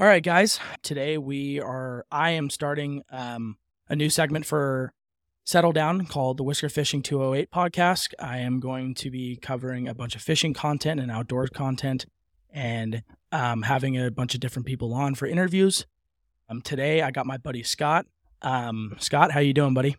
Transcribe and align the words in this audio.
All 0.00 0.08
right, 0.08 0.24
guys. 0.24 0.58
Today 0.82 1.18
we 1.18 1.60
are. 1.60 2.04
I 2.10 2.30
am 2.30 2.50
starting 2.50 3.04
um, 3.12 3.58
a 3.88 3.94
new 3.94 4.10
segment 4.10 4.44
for 4.44 4.92
Settle 5.44 5.70
Down 5.70 6.06
called 6.06 6.36
the 6.36 6.42
Whisker 6.42 6.68
Fishing 6.68 7.00
208 7.00 7.48
podcast. 7.52 8.12
I 8.18 8.38
am 8.38 8.58
going 8.58 8.96
to 8.96 9.10
be 9.12 9.36
covering 9.36 9.86
a 9.86 9.94
bunch 9.94 10.16
of 10.16 10.22
fishing 10.22 10.52
content 10.52 10.98
and 10.98 11.12
outdoors 11.12 11.50
content, 11.50 12.06
and 12.50 13.04
um, 13.30 13.62
having 13.62 13.96
a 13.96 14.10
bunch 14.10 14.34
of 14.34 14.40
different 14.40 14.66
people 14.66 14.92
on 14.92 15.14
for 15.14 15.26
interviews. 15.26 15.86
Um, 16.48 16.60
today 16.60 17.00
I 17.02 17.12
got 17.12 17.24
my 17.24 17.36
buddy 17.36 17.62
Scott. 17.62 18.06
Um, 18.42 18.96
Scott, 18.98 19.30
how 19.30 19.38
you 19.38 19.54
doing, 19.54 19.74
buddy? 19.74 19.96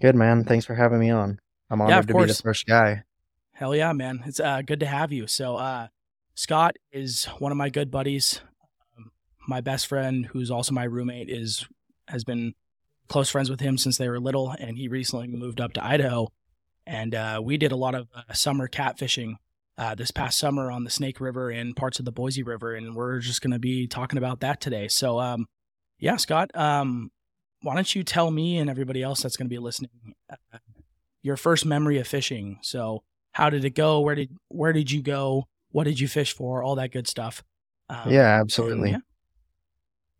Good 0.00 0.14
man. 0.14 0.44
Thanks 0.44 0.64
for 0.64 0.76
having 0.76 1.00
me 1.00 1.10
on. 1.10 1.40
I'm 1.70 1.80
honored 1.80 1.90
Yeah, 1.90 2.00
to 2.02 2.14
be 2.14 2.24
the 2.26 2.34
first 2.34 2.66
guy. 2.66 3.02
Hell 3.50 3.74
yeah, 3.74 3.92
man! 3.92 4.22
It's 4.26 4.38
uh, 4.38 4.62
good 4.62 4.78
to 4.78 4.86
have 4.86 5.10
you. 5.10 5.26
So, 5.26 5.56
uh, 5.56 5.88
Scott 6.36 6.76
is 6.92 7.24
one 7.40 7.50
of 7.50 7.58
my 7.58 7.68
good 7.68 7.90
buddies. 7.90 8.42
My 9.48 9.60
best 9.60 9.86
friend, 9.86 10.26
who's 10.26 10.50
also 10.50 10.72
my 10.72 10.84
roommate, 10.84 11.28
is 11.28 11.66
has 12.06 12.22
been 12.22 12.54
close 13.08 13.30
friends 13.30 13.50
with 13.50 13.60
him 13.60 13.78
since 13.78 13.98
they 13.98 14.08
were 14.08 14.20
little, 14.20 14.50
and 14.50 14.76
he 14.76 14.86
recently 14.86 15.26
moved 15.26 15.60
up 15.60 15.72
to 15.72 15.84
Idaho. 15.84 16.28
And 16.86 17.14
uh, 17.14 17.40
we 17.42 17.56
did 17.56 17.72
a 17.72 17.76
lot 17.76 17.94
of 17.94 18.08
uh, 18.14 18.32
summer 18.32 18.68
catfishing 18.68 19.34
uh, 19.76 19.94
this 19.94 20.10
past 20.10 20.38
summer 20.38 20.70
on 20.70 20.84
the 20.84 20.90
Snake 20.90 21.20
River 21.20 21.50
and 21.50 21.74
parts 21.74 21.98
of 21.98 22.04
the 22.04 22.12
Boise 22.12 22.42
River, 22.42 22.74
and 22.74 22.94
we're 22.94 23.18
just 23.18 23.42
going 23.42 23.50
to 23.52 23.58
be 23.58 23.86
talking 23.86 24.18
about 24.18 24.40
that 24.40 24.60
today. 24.60 24.86
So, 24.88 25.18
um, 25.18 25.46
yeah, 25.98 26.16
Scott, 26.16 26.50
um, 26.54 27.10
why 27.62 27.74
don't 27.74 27.94
you 27.94 28.04
tell 28.04 28.30
me 28.30 28.58
and 28.58 28.70
everybody 28.70 29.02
else 29.02 29.22
that's 29.22 29.36
going 29.36 29.46
to 29.48 29.54
be 29.54 29.58
listening 29.58 29.90
uh, 30.30 30.58
your 31.22 31.36
first 31.36 31.66
memory 31.66 31.98
of 31.98 32.06
fishing? 32.06 32.58
So 32.62 33.02
how 33.38 33.50
did 33.50 33.64
it 33.64 33.70
go 33.70 34.00
where 34.00 34.16
did 34.16 34.30
where 34.48 34.72
did 34.72 34.90
you 34.90 35.00
go 35.00 35.46
what 35.70 35.84
did 35.84 36.00
you 36.00 36.08
fish 36.08 36.34
for 36.34 36.62
all 36.62 36.74
that 36.74 36.92
good 36.92 37.06
stuff 37.06 37.44
um, 37.88 38.10
yeah, 38.10 38.34
and 38.34 38.42
absolutely. 38.42 38.90
yeah. 38.90 38.98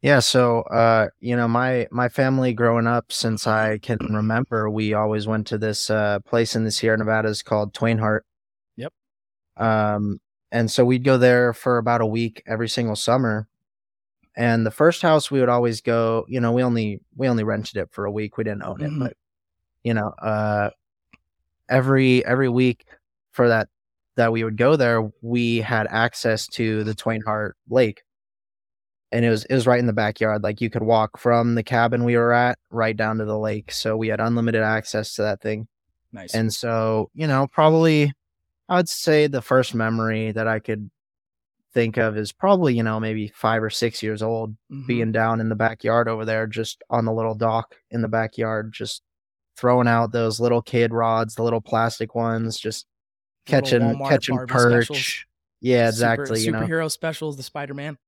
Yeah, 0.02 0.20
so 0.20 0.60
uh, 0.62 1.08
you 1.20 1.34
know, 1.36 1.48
my 1.48 1.88
my 1.90 2.08
family 2.08 2.52
growing 2.52 2.86
up 2.86 3.10
since 3.10 3.46
I 3.48 3.78
can 3.78 3.98
remember, 4.10 4.70
we 4.70 4.94
always 4.94 5.26
went 5.26 5.46
to 5.48 5.58
this 5.58 5.90
uh 5.90 6.20
place 6.20 6.54
in 6.54 6.62
the 6.64 6.70
Sierra 6.70 6.96
Nevadas 6.98 7.42
called 7.42 7.74
Twain 7.74 7.98
Harte. 7.98 8.24
Yep. 8.76 8.92
Um 9.56 10.20
and 10.52 10.70
so 10.70 10.84
we'd 10.84 11.04
go 11.04 11.18
there 11.18 11.52
for 11.54 11.78
about 11.78 12.00
a 12.02 12.06
week 12.06 12.42
every 12.46 12.68
single 12.68 12.96
summer. 12.96 13.48
And 14.36 14.66
the 14.66 14.70
first 14.72 15.02
house 15.02 15.30
we 15.30 15.40
would 15.40 15.48
always 15.50 15.80
go, 15.82 16.26
you 16.28 16.40
know, 16.40 16.52
we 16.52 16.62
only 16.64 17.00
we 17.16 17.28
only 17.28 17.44
rented 17.44 17.76
it 17.78 17.90
for 17.92 18.04
a 18.06 18.12
week. 18.12 18.38
We 18.38 18.44
didn't 18.44 18.64
own 18.64 18.82
it, 18.82 18.90
Mhm. 18.92 19.00
but 19.00 19.14
you 19.84 19.94
know, 19.94 20.08
uh 20.22 20.70
every 21.68 22.24
every 22.26 22.48
week 22.48 22.86
for 23.32 23.48
that 23.48 23.68
that 24.16 24.32
we 24.32 24.44
would 24.44 24.56
go 24.58 24.76
there, 24.76 25.10
we 25.22 25.58
had 25.58 25.86
access 25.90 26.46
to 26.48 26.84
the 26.84 26.94
Twain 26.94 27.22
Harte 27.22 27.56
Lake 27.70 28.02
and 29.12 29.24
it 29.24 29.30
was 29.30 29.44
it 29.46 29.54
was 29.54 29.66
right 29.66 29.78
in 29.80 29.86
the 29.86 29.92
backyard. 29.92 30.42
Like 30.42 30.60
you 30.60 30.70
could 30.70 30.82
walk 30.82 31.18
from 31.18 31.54
the 31.54 31.62
cabin 31.62 32.04
we 32.04 32.16
were 32.16 32.32
at 32.32 32.58
right 32.70 32.96
down 32.96 33.18
to 33.18 33.24
the 33.24 33.38
lake. 33.38 33.72
So 33.72 33.96
we 33.96 34.08
had 34.08 34.20
unlimited 34.20 34.62
access 34.62 35.14
to 35.14 35.22
that 35.22 35.40
thing. 35.40 35.66
nice 36.12 36.34
And 36.34 36.52
so, 36.52 37.10
you 37.14 37.26
know, 37.26 37.46
probably 37.52 38.12
I 38.68 38.76
would 38.76 38.88
say 38.88 39.26
the 39.26 39.40
first 39.42 39.74
memory 39.74 40.32
that 40.32 40.46
I 40.46 40.58
could 40.58 40.90
think 41.74 41.96
of 41.98 42.16
is 42.16 42.32
probably, 42.32 42.74
you 42.74 42.82
know, 42.82 42.98
maybe 43.00 43.28
five 43.28 43.62
or 43.62 43.70
six 43.70 44.02
years 44.02 44.22
old, 44.22 44.56
Mhm. 44.70 44.86
being 44.86 45.12
down 45.12 45.40
in 45.40 45.48
the 45.48 45.54
backyard 45.54 46.08
over 46.08 46.24
there, 46.24 46.46
just 46.46 46.82
on 46.90 47.04
the 47.04 47.12
little 47.12 47.34
dock 47.34 47.76
in 47.90 48.02
the 48.02 48.08
backyard, 48.08 48.72
just 48.72 49.02
throwing 49.56 49.88
out 49.88 50.12
those 50.12 50.38
little 50.40 50.62
kid 50.62 50.92
rods, 50.92 51.34
the 51.34 51.42
little 51.42 51.60
plastic 51.60 52.14
ones, 52.14 52.58
just 52.58 52.86
catching 53.46 53.98
catching 53.98 54.38
perch. 54.46 54.86
specials. 54.86 55.24
Yeah, 55.60 55.90
Super- 55.90 56.12
exactly. 56.24 56.40
you 56.42 56.52
know. 56.52 56.60
superhero 56.60 56.90
specials 56.90 57.36
the 57.36 57.42
spider-man 57.42 57.98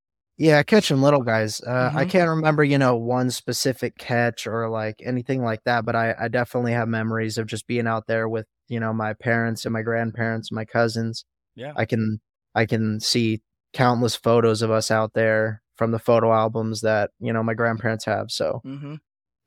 Yeah, 0.41 0.63
catching 0.63 1.03
little 1.03 1.21
guys. 1.23 1.61
Uh, 1.61 1.91
I 1.95 2.07
Mhm. 2.07 2.11
can't 2.11 2.29
remember, 2.31 2.65
you 2.65 2.79
know, 2.79 2.97
one 2.97 3.31
specific 3.31 3.99
catch 3.99 4.47
or 4.47 4.71
like 4.71 5.03
anything 5.05 5.43
like 5.43 5.63
that, 5.65 5.85
but 5.85 5.95
I, 5.95 6.15
I 6.19 6.29
definitely 6.29 6.73
have 6.73 6.89
memories 6.89 7.37
of 7.37 7.47
just 7.47 7.67
being 7.67 7.87
out 7.87 8.07
there 8.07 8.27
with, 8.27 8.47
you 8.67 8.81
know, 8.81 8.95
my 8.95 9.13
parents 9.13 9.67
and 9.67 9.73
my 9.75 9.83
grandparents 9.83 10.51
and 10.51 10.57
my 10.57 10.65
cousins. 10.65 11.27
yeah 11.57 11.75
I 11.77 11.85
can 11.85 12.21
I 12.55 12.65
can 12.65 13.01
see 13.01 13.43
countless 13.75 14.17
photos 14.17 14.63
of 14.63 14.71
us 14.71 14.91
out 14.91 15.13
there 15.13 15.61
from 15.77 15.91
the 15.91 15.99
photo 15.99 16.33
albums 16.33 16.81
that, 16.81 17.11
you 17.21 17.33
know, 17.35 17.43
my 17.43 17.53
grandparents 17.55 18.07
have. 18.07 18.31
So 18.31 18.63
mm-hmm. 18.65 18.95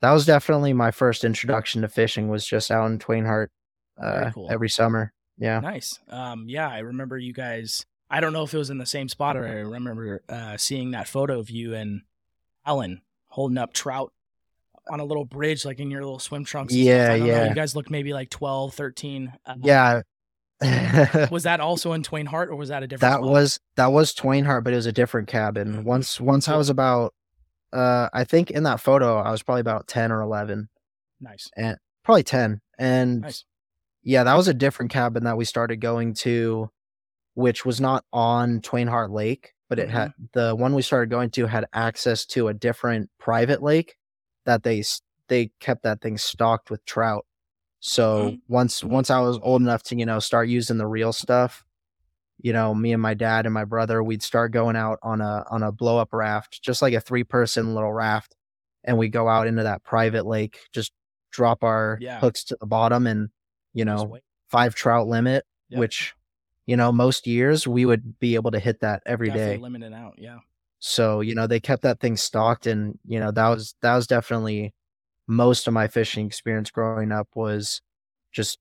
that 0.00 0.12
was 0.12 0.24
definitely 0.26 0.74
my 0.74 0.92
first 0.92 1.24
introduction 1.24 1.82
to 1.82 1.88
fishing 1.88 2.28
was 2.28 2.46
just 2.46 2.70
out 2.70 2.86
in 2.88 3.00
Twain 3.00 3.24
Harte 3.24 3.50
uh, 4.00 4.30
cool. 4.32 4.48
every 4.48 4.68
summer. 4.68 5.12
Yeah. 5.36 5.58
nice 5.58 5.98
um 6.10 6.44
yeah 6.46 6.68
i 6.68 6.78
remember 6.78 7.18
you 7.18 7.32
guys 7.32 7.84
i 8.10 8.20
don't 8.20 8.32
know 8.32 8.42
if 8.42 8.54
it 8.54 8.58
was 8.58 8.70
in 8.70 8.78
the 8.78 8.86
same 8.86 9.08
spot 9.08 9.36
or 9.36 9.46
i 9.46 9.52
remember 9.52 10.22
uh 10.28 10.56
seeing 10.56 10.92
that 10.92 11.08
photo 11.08 11.38
of 11.38 11.50
you 11.50 11.74
and 11.74 12.02
alan 12.66 13.02
holding 13.28 13.58
up 13.58 13.72
trout 13.72 14.12
on 14.88 15.00
a 15.00 15.04
little 15.04 15.24
bridge 15.24 15.64
like 15.64 15.80
in 15.80 15.90
your 15.90 16.02
little 16.02 16.18
swim 16.18 16.44
trunks. 16.44 16.74
Yeah, 16.74 17.16
don't 17.16 17.20
know, 17.20 17.26
yeah. 17.26 17.48
you 17.48 17.54
guys 17.54 17.74
looked 17.74 17.90
maybe 17.90 18.12
like 18.12 18.30
12 18.30 18.74
13 18.74 19.32
uh, 19.46 19.54
Yeah. 19.62 20.02
was 21.30 21.42
that 21.42 21.60
also 21.60 21.92
in 21.92 22.02
Twain 22.02 22.26
Harte 22.26 22.50
or 22.50 22.56
was 22.56 22.68
that 22.68 22.82
a 22.82 22.86
different 22.86 23.12
that 23.12 23.18
spot? 23.18 23.30
was 23.30 23.60
that 23.76 23.92
was 23.92 24.14
Twain 24.14 24.44
Harte, 24.44 24.64
but 24.64 24.72
it 24.72 24.76
was 24.76 24.86
a 24.86 24.92
different 24.92 25.28
cabin. 25.28 25.84
Once 25.84 26.20
once 26.20 26.48
I 26.48 26.56
was 26.56 26.68
about 26.68 27.12
uh 27.72 28.08
I 28.12 28.24
think 28.24 28.50
in 28.50 28.62
that 28.62 28.80
photo 28.80 29.18
I 29.18 29.30
was 29.30 29.42
probably 29.42 29.62
about 29.62 29.88
ten 29.88 30.12
or 30.12 30.20
eleven. 30.20 30.68
nice 31.20 31.50
And 31.56 31.78
probably 32.04 32.22
ten. 32.22 32.60
And 32.78 33.22
nice 33.22 33.44
yeah, 34.04 34.22
that 34.24 34.36
was 34.36 34.48
a 34.48 34.54
different 34.54 34.92
cabin 34.92 35.24
that 35.24 35.38
we 35.38 35.46
started 35.46 35.80
going 35.80 36.12
to, 36.14 36.70
which 37.34 37.64
was 37.64 37.80
not 37.80 38.04
on 38.12 38.60
Twain 38.60 38.86
Harte 38.86 39.10
Lake, 39.12 39.52
but 39.68 39.78
it 39.78 39.88
had 39.90 40.12
the 40.32 40.54
one 40.54 40.74
we 40.74 40.82
started 40.82 41.10
going 41.10 41.30
to 41.30 41.46
had 41.46 41.66
access 41.72 42.24
to 42.26 42.48
a 42.48 42.54
different 42.54 43.10
private 43.18 43.62
lake 43.62 43.96
that 44.46 44.62
they 44.62 44.82
they 45.28 45.50
kept 45.60 45.82
that 45.84 46.00
thing 46.00 46.18
stocked 46.18 46.70
with 46.70 46.84
trout. 46.84 47.24
So 47.80 48.30
Mm. 48.30 48.40
once 48.48 48.84
once 48.84 49.10
I 49.10 49.20
was 49.20 49.38
old 49.42 49.62
enough 49.62 49.82
to 49.84 49.96
you 49.96 50.06
know 50.06 50.18
start 50.18 50.48
using 50.48 50.78
the 50.78 50.86
real 50.86 51.12
stuff, 51.12 51.64
you 52.38 52.52
know, 52.52 52.74
me 52.74 52.92
and 52.92 53.02
my 53.02 53.14
dad 53.14 53.46
and 53.46 53.54
my 53.54 53.64
brother, 53.64 54.02
we'd 54.02 54.22
start 54.22 54.52
going 54.52 54.76
out 54.76 54.98
on 55.02 55.20
a 55.20 55.44
on 55.50 55.62
a 55.62 55.72
blow 55.72 55.98
up 55.98 56.12
raft, 56.12 56.62
just 56.62 56.82
like 56.82 56.94
a 56.94 57.00
three 57.00 57.24
person 57.24 57.74
little 57.74 57.92
raft, 57.92 58.36
and 58.84 58.96
we 58.98 59.08
go 59.08 59.28
out 59.28 59.46
into 59.46 59.62
that 59.64 59.82
private 59.82 60.26
lake, 60.26 60.60
just 60.72 60.92
drop 61.32 61.64
our 61.64 61.98
Yeah. 62.00 62.20
hooks 62.20 62.44
to 62.44 62.56
the 62.60 62.66
bottom, 62.66 63.06
and 63.06 63.30
you 63.72 63.84
know, 63.84 64.18
five 64.48 64.74
trout 64.74 65.08
limit, 65.08 65.44
which 65.80 66.14
you 66.66 66.76
know 66.76 66.90
most 66.92 67.26
years 67.26 67.66
we 67.66 67.84
would 67.86 68.18
be 68.18 68.34
able 68.36 68.50
to 68.52 68.58
hit 68.58 68.80
that 68.80 69.02
every 69.06 69.28
day. 69.28 69.34
Definitely 69.34 69.62
limited 69.62 69.92
out 69.92 70.14
yeah 70.18 70.38
So 70.78 71.20
you 71.20 71.34
know 71.34 71.46
they 71.46 71.60
kept 71.60 71.82
that 71.82 72.00
thing 72.00 72.16
stocked, 72.16 72.66
and 72.66 72.98
you 73.06 73.18
know 73.20 73.30
that 73.32 73.48
was 73.48 73.74
that 73.82 73.94
was 73.96 74.06
definitely 74.06 74.72
most 75.26 75.66
of 75.66 75.72
my 75.74 75.88
fishing 75.88 76.26
experience 76.26 76.70
growing 76.70 77.10
up 77.12 77.28
was 77.34 77.80
just 78.32 78.58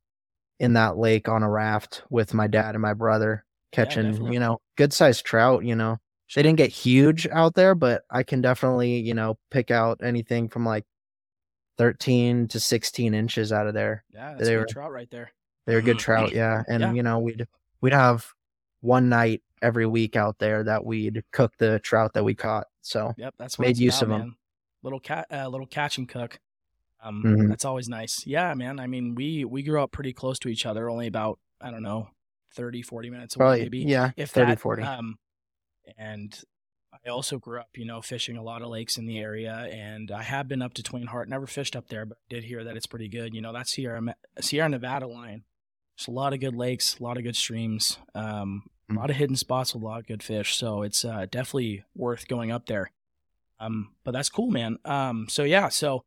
in 0.60 0.74
that 0.74 0.98
lake 0.98 1.28
on 1.28 1.44
a 1.44 1.50
raft 1.50 2.04
with 2.10 2.34
my 2.34 2.48
dad 2.48 2.76
and 2.76 2.82
my 2.82 2.94
brother 2.94 3.44
catching 3.74 4.12
definitely. 4.12 4.34
you 4.34 4.40
know 4.40 4.60
good 4.78 4.94
sized 4.94 5.26
trout. 5.26 5.66
You 5.66 5.76
know 5.76 5.98
they 6.36 6.42
didn't 6.44 6.58
get 6.58 6.72
huge 6.72 7.28
out 7.28 7.54
there, 7.56 7.76
but 7.76 8.04
I 8.10 8.24
can 8.24 8.42
definitely 8.42 9.00
you 9.00 9.14
know 9.14 9.38
pick 9.52 9.72
out 9.72 10.00
anything 10.04 10.48
from 10.50 10.66
like 10.66 10.86
thirteen 11.78 12.48
to 12.50 12.60
sixteen 12.60 13.14
inches 13.14 13.52
out 13.52 13.68
of 13.68 13.74
there. 13.74 14.04
yeah 14.14 14.34
that's 14.34 14.48
They 14.48 14.56
were- 14.58 14.66
trout 14.66 14.92
right 14.92 15.10
there 15.10 15.32
They 15.66 15.76
were 15.76 15.82
good 15.82 16.00
trout, 16.06 16.34
yeah. 16.34 16.64
And 16.68 16.82
Yeah. 16.82 16.94
you 16.94 17.04
know, 17.04 17.20
we'd 17.20 17.48
we'd 17.84 17.94
have 17.94 18.26
one 18.82 19.10
night 19.10 19.44
every 19.62 19.86
week 19.86 20.16
out 20.16 20.40
there 20.40 20.64
that 20.64 20.84
we'd 20.84 21.24
cook 21.32 21.54
the 21.58 21.80
trout 21.80 22.14
that 22.14 22.24
we 22.24 22.34
caught. 22.34 22.66
So 22.82 23.14
yep 23.18 23.36
that's 23.38 23.60
Made 23.60 23.78
use 23.78 24.02
about, 24.02 24.06
of 24.06 24.12
'em. 24.12 24.20
man. 24.28 24.36
little 24.82 25.00
cat 25.00 25.28
uh, 25.32 25.48
little 25.48 25.68
catch 25.68 25.98
and 26.00 26.10
cook 26.10 26.40
um 27.02 27.22
Mhm. 27.24 27.50
that's 27.50 27.64
always 27.66 27.88
nice 27.90 28.26
yeah 28.26 28.54
man 28.54 28.80
I 28.80 28.88
mean 28.88 29.14
we 29.16 29.46
we 29.46 29.62
grew 29.64 29.82
up 29.84 29.92
pretty 29.92 30.14
close 30.14 30.40
to 30.40 30.50
each 30.50 30.66
other 30.66 30.90
only 30.90 31.08
about 31.08 31.40
I 31.62 31.70
don't 31.72 31.84
know 31.84 32.10
30 32.56 32.82
40 32.82 33.10
minutes 33.10 33.36
away 33.36 33.40
probably 33.44 33.62
maybe 33.64 33.80
yeah, 33.80 34.12
if 34.18 34.32
30, 34.32 34.52
that, 34.52 34.60
40. 34.60 34.84
Um, 34.84 35.18
and 35.98 36.40
I 37.06 37.10
also 37.10 37.40
grew 37.40 37.60
up, 37.60 37.70
you 37.76 37.86
know, 37.86 38.02
fishing 38.02 38.38
a 38.38 38.44
lot 38.44 38.62
of 38.62 38.70
lakes 38.70 38.98
in 38.98 39.06
the 39.08 39.18
area, 39.20 39.68
and 39.72 40.12
I 40.12 40.22
have 40.24 40.48
been 40.48 40.62
up 40.62 40.74
to 40.76 40.84
Twain 40.84 41.08
Harte. 41.08 41.28
Never 41.28 41.48
fished 41.48 41.76
up 41.76 41.88
there, 41.90 42.06
but 42.06 42.20
did 42.30 42.44
hear 42.44 42.64
that 42.64 42.78
it's 42.78 42.86
pretty 42.86 43.08
good. 43.10 43.34
You 43.34 43.42
know, 43.42 43.52
that 43.52 43.68
Sierra 43.68 44.16
Sierra 44.40 44.70
Nevada 44.70 45.08
line. 45.08 45.44
There's 46.06 46.14
a 46.14 46.20
lot 46.20 46.34
of 46.34 46.42
good 46.42 46.56
lakes, 46.56 47.00
a 47.00 47.04
lot 47.04 47.16
of 47.18 47.24
good 47.24 47.36
streams, 47.38 47.98
um, 48.14 48.70
a 48.90 48.94
Mm. 48.94 48.98
lot 48.98 49.10
of 49.10 49.16
hidden 49.16 49.38
spots 49.38 49.74
with 49.74 49.82
a 49.82 49.86
lot 49.86 50.00
of 50.02 50.06
good 50.08 50.22
fish. 50.22 50.56
So 50.58 50.82
it's 50.82 51.06
uh, 51.06 51.26
definitely 51.32 51.86
worth 51.96 52.28
going 52.28 52.52
up 52.52 52.66
there. 52.66 52.92
Um, 53.58 53.94
but 54.04 54.12
that's 54.12 54.28
cool, 54.28 54.52
man. 54.52 54.78
Um, 54.84 55.28
so 55.30 55.44
yeah, 55.44 55.70
so 55.70 56.04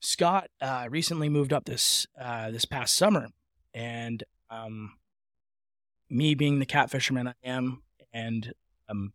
Scott 0.00 0.48
uh, 0.62 0.86
recently 0.90 1.28
moved 1.28 1.52
up 1.52 1.66
this 1.66 2.06
uh, 2.18 2.50
this 2.50 2.64
past 2.64 2.94
summer, 2.96 3.28
and 3.74 4.24
um, 4.48 4.96
me 6.08 6.34
being 6.34 6.58
the 6.58 6.64
cat 6.66 6.90
fisherman 6.90 7.28
I 7.28 7.34
am, 7.44 7.82
and 8.14 8.54
um, 8.88 9.12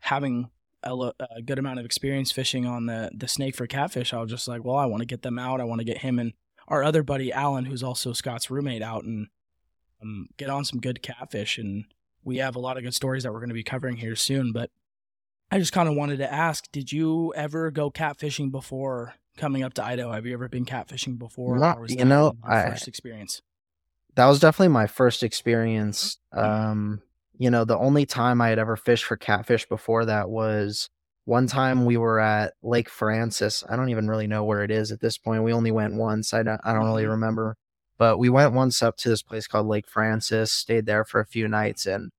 having 0.00 0.50
a, 0.82 0.94
lo- 0.94 1.12
a 1.36 1.42
good 1.42 1.58
amount 1.58 1.78
of 1.78 1.84
experience 1.84 2.32
fishing 2.32 2.64
on 2.64 2.86
the 2.86 3.10
the 3.12 3.28
snake 3.28 3.54
for 3.54 3.66
catfish, 3.66 4.14
I 4.14 4.20
was 4.22 4.30
just 4.30 4.48
like, 4.48 4.64
well, 4.64 4.76
I 4.76 4.86
want 4.86 5.02
to 5.02 5.06
get 5.06 5.20
them 5.20 5.38
out. 5.38 5.60
I 5.60 5.64
want 5.64 5.80
to 5.80 5.84
get 5.84 5.98
him 5.98 6.18
and 6.18 6.32
our 6.68 6.82
other 6.82 7.02
buddy 7.02 7.32
Alan, 7.32 7.64
who's 7.64 7.82
also 7.82 8.12
Scott's 8.12 8.50
roommate, 8.50 8.82
out 8.82 9.04
and 9.04 9.28
um, 10.02 10.28
get 10.36 10.50
on 10.50 10.64
some 10.64 10.80
good 10.80 11.02
catfish. 11.02 11.58
And 11.58 11.84
we 12.24 12.38
have 12.38 12.56
a 12.56 12.60
lot 12.60 12.76
of 12.76 12.82
good 12.82 12.94
stories 12.94 13.22
that 13.22 13.32
we're 13.32 13.40
going 13.40 13.48
to 13.48 13.54
be 13.54 13.62
covering 13.62 13.96
here 13.96 14.16
soon. 14.16 14.52
But 14.52 14.70
I 15.50 15.58
just 15.58 15.72
kind 15.72 15.88
of 15.88 15.94
wanted 15.94 16.18
to 16.18 16.32
ask: 16.32 16.70
Did 16.72 16.92
you 16.92 17.32
ever 17.36 17.70
go 17.70 17.90
catfishing 17.90 18.50
before 18.50 19.14
coming 19.36 19.62
up 19.62 19.74
to 19.74 19.84
Idaho? 19.84 20.12
Have 20.12 20.26
you 20.26 20.34
ever 20.34 20.48
been 20.48 20.64
catfishing 20.64 21.18
before? 21.18 21.58
Not- 21.58 21.78
or 21.78 21.82
was 21.82 21.94
you 21.94 22.04
know, 22.04 22.34
I- 22.42 22.70
first 22.70 22.88
experience. 22.88 23.42
that 24.14 24.26
was 24.26 24.40
definitely 24.40 24.72
my 24.72 24.86
first 24.86 25.22
experience. 25.22 26.18
Um, 26.32 27.02
you 27.38 27.50
know, 27.50 27.64
the 27.64 27.78
only 27.78 28.06
time 28.06 28.40
I 28.40 28.48
had 28.50 28.58
ever 28.58 28.76
fished 28.76 29.04
for 29.04 29.16
catfish 29.16 29.66
before 29.66 30.04
that 30.04 30.28
was 30.28 30.90
one 31.24 31.46
time 31.46 31.84
we 31.84 31.96
were 31.96 32.18
at 32.20 32.54
Lake 32.62 32.88
Francis. 32.88 33.62
I 33.68 33.76
don't 33.76 33.90
even 33.90 34.08
really 34.08 34.26
know 34.26 34.44
where 34.44 34.62
it 34.64 34.70
is 34.70 34.90
at 34.92 35.00
this 35.00 35.18
point. 35.18 35.44
We 35.44 35.52
only 35.52 35.70
went 35.70 35.94
once. 35.94 36.34
I 36.34 36.42
don't, 36.42 36.60
I 36.64 36.72
don't 36.72 36.84
really 36.86 37.04
Mhm. 37.04 37.10
remember, 37.10 37.56
but 37.98 38.18
we 38.18 38.28
went 38.28 38.52
once 38.54 38.82
up 38.82 38.96
to 38.98 39.08
this 39.08 39.22
place 39.22 39.46
called 39.46 39.66
Lake 39.66 39.88
Francis, 39.88 40.50
stayed 40.52 40.86
there 40.86 41.04
for 41.04 41.20
a 41.20 41.26
few 41.26 41.46
nights, 41.48 41.86
and 41.86 42.10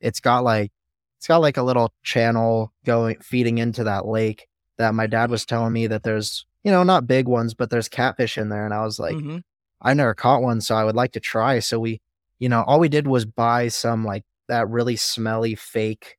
it's 0.00 0.20
got 0.20 0.44
like 0.44 0.72
it's 1.18 1.26
got 1.26 1.38
like 1.42 1.56
a 1.58 1.62
little 1.62 1.92
channel 2.02 2.72
going 2.84 3.16
feeding 3.20 3.58
into 3.58 3.84
that 3.84 4.06
lake 4.06 4.46
that 4.78 4.94
my 4.94 5.06
dad 5.06 5.30
was 5.30 5.44
telling 5.46 5.72
me 5.72 5.86
that 5.86 6.02
there's 6.02 6.46
you 6.64 6.70
know 6.70 6.82
not 6.82 7.06
big 7.06 7.26
ones, 7.28 7.54
but 7.54 7.70
there's 7.70 7.88
catfish 7.88 8.36
in 8.38 8.48
there, 8.50 8.64
and 8.64 8.74
I 8.74 8.84
was 8.84 8.98
like. 8.98 9.16
Mhm. 9.16 9.42
I 9.82 9.94
never 9.94 10.12
caught 10.14 10.42
one, 10.42 10.60
so 10.60 10.74
I 10.74 10.84
would 10.84 10.94
like 10.94 11.12
to 11.12 11.20
try. 11.20 11.58
So 11.60 11.80
we, 11.80 12.02
you 12.38 12.50
know, 12.50 12.62
all 12.66 12.78
we 12.78 12.90
did 12.90 13.06
was 13.06 13.24
buy 13.24 13.68
some 13.68 14.04
like 14.04 14.24
that 14.46 14.68
really 14.68 14.94
smelly 14.96 15.54
fake 15.54 16.18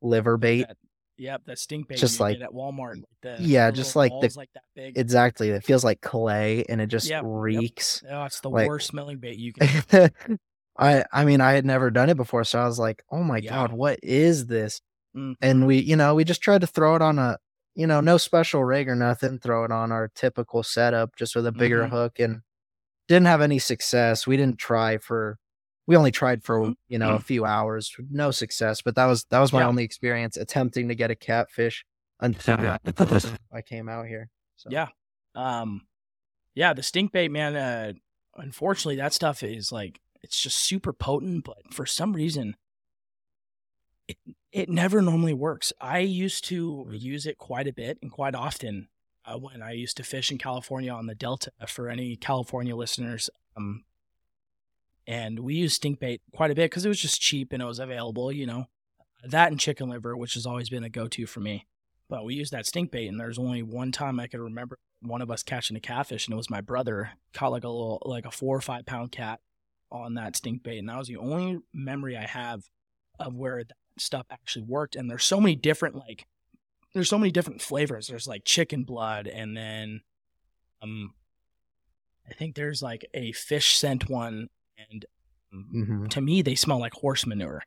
liver 0.00 0.38
bait. 0.38 0.66
That- 0.66 0.76
Yep, 1.22 1.42
that 1.46 1.58
stink 1.58 1.86
bait 1.88 1.98
Just 1.98 2.18
like- 2.18 2.40
at 2.40 2.50
Walmart. 2.50 2.96
Like 2.96 3.04
the, 3.22 3.36
Yeah, 3.40 3.70
just 3.70 3.94
like 3.94 4.10
the- 4.20 4.32
like 4.36 4.50
that 4.54 4.64
big. 4.74 4.98
Exactly. 4.98 5.50
It 5.50 5.62
feels 5.64 5.84
like 5.84 6.00
clay 6.00 6.64
and 6.68 6.80
it 6.80 6.88
just 6.88 7.08
Yep, 7.08 7.22
yep. 7.22 7.24
reeks. 7.24 8.02
oh, 8.10 8.24
it's 8.24 8.40
the 8.40 8.50
like- 8.50 8.66
worst 8.68 8.88
smelling 8.88 9.18
bait 9.18 9.38
you 9.38 9.52
can. 9.52 10.10
I 10.78 11.04
I 11.12 11.24
mean, 11.24 11.40
I 11.40 11.52
had 11.52 11.64
never 11.66 11.90
done 11.90 12.10
it 12.10 12.16
before, 12.16 12.44
so 12.44 12.58
I 12.58 12.64
was 12.66 12.78
like, 12.78 13.04
"Oh 13.10 13.22
my 13.22 13.36
Yeah. 13.38 13.50
god, 13.50 13.72
what 13.72 13.98
is 14.02 14.46
this?" 14.46 14.80
Mm. 15.16 15.34
And 15.42 15.66
we, 15.66 15.78
you 15.78 15.94
know, 15.96 16.14
we 16.14 16.24
just 16.24 16.40
tried 16.40 16.62
to 16.62 16.66
throw 16.66 16.96
it 16.96 17.02
on 17.02 17.18
a, 17.18 17.36
you 17.74 17.86
know, 17.86 18.00
no 18.00 18.16
special 18.16 18.64
rig 18.64 18.88
or 18.88 18.96
nothing, 18.96 19.38
throw 19.38 19.64
it 19.64 19.70
on 19.70 19.92
our 19.92 20.08
typical 20.14 20.62
setup 20.62 21.14
just 21.16 21.36
with 21.36 21.46
a 21.46 21.52
bigger 21.52 21.84
Mhm. 21.84 21.90
hook 21.90 22.18
and 22.18 22.40
didn't 23.06 23.26
have 23.26 23.42
any 23.42 23.58
success. 23.58 24.26
We 24.26 24.36
didn't 24.38 24.58
try 24.58 24.96
for 24.96 25.38
we 25.86 25.96
only 25.96 26.10
tried 26.12 26.44
for, 26.44 26.72
you 26.88 26.98
know, 26.98 27.14
a 27.16 27.20
few 27.20 27.44
hours, 27.44 27.94
no 28.10 28.30
success, 28.30 28.82
but 28.82 28.94
that 28.94 29.06
was 29.06 29.24
that 29.30 29.40
was 29.40 29.52
my 29.52 29.60
Yeah. 29.60 29.68
only 29.68 29.84
experience 29.84 30.36
attempting 30.36 30.88
to 30.88 30.94
get 30.94 31.10
a 31.10 31.16
catfish 31.16 31.84
until 32.20 32.78
I 33.52 33.62
came 33.62 33.88
out 33.88 34.06
here. 34.06 34.28
So 34.56 34.68
Yeah. 34.70 34.88
Um 35.34 35.86
yeah, 36.54 36.72
the 36.74 36.82
stink 36.82 37.12
bait, 37.12 37.30
man, 37.30 37.56
uh 37.56 37.92
unfortunately 38.36 38.96
that 38.96 39.12
stuff 39.12 39.42
is 39.42 39.72
like 39.72 40.00
it's 40.22 40.40
just 40.40 40.58
super 40.58 40.92
potent, 40.92 41.44
but 41.44 41.72
for 41.74 41.84
some 41.86 42.12
reason 42.12 42.56
it 44.08 44.16
it 44.52 44.68
never 44.68 45.00
normally 45.02 45.34
works. 45.34 45.72
I 45.80 45.98
used 46.00 46.44
to 46.46 46.86
use 46.92 47.26
it 47.26 47.38
quite 47.38 47.66
a 47.66 47.72
bit 47.72 47.98
and 48.02 48.10
quite 48.10 48.34
often 48.34 48.88
uh, 49.24 49.38
when 49.38 49.62
I 49.62 49.72
used 49.72 49.96
to 49.96 50.02
fish 50.02 50.30
in 50.30 50.38
California 50.38 50.92
on 50.92 51.06
the 51.06 51.14
Delta 51.14 51.52
for 51.66 51.88
any 51.88 52.16
California 52.16 52.76
listeners. 52.76 53.30
Um 53.56 53.84
and 55.06 55.40
we 55.40 55.54
used 55.54 55.76
stink 55.76 55.98
bait 56.00 56.22
quite 56.34 56.50
a 56.50 56.54
bit 56.54 56.70
because 56.70 56.84
it 56.84 56.88
was 56.88 57.00
just 57.00 57.20
cheap 57.20 57.52
and 57.52 57.62
it 57.62 57.66
was 57.66 57.78
available, 57.78 58.30
you 58.32 58.46
know. 58.46 58.66
That 59.24 59.50
and 59.50 59.60
chicken 59.60 59.88
liver, 59.88 60.16
which 60.16 60.34
has 60.34 60.46
always 60.46 60.68
been 60.68 60.84
a 60.84 60.88
go 60.88 61.06
to 61.08 61.26
for 61.26 61.40
me. 61.40 61.66
But 62.08 62.24
we 62.24 62.34
used 62.34 62.52
that 62.52 62.66
stink 62.66 62.90
bait, 62.90 63.06
and 63.06 63.18
there's 63.18 63.38
only 63.38 63.62
one 63.62 63.92
time 63.92 64.20
I 64.20 64.26
could 64.26 64.40
remember 64.40 64.78
one 65.00 65.22
of 65.22 65.30
us 65.30 65.42
catching 65.42 65.76
a 65.76 65.80
catfish, 65.80 66.26
and 66.26 66.34
it 66.34 66.36
was 66.36 66.50
my 66.50 66.60
brother 66.60 67.12
caught 67.32 67.52
like 67.52 67.64
a 67.64 67.68
little, 67.68 68.02
like 68.04 68.26
a 68.26 68.30
four 68.30 68.56
or 68.56 68.60
five 68.60 68.84
pound 68.84 69.12
cat 69.12 69.40
on 69.90 70.14
that 70.14 70.36
stink 70.36 70.62
bait, 70.62 70.78
and 70.78 70.88
that 70.88 70.98
was 70.98 71.08
the 71.08 71.16
only 71.16 71.60
memory 71.72 72.16
I 72.16 72.26
have 72.26 72.64
of 73.18 73.34
where 73.34 73.62
that 73.64 73.76
stuff 73.98 74.26
actually 74.30 74.64
worked. 74.66 74.96
And 74.96 75.08
there's 75.08 75.24
so 75.24 75.40
many 75.40 75.54
different 75.54 75.94
like, 75.94 76.26
there's 76.92 77.08
so 77.08 77.18
many 77.18 77.30
different 77.30 77.62
flavors. 77.62 78.08
There's 78.08 78.26
like 78.28 78.44
chicken 78.44 78.84
blood, 78.84 79.26
and 79.26 79.56
then, 79.56 80.02
um, 80.82 81.14
I 82.28 82.34
think 82.34 82.54
there's 82.54 82.82
like 82.82 83.06
a 83.14 83.32
fish 83.32 83.76
scent 83.76 84.10
one, 84.10 84.48
and 84.78 85.04
Mhm. 85.52 86.08
to 86.10 86.20
me 86.20 86.40
they 86.42 86.54
smell 86.54 86.78
like 86.78 86.94
horse 86.94 87.26
manure. 87.26 87.62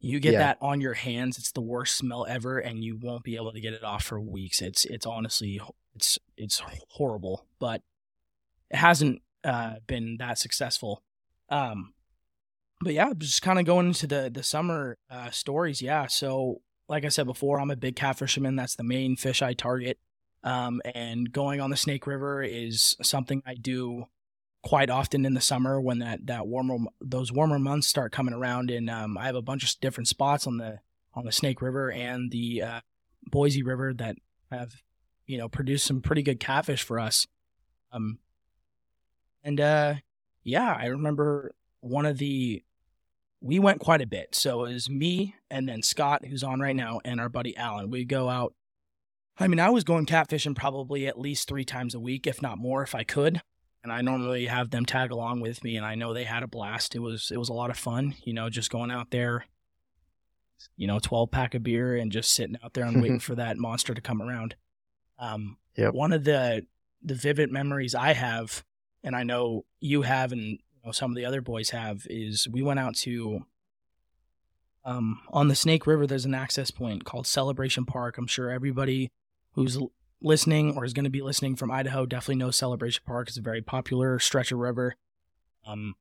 You 0.00 0.18
get 0.18 0.32
Yeah. 0.32 0.38
that 0.40 0.58
on 0.60 0.80
your 0.80 0.94
hands, 0.94 1.38
it's 1.38 1.52
the 1.52 1.60
worst 1.60 1.96
smell 1.96 2.26
ever, 2.26 2.58
and 2.58 2.82
you 2.82 2.96
won't 2.96 3.22
be 3.22 3.36
able 3.36 3.52
to 3.52 3.60
get 3.60 3.74
it 3.74 3.84
off 3.84 4.02
for 4.04 4.20
weeks. 4.20 4.60
It's 4.62 4.84
it's 4.84 5.06
honestly 5.06 5.60
it's 5.94 6.18
it's 6.36 6.62
horrible, 6.90 7.46
but 7.58 7.82
it 8.70 8.76
hasn't 8.76 9.22
uh, 9.44 9.76
been 9.86 10.16
that 10.18 10.38
successful. 10.38 11.02
Um, 11.48 11.94
but 12.82 12.94
yeah, 12.94 13.12
just 13.16 13.42
kind 13.42 13.58
of 13.58 13.64
going 13.66 13.88
into 13.88 14.06
the 14.06 14.30
the 14.32 14.42
summer 14.42 14.98
uh, 15.10 15.30
stories. 15.30 15.80
Yeah, 15.82 16.06
so 16.08 16.62
like 16.88 17.04
I 17.04 17.08
said 17.08 17.26
before, 17.26 17.60
I'm 17.60 17.70
a 17.70 17.76
big 17.76 17.94
cat 17.96 18.18
fisherman. 18.18 18.56
That's 18.56 18.74
the 18.76 18.82
main 18.84 19.16
fish 19.16 19.42
I 19.42 19.52
target. 19.54 19.98
Um, 20.42 20.80
and 20.94 21.30
going 21.30 21.60
on 21.60 21.70
the 21.70 21.76
Snake 21.76 22.06
River 22.06 22.42
is 22.42 22.96
something 23.02 23.42
I 23.46 23.54
do 23.54 24.06
quite 24.62 24.90
often 24.90 25.24
in 25.24 25.34
the 25.34 25.40
summer 25.40 25.80
when 25.80 26.00
that 26.00 26.26
that 26.26 26.46
warmer 26.46 26.76
those 27.00 27.32
warmer 27.32 27.58
months 27.58 27.88
start 27.88 28.12
coming 28.12 28.34
around 28.34 28.70
and 28.70 28.90
um, 28.90 29.16
I 29.16 29.24
have 29.24 29.34
a 29.34 29.42
bunch 29.42 29.64
of 29.64 29.80
different 29.80 30.08
spots 30.08 30.46
on 30.46 30.58
the 30.58 30.80
on 31.14 31.24
the 31.24 31.32
Snake 31.32 31.62
River 31.62 31.90
and 31.90 32.30
the 32.30 32.62
uh, 32.62 32.80
Boise 33.30 33.62
River 33.62 33.94
that 33.94 34.16
have 34.50 34.82
you 35.26 35.38
know 35.38 35.48
produced 35.48 35.86
some 35.86 36.02
pretty 36.02 36.22
good 36.22 36.40
catfish 36.40 36.82
for 36.82 36.98
us. 36.98 37.26
Um 37.92 38.18
and 39.42 39.60
uh 39.60 39.94
yeah 40.42 40.76
I 40.78 40.86
remember 40.86 41.54
one 41.80 42.04
of 42.06 42.18
the 42.18 42.62
we 43.40 43.58
went 43.58 43.80
quite 43.80 44.02
a 44.02 44.06
bit. 44.06 44.34
So 44.34 44.66
it 44.66 44.74
was 44.74 44.90
me 44.90 45.36
and 45.50 45.68
then 45.68 45.82
Scott 45.82 46.26
who's 46.26 46.44
on 46.44 46.60
right 46.60 46.76
now 46.76 47.00
and 47.04 47.20
our 47.20 47.30
buddy 47.30 47.56
Alan. 47.56 47.90
We 47.90 48.04
go 48.04 48.28
out 48.28 48.54
I 49.38 49.48
mean 49.48 49.60
I 49.60 49.70
was 49.70 49.84
going 49.84 50.04
catfishing 50.04 50.54
probably 50.54 51.06
at 51.06 51.18
least 51.18 51.48
3 51.48 51.64
times 51.64 51.94
a 51.94 52.00
week 52.00 52.26
if 52.26 52.42
not 52.42 52.58
more 52.58 52.82
if 52.82 52.94
I 52.94 53.04
could 53.04 53.40
and 53.82 53.92
I 53.92 54.02
normally 54.02 54.46
have 54.46 54.70
them 54.70 54.84
tag 54.84 55.10
along 55.10 55.40
with 55.40 55.64
me 55.64 55.76
and 55.76 55.86
I 55.86 55.94
know 55.94 56.12
they 56.12 56.24
had 56.24 56.42
a 56.42 56.48
blast. 56.48 56.94
It 56.94 57.00
was 57.00 57.30
it 57.32 57.38
was 57.38 57.48
a 57.48 57.54
lot 57.54 57.70
of 57.70 57.78
fun, 57.78 58.14
you 58.24 58.32
know, 58.34 58.50
just 58.50 58.70
going 58.70 58.90
out 58.90 59.10
there, 59.10 59.46
you 60.76 60.86
know, 60.86 60.98
12 60.98 61.30
pack 61.30 61.54
of 61.54 61.62
beer 61.62 61.96
and 61.96 62.12
just 62.12 62.32
sitting 62.34 62.56
out 62.62 62.74
there 62.74 62.84
and 62.84 63.00
waiting 63.00 63.18
for 63.28 63.34
that 63.36 63.56
monster 63.56 63.94
to 63.94 64.00
come 64.00 64.20
around. 64.22 64.54
Um 65.18 65.56
Yep. 65.76 65.94
one 65.94 66.12
of 66.12 66.24
the 66.24 66.66
the 67.02 67.14
vivid 67.14 67.50
memories 67.50 67.94
I 67.94 68.12
have 68.12 68.64
and 69.02 69.16
I 69.16 69.22
know 69.22 69.64
you 69.80 70.02
have 70.02 70.32
and 70.32 70.42
you 70.42 70.58
know, 70.84 70.92
some 70.92 71.10
of 71.10 71.16
the 71.16 71.24
other 71.24 71.40
boys 71.40 71.70
have 71.70 72.06
is 72.10 72.48
we 72.48 72.60
went 72.62 72.80
out 72.80 72.96
to 72.96 73.46
um 74.84 75.20
on 75.28 75.48
the 75.48 75.54
Snake 75.54 75.86
River 75.86 76.06
there's 76.06 76.24
an 76.26 76.34
access 76.34 76.70
point 76.70 77.04
called 77.04 77.26
Celebration 77.26 77.86
Park. 77.86 78.18
I'm 78.18 78.26
sure 78.26 78.50
everybody 78.50 79.10
who's 79.52 79.78
listening 80.22 80.76
or 80.76 80.84
is 80.84 80.92
going 80.92 81.04
to 81.04 81.10
be 81.10 81.22
listening 81.22 81.56
from 81.56 81.70
Idaho 81.70 82.06
definitely 82.06 82.36
knows 82.36 82.56
Celebration 82.56 83.02
Park. 83.06 83.28
It's 83.28 83.36
a 83.36 83.42
very 83.42 83.62
popular 83.62 84.18
stretch 84.18 84.52
of 84.52 84.58
river. 84.58 84.96
Um, 85.66 85.94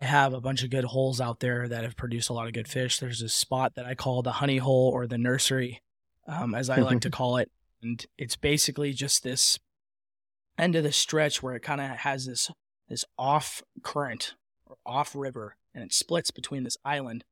I 0.00 0.06
have 0.06 0.32
a 0.32 0.40
bunch 0.40 0.62
of 0.62 0.70
good 0.70 0.84
holes 0.84 1.20
out 1.20 1.40
there 1.40 1.66
that 1.66 1.82
have 1.82 1.96
produced 1.96 2.30
a 2.30 2.32
lot 2.32 2.46
of 2.46 2.52
good 2.52 2.68
fish. 2.68 2.98
There's 2.98 3.22
a 3.22 3.28
spot 3.28 3.74
that 3.74 3.84
I 3.84 3.94
call 3.94 4.22
the 4.22 4.32
honey 4.32 4.58
hole 4.58 4.90
or 4.90 5.06
the 5.06 5.18
nursery, 5.18 5.82
um, 6.26 6.54
as 6.54 6.70
I 6.70 6.76
like 6.76 7.00
to 7.00 7.10
call 7.10 7.36
it. 7.36 7.50
And 7.82 8.04
it's 8.16 8.36
basically 8.36 8.92
just 8.92 9.22
this 9.22 9.58
end 10.56 10.76
of 10.76 10.84
the 10.84 10.92
stretch 10.92 11.42
where 11.42 11.54
it 11.54 11.62
kind 11.62 11.80
of 11.80 11.88
has 11.90 12.26
this 12.26 12.50
this 12.88 13.04
off 13.18 13.62
current 13.82 14.34
or 14.66 14.76
off 14.84 15.14
river 15.14 15.56
and 15.74 15.84
it 15.84 15.92
splits 15.92 16.30
between 16.30 16.64
this 16.64 16.76
island 16.84 17.24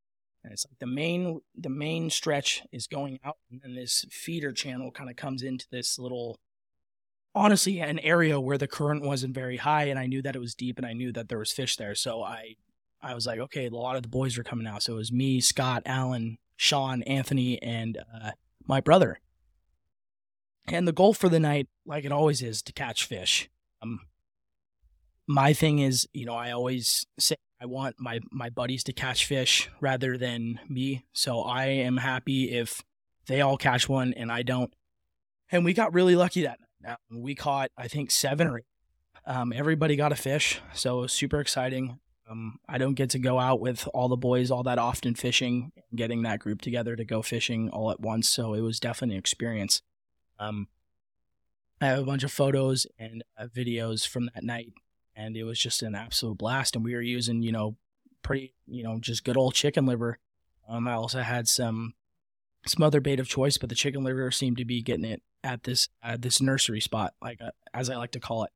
and 0.46 0.52
it's 0.52 0.64
like 0.64 0.78
the 0.78 0.86
main 0.86 1.40
the 1.56 1.68
main 1.68 2.08
stretch 2.08 2.62
is 2.70 2.86
going 2.86 3.18
out 3.24 3.36
and 3.50 3.60
then 3.62 3.74
this 3.74 4.06
feeder 4.10 4.52
channel 4.52 4.92
kind 4.92 5.10
of 5.10 5.16
comes 5.16 5.42
into 5.42 5.66
this 5.72 5.98
little 5.98 6.38
honestly 7.34 7.80
an 7.80 7.98
area 7.98 8.38
where 8.40 8.56
the 8.56 8.68
current 8.68 9.02
wasn't 9.02 9.34
very 9.34 9.56
high 9.56 9.84
and 9.84 9.98
i 9.98 10.06
knew 10.06 10.22
that 10.22 10.36
it 10.36 10.38
was 10.38 10.54
deep 10.54 10.78
and 10.78 10.86
i 10.86 10.92
knew 10.92 11.12
that 11.12 11.28
there 11.28 11.38
was 11.38 11.52
fish 11.52 11.76
there. 11.76 11.94
So 11.94 12.22
i 12.22 12.54
i 13.02 13.12
was 13.12 13.26
like 13.26 13.40
okay 13.40 13.66
a 13.66 13.70
lot 13.70 13.96
of 13.96 14.02
the 14.02 14.08
boys 14.08 14.38
were 14.38 14.44
coming 14.44 14.66
out. 14.68 14.82
So 14.84 14.94
it 14.94 14.96
was 14.96 15.12
me 15.12 15.40
scott 15.40 15.82
alan 15.84 16.38
sean 16.56 17.02
anthony 17.02 17.60
and 17.60 17.98
uh, 17.98 18.30
my 18.66 18.80
brother. 18.80 19.20
And 20.68 20.86
the 20.88 20.92
goal 20.92 21.12
for 21.12 21.28
the 21.28 21.40
night 21.40 21.68
like 21.84 22.04
it 22.04 22.12
always 22.12 22.40
is 22.40 22.62
to 22.62 22.72
catch 22.72 23.04
fish. 23.04 23.50
Um 23.82 24.00
my 25.26 25.52
thing 25.52 25.80
is 25.80 26.08
you 26.12 26.24
know 26.24 26.36
i 26.36 26.52
always 26.52 27.04
say 27.18 27.34
i 27.60 27.66
want 27.66 27.96
my 27.98 28.20
my 28.30 28.50
buddies 28.50 28.84
to 28.84 28.92
catch 28.92 29.26
fish 29.26 29.68
rather 29.80 30.16
than 30.16 30.60
me. 30.68 31.04
So 31.12 31.40
i 31.40 31.66
am 31.66 31.98
happy 31.98 32.52
if 32.52 32.82
they 33.26 33.40
all 33.40 33.56
catch 33.56 33.88
one 33.88 34.12
and 34.14 34.30
i 34.30 34.42
don't. 34.42 34.72
And 35.50 35.64
we 35.64 35.72
got 35.72 35.94
really 35.94 36.16
lucky 36.16 36.42
that 36.42 36.58
night. 36.82 36.96
Um, 37.10 37.22
we 37.22 37.34
caught 37.34 37.70
i 37.76 37.88
think 37.88 38.10
seven 38.10 38.46
or 38.48 38.58
eight. 38.58 38.66
Um, 39.26 39.52
everybody 39.52 39.96
got 39.96 40.12
a 40.12 40.16
fish 40.16 40.60
so 40.72 40.98
it 40.98 41.02
was 41.02 41.12
super 41.12 41.40
exciting. 41.40 41.98
Um, 42.28 42.58
i 42.68 42.78
don't 42.78 42.94
get 42.94 43.10
to 43.10 43.18
go 43.18 43.38
out 43.38 43.60
with 43.60 43.88
all 43.94 44.08
the 44.08 44.16
boys 44.16 44.50
all 44.50 44.64
that 44.64 44.78
often 44.78 45.14
fishing 45.14 45.72
getting 45.94 46.22
that 46.22 46.40
group 46.40 46.60
together 46.60 46.96
to 46.96 47.04
go 47.04 47.22
fishing 47.22 47.70
all 47.70 47.90
at 47.90 48.00
once. 48.00 48.28
So 48.28 48.54
it 48.54 48.60
was 48.60 48.80
definitely 48.80 49.16
an 49.16 49.20
experience. 49.20 49.82
Um, 50.38 50.68
i 51.80 51.86
have 51.86 52.00
a 52.00 52.04
bunch 52.04 52.24
of 52.24 52.32
photos 52.32 52.86
and 52.98 53.22
uh, 53.38 53.46
videos 53.46 54.06
from 54.06 54.30
that 54.34 54.44
night 54.44 54.72
and 55.16 55.36
it 55.36 55.44
was 55.44 55.58
just 55.58 55.82
an 55.82 55.94
absolute 55.94 56.38
blast. 56.38 56.76
And 56.76 56.84
we 56.84 56.94
were 56.94 57.02
using, 57.02 57.42
you 57.42 57.52
know, 57.52 57.76
pretty, 58.22 58.54
you 58.66 58.84
know, 58.84 58.98
just 59.00 59.24
good 59.24 59.36
old 59.36 59.54
chicken 59.54 59.86
liver. 59.86 60.18
Um, 60.68 60.86
I 60.86 60.92
also 60.92 61.20
had 61.20 61.48
some 61.48 61.94
some 62.66 62.82
other 62.82 63.00
bait 63.00 63.20
of 63.20 63.28
choice, 63.28 63.58
but 63.58 63.68
the 63.68 63.74
chicken 63.74 64.02
liver 64.04 64.30
seemed 64.30 64.58
to 64.58 64.64
be 64.64 64.82
getting 64.82 65.04
it 65.04 65.22
at 65.42 65.62
this 65.62 65.88
this 66.18 66.40
nursery 66.40 66.80
spot, 66.80 67.14
like 67.22 67.40
uh, 67.40 67.52
as 67.72 67.88
I 67.88 67.96
like 67.96 68.10
to 68.12 68.20
call 68.20 68.44
it. 68.44 68.50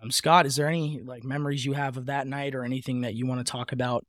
Um, 0.00 0.10
Scott, 0.10 0.46
is 0.46 0.56
there 0.56 0.68
any 0.68 1.00
like 1.00 1.24
memories 1.24 1.64
you 1.64 1.74
have 1.74 1.96
of 1.96 2.06
that 2.06 2.26
night, 2.26 2.54
or 2.54 2.64
anything 2.64 3.02
that 3.02 3.14
you 3.14 3.26
want 3.26 3.44
to 3.44 3.50
talk 3.50 3.72
about? 3.72 4.06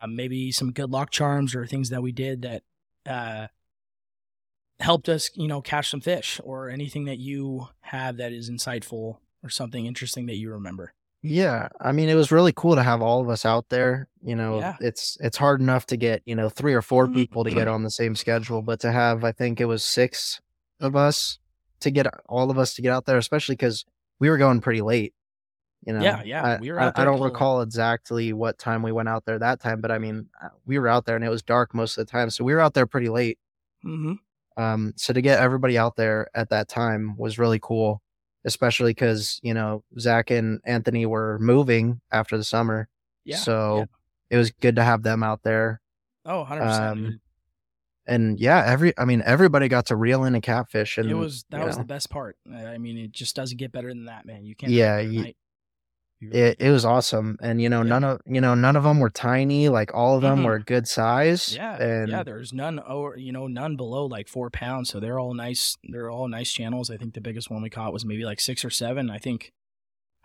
Um, 0.00 0.14
maybe 0.14 0.52
some 0.52 0.72
good 0.72 0.90
luck 0.90 1.10
charms 1.10 1.54
or 1.54 1.66
things 1.66 1.90
that 1.90 2.02
we 2.02 2.12
did 2.12 2.42
that 2.42 2.62
uh, 3.06 3.48
helped 4.78 5.08
us, 5.08 5.30
you 5.34 5.48
know, 5.48 5.60
catch 5.60 5.90
some 5.90 6.00
fish, 6.00 6.40
or 6.44 6.70
anything 6.70 7.06
that 7.06 7.18
you 7.18 7.68
have 7.80 8.18
that 8.18 8.32
is 8.32 8.50
insightful 8.50 9.18
or 9.42 9.50
something 9.50 9.86
interesting 9.86 10.26
that 10.26 10.36
you 10.36 10.50
remember. 10.52 10.92
Yeah, 11.28 11.68
I 11.80 11.92
mean, 11.92 12.08
it 12.08 12.14
was 12.14 12.30
really 12.30 12.52
cool 12.54 12.76
to 12.76 12.82
have 12.82 13.02
all 13.02 13.20
of 13.20 13.28
us 13.28 13.44
out 13.44 13.68
there. 13.68 14.08
You 14.22 14.36
know, 14.36 14.60
Yeah. 14.60 14.76
it's 14.80 15.16
it's 15.20 15.36
hard 15.36 15.60
enough 15.60 15.86
to 15.86 15.96
get 15.96 16.22
you 16.24 16.34
know 16.36 16.48
three 16.48 16.72
or 16.74 16.82
four 16.82 17.08
people 17.08 17.42
to 17.44 17.50
get 17.50 17.66
on 17.68 17.82
the 17.82 17.90
same 17.90 18.14
schedule, 18.14 18.62
but 18.62 18.80
to 18.80 18.92
have 18.92 19.24
I 19.24 19.32
think 19.32 19.60
it 19.60 19.64
was 19.66 19.82
six 19.84 20.40
of 20.80 20.94
us 20.94 21.38
to 21.80 21.90
get 21.90 22.06
all 22.28 22.50
of 22.50 22.58
us 22.58 22.74
to 22.74 22.82
get 22.82 22.92
out 22.92 23.06
there, 23.06 23.18
especially 23.18 23.54
because 23.54 23.84
we 24.20 24.30
were 24.30 24.38
going 24.38 24.60
pretty 24.60 24.82
late. 24.82 25.14
You 25.86 25.92
know, 25.92 26.00
Yeah, 26.02 26.22
yeah, 26.24 26.42
I, 26.44 26.56
we 26.58 26.70
were 26.72 26.80
I- 26.80 26.86
out 26.86 26.98
I 26.98 27.04
there 27.04 27.12
don't 27.12 27.22
recall 27.22 27.60
exactly 27.60 28.32
what 28.32 28.58
time 28.58 28.82
we 28.82 28.92
went 28.92 29.08
out 29.08 29.24
there 29.24 29.38
that 29.38 29.60
time, 29.60 29.80
but 29.80 29.90
I 29.90 29.98
mean, 29.98 30.26
uh, 30.42 30.48
we 30.64 30.78
were 30.78 30.88
out 30.88 31.06
there 31.06 31.16
and 31.16 31.24
it 31.24 31.28
was 31.28 31.42
dark 31.42 31.74
most 31.74 31.96
of 31.98 32.06
the 32.06 32.10
time, 32.10 32.30
so 32.30 32.44
we 32.44 32.54
were 32.54 32.60
out 32.60 32.74
there 32.74 32.86
pretty 32.86 33.08
late. 33.08 33.38
Mm-hmm. 33.84 34.14
Um, 34.62 34.94
so 34.96 35.12
to 35.12 35.20
get 35.20 35.38
everybody 35.40 35.76
out 35.78 35.96
there 35.96 36.28
at 36.34 36.48
that 36.50 36.68
time 36.68 37.14
was 37.18 37.38
really 37.38 37.58
cool, 37.62 38.02
especially 38.46 38.92
because 38.92 39.38
you 39.42 39.52
know 39.52 39.84
Zach 39.98 40.30
and 40.30 40.60
Anthony 40.64 41.04
were 41.04 41.38
moving 41.40 42.00
after 42.10 42.38
the 42.38 42.44
summer, 42.44 42.88
Yeah. 43.24 43.36
so 43.36 43.78
yeah. 43.78 43.84
it 44.30 44.36
was 44.38 44.50
good 44.52 44.76
to 44.76 44.82
have 44.82 45.02
them 45.02 45.22
out 45.22 45.42
there. 45.42 45.80
Oh, 46.24 46.38
100 46.38 46.60
percent. 46.64 46.82
um, 46.90 47.20
And 48.06 48.40
yeah, 48.40 48.64
every 48.66 48.92
I 48.96 49.04
mean 49.04 49.22
everybody 49.26 49.68
got 49.68 49.86
to 49.86 49.96
reel 49.96 50.24
in 50.24 50.34
a 50.34 50.40
catfish, 50.40 50.96
and 50.96 51.10
It 51.10 51.14
was 51.14 51.44
that 51.50 51.64
was 51.66 51.76
know, 51.76 51.82
the 51.82 51.86
best 51.88 52.08
part. 52.08 52.36
I 52.50 52.78
mean, 52.78 52.96
it 52.96 53.12
just 53.12 53.36
doesn't 53.36 53.58
get 53.58 53.72
better 53.72 53.88
than 53.88 54.06
that, 54.06 54.24
man. 54.26 54.44
You 54.44 54.54
can't. 54.54 54.72
Yeah, 54.72 54.98
you- 55.00 55.22
night. 55.22 55.22
You 55.22 55.22
really 55.22 55.36
it, 56.20 56.56
it 56.58 56.70
was 56.70 56.84
awesome. 56.84 57.36
And 57.40 57.60
you 57.60 57.68
know 57.68 57.82
Yeah. 57.82 57.88
none 57.88 58.04
of 58.04 58.20
you 58.26 58.40
know 58.40 58.54
none 58.54 58.76
of 58.76 58.84
them 58.84 58.98
were 59.00 59.10
tiny, 59.10 59.68
like 59.68 59.94
all 59.94 60.16
of 60.16 60.22
them 60.22 60.40
Mhm. 60.40 60.44
were 60.44 60.58
good 60.58 60.88
size. 60.88 61.54
Yeah, 61.54 61.76
and 61.82 62.08
yeah. 62.10 62.22
There's 62.22 62.52
none 62.52 62.80
over, 62.80 63.16
you 63.16 63.32
know, 63.32 63.46
none 63.46 63.76
below 63.76 64.06
like 64.06 64.28
four 64.28 64.50
pounds. 64.50 64.88
So 64.90 65.00
they're 65.00 65.18
all 65.18 65.34
nice. 65.34 65.76
They're 65.84 66.10
all 66.10 66.28
nice 66.28 66.50
channels. 66.52 66.90
I 66.90 66.96
think 66.96 67.14
the 67.14 67.20
biggest 67.20 67.50
one 67.50 67.62
we 67.62 67.70
caught 67.70 67.92
was 67.92 68.04
maybe 68.04 68.24
like 68.24 68.40
six 68.40 68.64
or 68.64 68.70
seven. 68.70 69.10
I 69.10 69.18
think, 69.18 69.52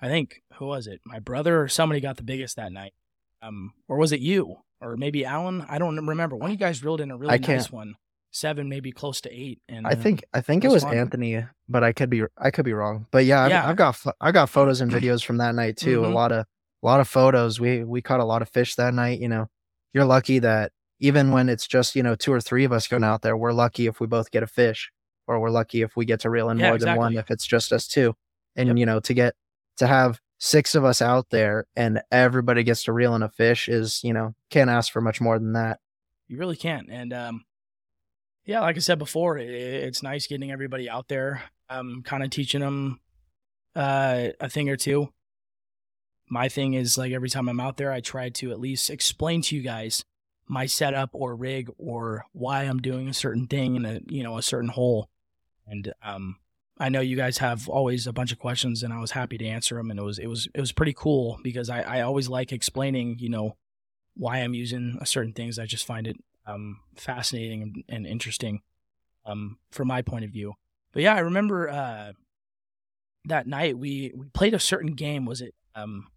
I 0.01 0.07
think 0.07 0.41
who 0.55 0.67
was 0.67 0.87
it? 0.87 1.01
My 1.05 1.19
brother 1.19 1.61
or 1.61 1.67
somebody 1.67 1.99
got 2.01 2.17
the 2.17 2.23
biggest 2.23 2.55
that 2.55 2.71
night. 2.71 2.93
Um, 3.41 3.73
or 3.87 3.97
was 3.97 4.11
it 4.11 4.19
you? 4.21 4.57
Or 4.79 4.95
maybe 4.97 5.25
Alan? 5.25 5.65
I 5.67 5.77
don't 5.77 6.05
remember. 6.07 6.35
One 6.35 6.49
of 6.49 6.51
you 6.51 6.57
guys 6.57 6.83
reeled 6.83 7.01
in 7.01 7.11
a 7.11 7.17
really 7.17 7.37
nice 7.37 7.71
one, 7.71 7.95
seven, 8.31 8.69
maybe 8.69 8.91
close 8.91 9.21
to 9.21 9.31
eight. 9.31 9.61
And 9.69 9.85
I 9.85 9.91
uh, 9.91 9.95
think 9.95 10.23
I 10.33 10.41
think 10.41 10.63
it 10.65 10.71
was 10.71 10.83
fun. 10.83 10.97
Anthony, 10.97 11.45
but 11.69 11.83
I 11.83 11.91
could 11.93 12.09
be 12.09 12.23
I 12.37 12.49
could 12.51 12.65
be 12.65 12.73
wrong. 12.73 13.07
But 13.11 13.25
yeah, 13.25 13.43
I've, 13.43 13.49
Yeah. 13.51 13.67
I've 13.69 13.75
got 13.75 13.97
I 14.19 14.31
got 14.31 14.49
photos 14.49 14.81
and 14.81 14.91
videos 14.97 15.23
from 15.23 15.37
that 15.37 15.53
night 15.55 15.77
too. 15.77 16.01
Mhm. 16.01 16.05
A 16.05 16.09
lot 16.09 16.31
of 16.31 16.45
a 16.81 16.85
lot 16.85 16.99
of 16.99 17.07
photos. 17.07 17.59
We 17.59 17.83
we 17.83 18.01
caught 18.01 18.19
a 18.19 18.25
lot 18.25 18.41
of 18.41 18.49
fish 18.49 18.75
that 18.75 18.93
night. 18.93 19.19
You 19.19 19.29
know, 19.29 19.47
you're 19.93 20.05
lucky 20.05 20.39
that 20.39 20.71
even 20.99 21.31
when 21.31 21.49
it's 21.49 21.67
just 21.67 21.95
you 21.95 22.03
know 22.03 22.15
two 22.15 22.33
or 22.33 22.41
three 22.41 22.63
of 22.63 22.71
us 22.71 22.87
going 22.87 23.03
out 23.03 23.21
there, 23.21 23.37
we're 23.37 23.53
lucky 23.53 23.87
if 23.87 23.99
we 23.99 24.07
both 24.07 24.31
get 24.31 24.43
a 24.43 24.47
fish, 24.47 24.91
or 25.27 25.39
we're 25.39 25.49
lucky 25.49 25.81
if 25.81 25.95
we 25.95 26.05
get 26.05 26.21
to 26.21 26.29
reel 26.29 26.49
in 26.49 26.57
Yeah, 26.59 26.69
more 26.69 26.77
than 26.77 26.95
one 26.97 27.15
if 27.17 27.29
it's 27.29 27.45
just 27.45 27.71
us 27.73 27.87
two. 27.87 28.15
And 28.55 28.67
Yep. 28.67 28.77
you 28.77 28.85
know, 28.85 28.99
to 29.01 29.13
get 29.13 29.35
to 29.77 29.87
have 29.87 30.19
six 30.37 30.73
of 30.73 30.83
us 30.83 31.01
out 31.03 31.29
there 31.29 31.67
and 31.75 32.01
everybody 32.11 32.63
gets 32.63 32.83
to 32.83 32.91
reel 32.91 33.13
in 33.13 33.21
a 33.21 33.29
fish 33.29 33.69
is 33.69 34.03
you 34.03 34.11
know 34.11 34.33
can't 34.49 34.69
ask 34.71 34.91
for 34.91 34.99
much 35.01 35.21
more 35.21 35.37
than 35.37 35.53
that. 35.53 35.79
You 36.27 36.37
really 36.37 36.55
can't. 36.55 36.87
And 36.89 37.13
um, 37.13 37.45
yeah, 38.45 38.61
like 38.61 38.75
I 38.75 38.79
said 38.79 38.99
before, 38.99 39.37
it's 39.37 40.03
nice 40.03 40.27
getting 40.27 40.51
everybody 40.51 40.89
out 40.89 41.07
there, 41.07 41.43
kind 41.69 42.23
of 42.23 42.29
teaching 42.29 42.61
them 42.61 42.99
uh, 43.75 44.29
a 44.39 44.49
thing 44.49 44.69
or 44.69 44.77
two. 44.77 45.09
My 46.29 46.49
thing 46.49 46.73
is 46.73 46.97
like 46.97 47.11
every 47.11 47.29
time 47.29 47.49
I'm 47.49 47.59
out 47.59 47.77
there, 47.77 47.91
I 47.91 47.99
try 47.99 48.29
to 48.29 48.51
at 48.51 48.59
least 48.59 48.89
explain 48.89 49.41
to 49.43 49.55
you 49.55 49.61
guys 49.61 50.05
my 50.47 50.65
setup 50.65 51.09
or 51.13 51.35
rig 51.35 51.69
or 51.77 52.25
why 52.33 52.63
I'm 52.63 52.79
doing 52.81 53.07
a 53.07 53.13
certain 53.13 53.47
thing 53.47 53.75
in 53.75 53.85
a 53.85 53.99
you 54.07 54.23
know 54.23 54.37
a 54.37 54.41
certain 54.41 54.69
hole. 54.69 55.09
And 55.67 55.93
um, 56.03 56.37
I 56.79 56.89
know 56.89 56.99
you 56.99 57.15
guys 57.15 57.37
have 57.37 57.69
always 57.69 58.07
a 58.07 58.13
bunch 58.13 58.31
of 58.31 58.39
questions, 58.39 58.81
and 58.81 58.93
I 58.93 58.99
was 58.99 59.11
happy 59.11 59.37
to 59.37 59.45
answer 59.45 59.75
them. 59.75 59.91
And 59.91 59.99
it 59.99 60.03
was 60.03 60.19
it 60.19 60.27
was 60.27 60.47
it 60.53 60.59
was 60.59 60.71
pretty 60.71 60.93
cool 60.93 61.39
because 61.43 61.69
I 61.69 61.81
I 61.81 62.01
always 62.01 62.27
like 62.27 62.51
explaining 62.51 63.17
you 63.19 63.29
know 63.29 63.55
why 64.15 64.37
I'm 64.37 64.53
using 64.53 64.97
a 64.99 65.05
certain 65.05 65.33
things. 65.33 65.59
I 65.59 65.65
just 65.65 65.85
find 65.85 66.07
it 66.07 66.17
um, 66.45 66.79
fascinating 66.95 67.61
and, 67.61 67.83
and 67.89 68.07
interesting 68.07 68.61
um, 69.25 69.57
from 69.71 69.87
my 69.87 70.01
point 70.01 70.25
of 70.25 70.31
view. 70.31 70.53
But 70.93 71.03
yeah, 71.03 71.15
I 71.15 71.19
remember 71.19 71.69
uh, 71.69 72.13
that 73.25 73.47
night 73.47 73.77
we 73.77 74.11
we 74.15 74.27
played 74.33 74.53
a 74.53 74.59
certain 74.59 74.93
game. 74.93 75.25
Was 75.25 75.41
it 75.41 75.53
um, 75.75 76.07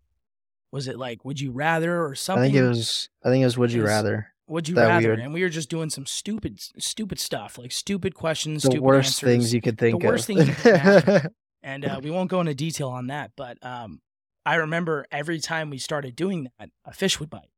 was 0.72 0.88
it 0.88 0.98
like 0.98 1.24
Would 1.24 1.40
You 1.40 1.52
Rather 1.52 2.00
or 2.00 2.12
I 2.12 2.14
something? 2.14 2.52
think 2.52 2.56
it 2.56 2.68
was 2.68 3.08
I 3.22 3.28
think 3.28 3.42
it 3.42 3.46
was 3.46 3.58
Would 3.58 3.72
You 3.72 3.82
Is 3.82 3.88
Rather. 3.88 4.28
Would 4.46 4.68
you 4.68 4.74
that 4.74 4.88
rather? 4.88 5.08
weird. 5.08 5.20
And 5.20 5.32
we 5.32 5.42
were 5.42 5.48
just 5.48 5.70
doing 5.70 5.88
some 5.90 6.04
stupid 6.06 6.60
stupid 6.78 7.18
stuff, 7.18 7.56
like 7.58 7.72
stupid 7.72 8.14
questions, 8.14 8.62
stupid 8.62 8.76
answers. 8.76 8.76
The 8.76 8.76
stupid 8.76 8.84
worst 8.84 9.08
answers. 9.08 9.28
things 9.28 9.54
you 9.54 9.60
could 9.60 9.78
think 9.78 10.02
worst 10.02 10.28
of. 10.28 10.36
things 10.36 10.48
you 10.48 10.54
could 10.54 11.30
and 11.62 11.84
uh, 11.84 12.00
we 12.02 12.10
won't 12.10 12.30
go 12.30 12.40
into 12.40 12.54
detail 12.54 12.88
on 12.88 13.06
that. 13.06 13.30
But 13.36 13.64
um, 13.64 14.00
I 14.44 14.56
remember 14.56 15.06
every 15.10 15.40
time 15.40 15.70
we 15.70 15.78
started 15.78 16.14
doing 16.14 16.48
that, 16.58 16.70
a 16.84 16.92
fish 16.92 17.18
would 17.20 17.30
bite. 17.30 17.48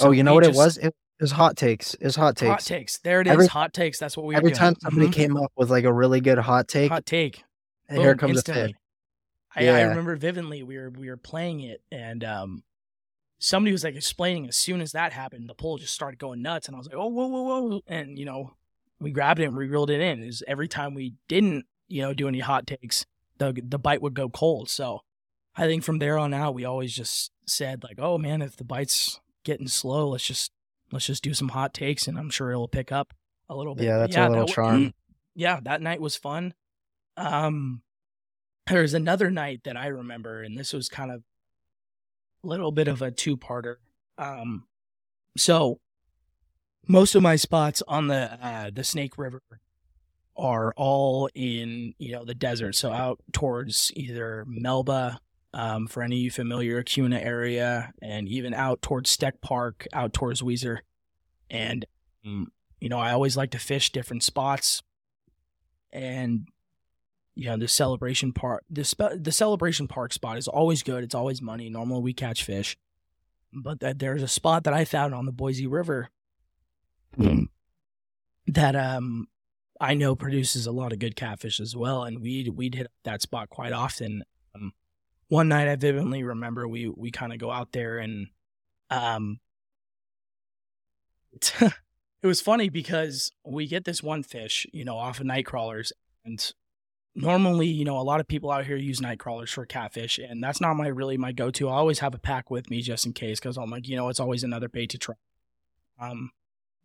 oh, 0.00 0.12
you 0.12 0.22
know 0.22 0.34
what 0.34 0.44
it 0.44 0.54
was? 0.54 0.78
It 0.78 0.94
was 1.20 1.32
hot 1.32 1.56
takes. 1.56 1.96
Was 2.00 2.16
hot 2.16 2.36
takes. 2.36 2.48
Hot 2.50 2.60
takes. 2.60 2.98
There 2.98 3.20
it 3.20 3.26
is. 3.26 3.32
Every- 3.32 3.46
hot 3.46 3.72
takes. 3.74 3.98
That's 3.98 4.16
what 4.16 4.26
we 4.26 4.34
were 4.34 4.38
Every 4.38 4.52
time 4.52 4.74
somebody 4.80 5.08
Mhm. 5.08 5.12
came 5.12 5.36
up 5.36 5.52
with 5.56 5.70
like 5.70 5.84
a 5.84 5.92
really 5.92 6.20
good 6.20 6.38
hot 6.38 6.68
take, 6.68 6.90
hot 6.90 7.06
take. 7.06 7.42
and 7.88 7.98
here 7.98 8.14
comes 8.14 8.30
a 8.32 8.34
instantly. 8.36 8.66
fish. 8.72 8.76
I, 9.56 9.60
I 9.60 9.62
Yeah. 9.64 9.82
remember 9.88 10.14
vividly 10.16 10.62
we 10.62 10.76
were 10.76 10.90
we 10.90 11.08
were 11.08 11.16
playing 11.16 11.60
it 11.60 11.82
and 11.90 12.22
um 12.22 12.62
somebody 13.38 13.72
was 13.72 13.82
like 13.84 13.94
explaining 13.96 14.46
as 14.46 14.56
soon 14.56 14.80
as 14.80 14.92
that 14.92 15.12
happened 15.12 15.48
the 15.48 15.54
pole 15.54 15.78
just 15.78 15.94
started 15.94 16.18
going 16.18 16.42
nuts 16.42 16.66
and 16.66 16.74
I 16.74 16.78
was 16.78 16.86
like 16.86 16.96
oh 16.96 17.06
whoa 17.06 17.26
whoa 17.26 17.42
whoa 17.42 17.80
and 17.86 18.18
you 18.18 18.24
know 18.26 18.52
we 19.00 19.10
grabbed 19.10 19.40
it 19.40 19.44
and 19.44 19.56
we 19.56 19.66
reeled 19.68 19.90
it 19.90 20.00
in 20.00 20.22
is 20.22 20.42
every 20.46 20.68
time 20.68 20.92
we 20.94 21.14
didn't 21.28 21.64
you 21.88 22.02
know 22.02 22.12
do 22.12 22.28
any 22.28 22.40
hot 22.40 22.66
takes 22.66 23.06
the 23.38 23.58
the 23.66 23.78
bite 23.78 24.02
would 24.02 24.14
go 24.14 24.28
cold 24.28 24.68
so 24.68 25.00
I 25.56 25.66
think 25.66 25.82
from 25.82 25.98
there 25.98 26.18
on 26.18 26.34
out 26.34 26.54
we 26.54 26.64
always 26.66 26.92
just 26.94 27.32
said 27.46 27.82
like 27.82 27.98
oh 27.98 28.18
man 28.18 28.42
if 28.42 28.54
the 28.56 28.64
bite's 28.64 29.18
getting 29.44 29.66
slow 29.68 30.10
let's 30.10 30.26
just 30.26 30.52
let's 30.92 31.06
just 31.06 31.22
do 31.22 31.34
some 31.34 31.48
hot 31.48 31.74
takes 31.74 32.08
and 32.08 32.18
I'm 32.18 32.30
sure 32.30 32.50
it'll 32.50 32.68
pick 32.68 32.92
up 32.92 33.14
a 33.48 33.56
little 33.56 33.74
bit 33.74 33.84
Yeah, 33.84 33.98
that's 33.98 34.16
a 34.16 34.28
little 34.28 34.46
that 34.46 34.52
charm. 34.52 34.94
yeah, 35.34 35.60
that 35.62 35.82
night 35.82 36.00
was 36.00 36.16
fun. 36.16 36.54
Um, 37.16 37.82
there's 38.66 38.94
another 38.94 39.30
night 39.30 39.62
that 39.64 39.76
I 39.76 39.86
remember, 39.86 40.42
and 40.42 40.56
this 40.56 40.72
was 40.72 40.88
kind 40.88 41.10
of 41.10 41.22
a 42.44 42.46
little 42.46 42.70
bit 42.70 42.88
of 42.88 43.02
a 43.02 43.10
two-parter. 43.10 43.76
Um, 44.18 44.64
so 45.36 45.80
most 46.86 47.14
of 47.14 47.22
my 47.22 47.36
spots 47.36 47.82
on 47.86 48.08
the 48.08 48.44
uh, 48.44 48.70
the 48.72 48.84
Snake 48.84 49.18
River 49.18 49.42
are 50.36 50.72
all 50.76 51.28
in 51.34 51.94
you 51.98 52.12
know 52.12 52.24
the 52.24 52.34
desert, 52.34 52.74
so 52.74 52.92
out 52.92 53.20
towards 53.32 53.92
either 53.94 54.44
Melba, 54.46 55.20
um, 55.54 55.86
for 55.86 56.02
any 56.02 56.16
of 56.16 56.22
you 56.22 56.30
familiar, 56.30 56.82
Kuna 56.82 57.18
area, 57.18 57.92
and 58.02 58.28
even 58.28 58.54
out 58.54 58.82
towards 58.82 59.10
Steck 59.10 59.40
Park, 59.40 59.86
out 59.92 60.12
towards 60.12 60.42
Weiser, 60.42 60.78
and 61.50 61.86
um, 62.24 62.52
you 62.80 62.88
know 62.88 62.98
I 62.98 63.12
always 63.12 63.36
like 63.36 63.50
to 63.52 63.58
fish 63.58 63.90
different 63.90 64.22
spots. 64.22 64.82
And 65.90 66.48
you 67.34 67.46
know 67.46 67.56
the 67.56 67.68
celebration 67.68 68.32
park 68.32 68.64
the 68.68 68.84
spe- 68.84 69.16
the 69.16 69.32
celebration 69.32 69.88
park 69.88 70.12
spot 70.12 70.36
is 70.36 70.48
always 70.48 70.82
good. 70.82 71.04
It's 71.04 71.14
always 71.14 71.40
money. 71.40 71.70
Normally 71.70 72.02
we 72.02 72.12
catch 72.12 72.44
fish. 72.44 72.76
But 73.52 73.80
that 73.80 73.98
there's 73.98 74.22
a 74.22 74.28
spot 74.28 74.64
that 74.64 74.74
i 74.74 74.84
found 74.84 75.14
on 75.14 75.24
the 75.24 75.32
boise 75.32 75.66
river 75.66 76.10
that 78.46 78.76
um 78.76 79.26
i 79.80 79.94
know 79.94 80.14
produces 80.14 80.66
a 80.66 80.72
lot 80.72 80.92
of 80.92 80.98
good 80.98 81.16
catfish 81.16 81.58
as 81.58 81.74
well. 81.74 82.04
And 82.04 82.20
we'd 82.20 82.48
we'd 82.48 82.74
hit 82.74 82.88
that 83.04 83.22
spot 83.22 83.48
quite 83.48 83.72
often. 83.72 84.24
Um, 84.54 84.72
one 85.28 85.48
night 85.48 85.68
i 85.68 85.76
vividly 85.76 86.22
remember 86.22 86.66
we 86.66 86.88
we 86.88 87.10
kind 87.10 87.32
of 87.32 87.38
go 87.38 87.50
out 87.50 87.72
there 87.72 87.98
and 87.98 88.28
um 88.90 89.38
it 91.60 92.26
was 92.26 92.40
funny 92.40 92.68
because 92.68 93.30
we 93.44 93.66
get 93.66 93.84
this 93.84 94.02
one 94.02 94.22
fish, 94.22 94.66
you 94.72 94.84
know, 94.84 94.96
off 94.96 95.20
of 95.20 95.26
night 95.26 95.46
crawlers, 95.46 95.92
and 96.24 96.52
normally, 97.14 97.66
you 97.66 97.84
know, 97.84 97.98
a 97.98 98.02
lot 98.02 98.20
of 98.20 98.28
people 98.28 98.50
out 98.50 98.66
here 98.66 98.76
use 98.76 99.00
night 99.00 99.18
crawlers 99.18 99.50
for 99.50 99.66
catfish, 99.66 100.18
and 100.18 100.42
that's 100.42 100.60
not 100.60 100.74
my 100.74 100.88
really 100.88 101.16
my 101.16 101.32
go-to. 101.32 101.68
I 101.68 101.74
always 101.74 102.00
have 102.00 102.14
a 102.14 102.18
pack 102.18 102.50
with 102.50 102.70
me 102.70 102.82
just 102.82 103.06
in 103.06 103.12
case, 103.12 103.38
because 103.38 103.56
I'm 103.56 103.70
like, 103.70 103.88
you 103.88 103.96
know, 103.96 104.08
it's 104.08 104.20
always 104.20 104.42
another 104.42 104.68
bait 104.68 104.90
to 104.90 104.98
try. 104.98 105.14
Um, 106.00 106.30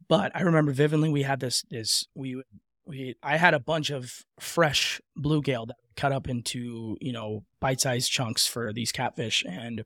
but 0.08 0.32
I 0.36 0.42
remember 0.42 0.72
vividly 0.72 1.10
we 1.10 1.24
had 1.24 1.40
this 1.40 1.64
this 1.70 2.06
we 2.16 2.42
we 2.86 3.16
I 3.24 3.38
had 3.38 3.54
a 3.54 3.60
bunch 3.60 3.90
of 3.90 4.24
fresh 4.40 5.02
bluegill 5.18 5.68
that 5.68 5.78
cut 5.96 6.12
up 6.12 6.28
into 6.28 6.98
you 7.02 7.12
know 7.12 7.44
bite-sized 7.60 8.12
chunks 8.12 8.48
for 8.48 8.74
these 8.74 8.92
catfish, 8.92 9.44
and 9.48 9.86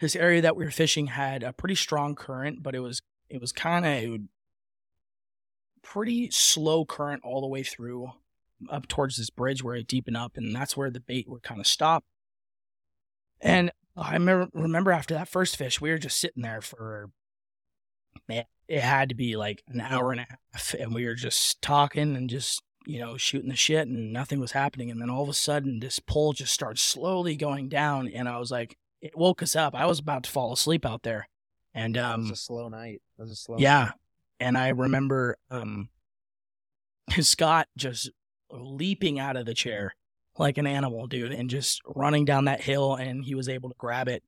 this 0.00 0.16
area 0.16 0.40
that 0.40 0.56
we 0.56 0.64
were 0.64 0.70
fishing 0.70 1.08
had 1.08 1.42
a 1.42 1.52
pretty 1.52 1.74
strong 1.74 2.14
current, 2.14 2.62
but 2.62 2.74
it 2.74 2.80
was 2.80 3.02
it 3.28 3.40
was 3.40 3.52
kind 3.52 3.84
of 3.86 4.20
pretty 5.82 6.30
slow 6.30 6.84
current 6.84 7.22
all 7.24 7.40
the 7.40 7.46
way 7.46 7.62
through 7.62 8.12
up 8.70 8.88
towards 8.88 9.16
this 9.16 9.30
bridge 9.30 9.62
where 9.62 9.76
it 9.76 9.86
deepened 9.86 10.16
up, 10.16 10.36
and 10.36 10.54
that's 10.54 10.76
where 10.76 10.90
the 10.90 11.00
bait 11.00 11.28
would 11.28 11.42
kind 11.42 11.60
of 11.60 11.66
stop. 11.66 12.04
And 13.40 13.70
I 13.96 14.14
remember, 14.14 14.92
after 14.92 15.14
that 15.14 15.28
first 15.28 15.56
fish, 15.56 15.80
we 15.80 15.90
were 15.90 15.98
just 15.98 16.18
sitting 16.18 16.42
there 16.42 16.60
for 16.60 17.10
it 18.68 18.80
had 18.80 19.08
to 19.08 19.14
be 19.14 19.36
like 19.36 19.62
an 19.68 19.80
hour 19.80 20.12
and 20.12 20.20
a 20.20 20.26
half, 20.52 20.74
and 20.74 20.94
we 20.94 21.06
were 21.06 21.14
just 21.14 21.60
talking 21.62 22.16
and 22.16 22.28
just 22.28 22.62
you 22.88 22.98
know 22.98 23.18
shooting 23.18 23.50
the 23.50 23.56
shit, 23.56 23.86
and 23.86 24.12
nothing 24.12 24.40
was 24.40 24.52
happening. 24.52 24.90
And 24.90 25.00
then 25.00 25.10
all 25.10 25.22
of 25.22 25.28
a 25.28 25.34
sudden, 25.34 25.78
this 25.78 26.00
pole 26.00 26.32
just 26.32 26.52
started 26.52 26.78
slowly 26.78 27.36
going 27.36 27.68
down, 27.68 28.08
and 28.08 28.28
I 28.28 28.38
was 28.38 28.50
like, 28.50 28.78
it 29.02 29.16
woke 29.16 29.42
us 29.42 29.54
up. 29.54 29.74
I 29.74 29.86
was 29.86 29.98
about 29.98 30.24
to 30.24 30.30
fall 30.30 30.52
asleep 30.52 30.86
out 30.86 31.02
there, 31.02 31.28
and 31.74 31.98
um, 31.98 32.20
it 32.20 32.30
was 32.30 32.30
a 32.32 32.36
slow 32.36 32.68
night. 32.68 33.02
It 33.18 33.22
was 33.22 33.30
a 33.30 33.36
slow. 33.36 33.56
yeah, 33.58 33.84
night. 33.84 33.92
and 34.40 34.56
I 34.56 34.70
remember 34.70 35.36
um, 35.50 35.90
Scott 37.20 37.68
just 37.76 38.10
leaping 38.50 39.18
out 39.20 39.36
of 39.36 39.44
the 39.44 39.54
chair 39.54 39.94
like 40.38 40.56
an 40.56 40.66
animal, 40.66 41.06
dude, 41.06 41.32
and 41.32 41.50
just 41.50 41.82
running 41.84 42.24
down 42.24 42.46
that 42.46 42.62
hill, 42.62 42.94
and 42.94 43.22
he 43.24 43.34
was 43.34 43.50
able 43.50 43.68
to 43.68 43.76
grab 43.76 44.08
it. 44.08 44.22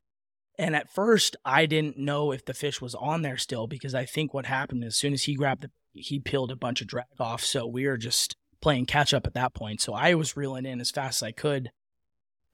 And 0.59 0.77
at 0.77 0.93
first, 0.93 1.35
I 1.47 1.65
didn't 1.65 1.97
know 1.97 2.33
if 2.33 2.45
the 2.45 2.53
fish 2.53 2.83
was 2.83 2.95
on 2.95 3.23
there 3.23 3.39
still 3.39 3.67
because 3.67 3.95
I 3.95 4.05
think 4.05 4.35
what 4.35 4.45
happened 4.45 4.85
as 4.85 4.97
soon 4.97 5.15
as 5.15 5.23
he 5.23 5.35
grabbed 5.35 5.65
it, 5.65 5.71
he 5.95 6.19
peeled 6.19 6.51
a 6.51 6.57
bunch 6.57 6.83
of 6.83 6.87
drag 6.89 7.07
off. 7.19 7.43
So 7.43 7.67
we 7.67 7.87
were 7.87 7.97
just 7.97 8.37
playing 8.61 8.87
catch 8.87 9.15
up 9.15 9.27
at 9.27 9.35
that 9.35 9.55
point. 9.55 9.81
So 9.81 9.95
I 9.95 10.15
was 10.15 10.37
reeling 10.37 10.67
in 10.67 10.81
as 10.81 10.91
fast 10.91 11.23
as 11.23 11.27
I 11.27 11.33
could, 11.33 11.71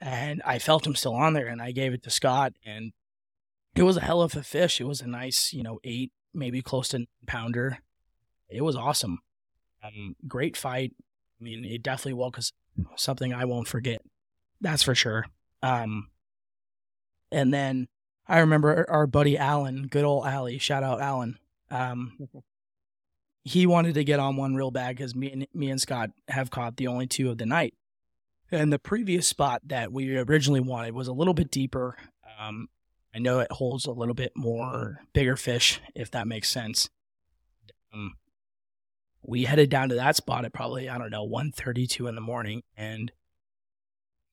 and 0.00 0.42
I 0.44 0.58
felt 0.58 0.86
him 0.86 0.94
still 0.94 1.14
on 1.14 1.32
there, 1.32 1.46
and 1.46 1.60
I 1.60 1.72
gave 1.72 1.92
it 1.92 2.02
to 2.04 2.10
Scott, 2.10 2.54
and 2.64 2.92
it 3.74 3.82
was 3.82 3.96
a 3.96 4.02
hell 4.02 4.22
of 4.22 4.36
a 4.36 4.42
fish. 4.42 4.80
It 4.80 4.84
was 4.86 5.00
a 5.00 5.06
nice, 5.06 5.52
you 5.52 5.62
know, 5.62 5.80
eight, 5.84 6.12
maybe 6.32 6.62
close 6.62 6.88
to 6.88 7.06
pounder. 7.26 7.78
It 8.48 8.62
was 8.62 8.76
awesome. 8.76 9.20
Um, 9.82 10.16
great 10.26 10.56
fight. 10.56 10.94
I 11.40 11.44
mean, 11.44 11.64
it 11.64 11.82
definitely 11.82 12.14
woke 12.14 12.38
us 12.38 12.52
something 12.96 13.32
I 13.32 13.44
won't 13.44 13.68
forget. 13.68 14.00
That's 14.60 14.82
for 14.82 14.94
sure. 14.94 15.26
Um, 15.62 16.08
and 17.30 17.52
then 17.52 17.88
I 18.28 18.38
remember 18.38 18.86
our 18.88 19.06
buddy 19.06 19.36
Alan, 19.36 19.86
good 19.88 20.04
old 20.04 20.26
Allie, 20.26 20.58
shout 20.58 20.82
out 20.82 21.00
Alan. 21.00 21.38
Um, 21.70 22.28
he 23.46 23.64
wanted 23.64 23.94
to 23.94 24.02
get 24.02 24.18
on 24.18 24.34
one 24.34 24.56
real 24.56 24.72
bad 24.72 24.96
because 24.96 25.14
me 25.14 25.30
and 25.30 25.46
me 25.54 25.70
and 25.70 25.80
Scott 25.80 26.10
have 26.26 26.50
caught 26.50 26.76
the 26.76 26.88
only 26.88 27.06
two 27.06 27.30
of 27.30 27.38
the 27.38 27.46
night. 27.46 27.74
And 28.50 28.72
the 28.72 28.78
previous 28.78 29.28
spot 29.28 29.62
that 29.66 29.92
we 29.92 30.16
originally 30.18 30.58
wanted 30.58 30.94
was 30.94 31.06
a 31.06 31.12
little 31.12 31.32
bit 31.32 31.52
deeper. 31.52 31.96
Um, 32.40 32.68
I 33.14 33.20
know 33.20 33.38
it 33.38 33.52
holds 33.52 33.86
a 33.86 33.92
little 33.92 34.14
bit 34.14 34.32
more 34.34 34.98
bigger 35.12 35.36
fish, 35.36 35.80
if 35.94 36.10
that 36.10 36.26
makes 36.26 36.50
sense. 36.50 36.90
Um, 37.94 38.14
we 39.22 39.44
headed 39.44 39.70
down 39.70 39.90
to 39.90 39.94
that 39.94 40.16
spot 40.16 40.44
at 40.44 40.52
probably 40.52 40.88
I 40.88 40.98
don't 40.98 41.10
know 41.10 41.24
1:32 41.24 42.08
in 42.08 42.16
the 42.16 42.20
morning, 42.20 42.64
and 42.76 43.12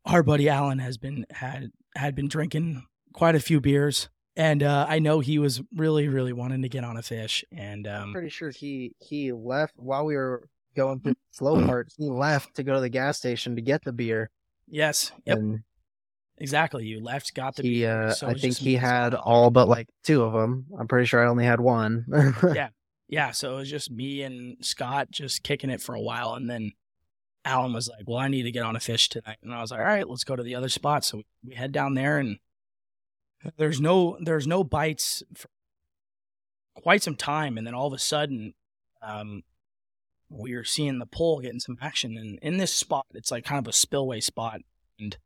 our 0.05 0.23
buddy 0.23 0.49
Alan 0.49 0.79
has 0.79 0.97
been 0.97 1.27
had 1.29 1.71
had 1.95 2.15
been 2.15 2.27
drinking 2.27 2.87
quite 3.13 3.35
a 3.35 3.39
few 3.39 3.61
beers, 3.61 4.09
and 4.35 4.63
uh, 4.63 4.85
I 4.89 4.99
know 4.99 5.19
he 5.19 5.39
was 5.39 5.61
really 5.75 6.07
really 6.07 6.33
wanting 6.33 6.61
to 6.63 6.69
get 6.69 6.83
on 6.83 6.97
a 6.97 7.01
fish, 7.03 7.43
and 7.51 7.87
um, 7.87 8.03
I'm 8.03 8.11
pretty 8.13 8.29
sure 8.29 8.49
he 8.51 8.95
he 8.99 9.31
left 9.31 9.73
while 9.77 10.05
we 10.05 10.15
were 10.15 10.47
going 10.75 10.99
through 10.99 11.11
the 11.13 11.17
slow 11.31 11.65
part. 11.65 11.91
He 11.97 12.09
left 12.09 12.55
to 12.55 12.63
go 12.63 12.73
to 12.73 12.79
the 12.81 12.89
gas 12.89 13.17
station 13.17 13.55
to 13.55 13.61
get 13.61 13.83
the 13.83 13.93
beer. 13.93 14.29
yes, 14.67 15.11
yep, 15.25 15.37
And 15.37 15.59
exactly. 16.37 16.85
You 16.85 17.01
left, 17.01 17.33
got 17.35 17.55
the 17.55 17.63
he, 17.63 17.69
beer. 17.81 18.07
uh, 18.07 18.13
so 18.13 18.27
I 18.27 18.33
think 18.33 18.57
he 18.57 18.75
had 18.75 19.13
all 19.13 19.49
but 19.51 19.67
like 19.67 19.87
two 20.03 20.23
of 20.23 20.33
them. 20.33 20.65
I'm 20.79 20.87
pretty 20.87 21.05
sure 21.05 21.23
I 21.23 21.29
only 21.29 21.45
had 21.45 21.59
one. 21.59 22.05
Yeah. 22.55 22.69
yeah, 23.07 23.31
so 23.31 23.53
it 23.53 23.57
was 23.59 23.69
just 23.69 23.91
me 23.91 24.23
and 24.23 24.57
Scott 24.65 25.11
just 25.11 25.43
kicking 25.43 25.69
it 25.69 25.81
for 25.81 25.93
a 25.95 26.01
while, 26.01 26.33
and 26.33 26.49
then 26.49 26.71
Alan 27.45 27.73
was 27.73 27.87
like, 27.89 28.07
"Well, 28.07 28.17
I 28.17 28.29
need 28.29 28.43
to 28.43 28.51
get 28.51 28.63
on 28.63 28.75
a 28.75 28.79
fish 28.79 29.09
tonight," 29.09 29.37
and 29.43 29.53
I 29.53 29.61
was 29.61 29.69
like, 29.71 29.79
"All 29.81 29.85
right, 29.85 30.07
let's 30.09 30.23
go 30.23 30.35
to 30.35 30.43
the 30.43 30.55
other 30.55 30.69
spot." 30.69 31.03
So 31.03 31.17
we, 31.17 31.25
we 31.49 31.55
head 31.55 31.71
down 31.73 31.93
there, 31.93 32.17
and 32.17 32.37
there's 33.57 33.81
no 33.81 34.17
there's 34.21 34.47
no 34.47 34.63
bites 34.63 35.23
for 35.35 35.47
quite 36.75 37.03
some 37.03 37.15
time, 37.15 37.57
and 37.57 37.65
then 37.65 37.73
all 37.73 37.87
of 37.87 37.93
a 37.93 37.99
sudden, 37.99 38.53
um, 39.01 39.43
we 40.29 40.53
are 40.53 40.63
seeing 40.63 40.99
the 40.99 41.05
pole 41.05 41.39
getting 41.41 41.59
some 41.59 41.77
action, 41.81 42.17
and 42.17 42.39
in 42.41 42.57
this 42.57 42.73
spot, 42.73 43.05
it's 43.13 43.31
like 43.31 43.45
kind 43.45 43.59
of 43.59 43.69
a 43.69 43.73
spillway 43.73 44.19
spot, 44.19 44.61
and 44.99 45.17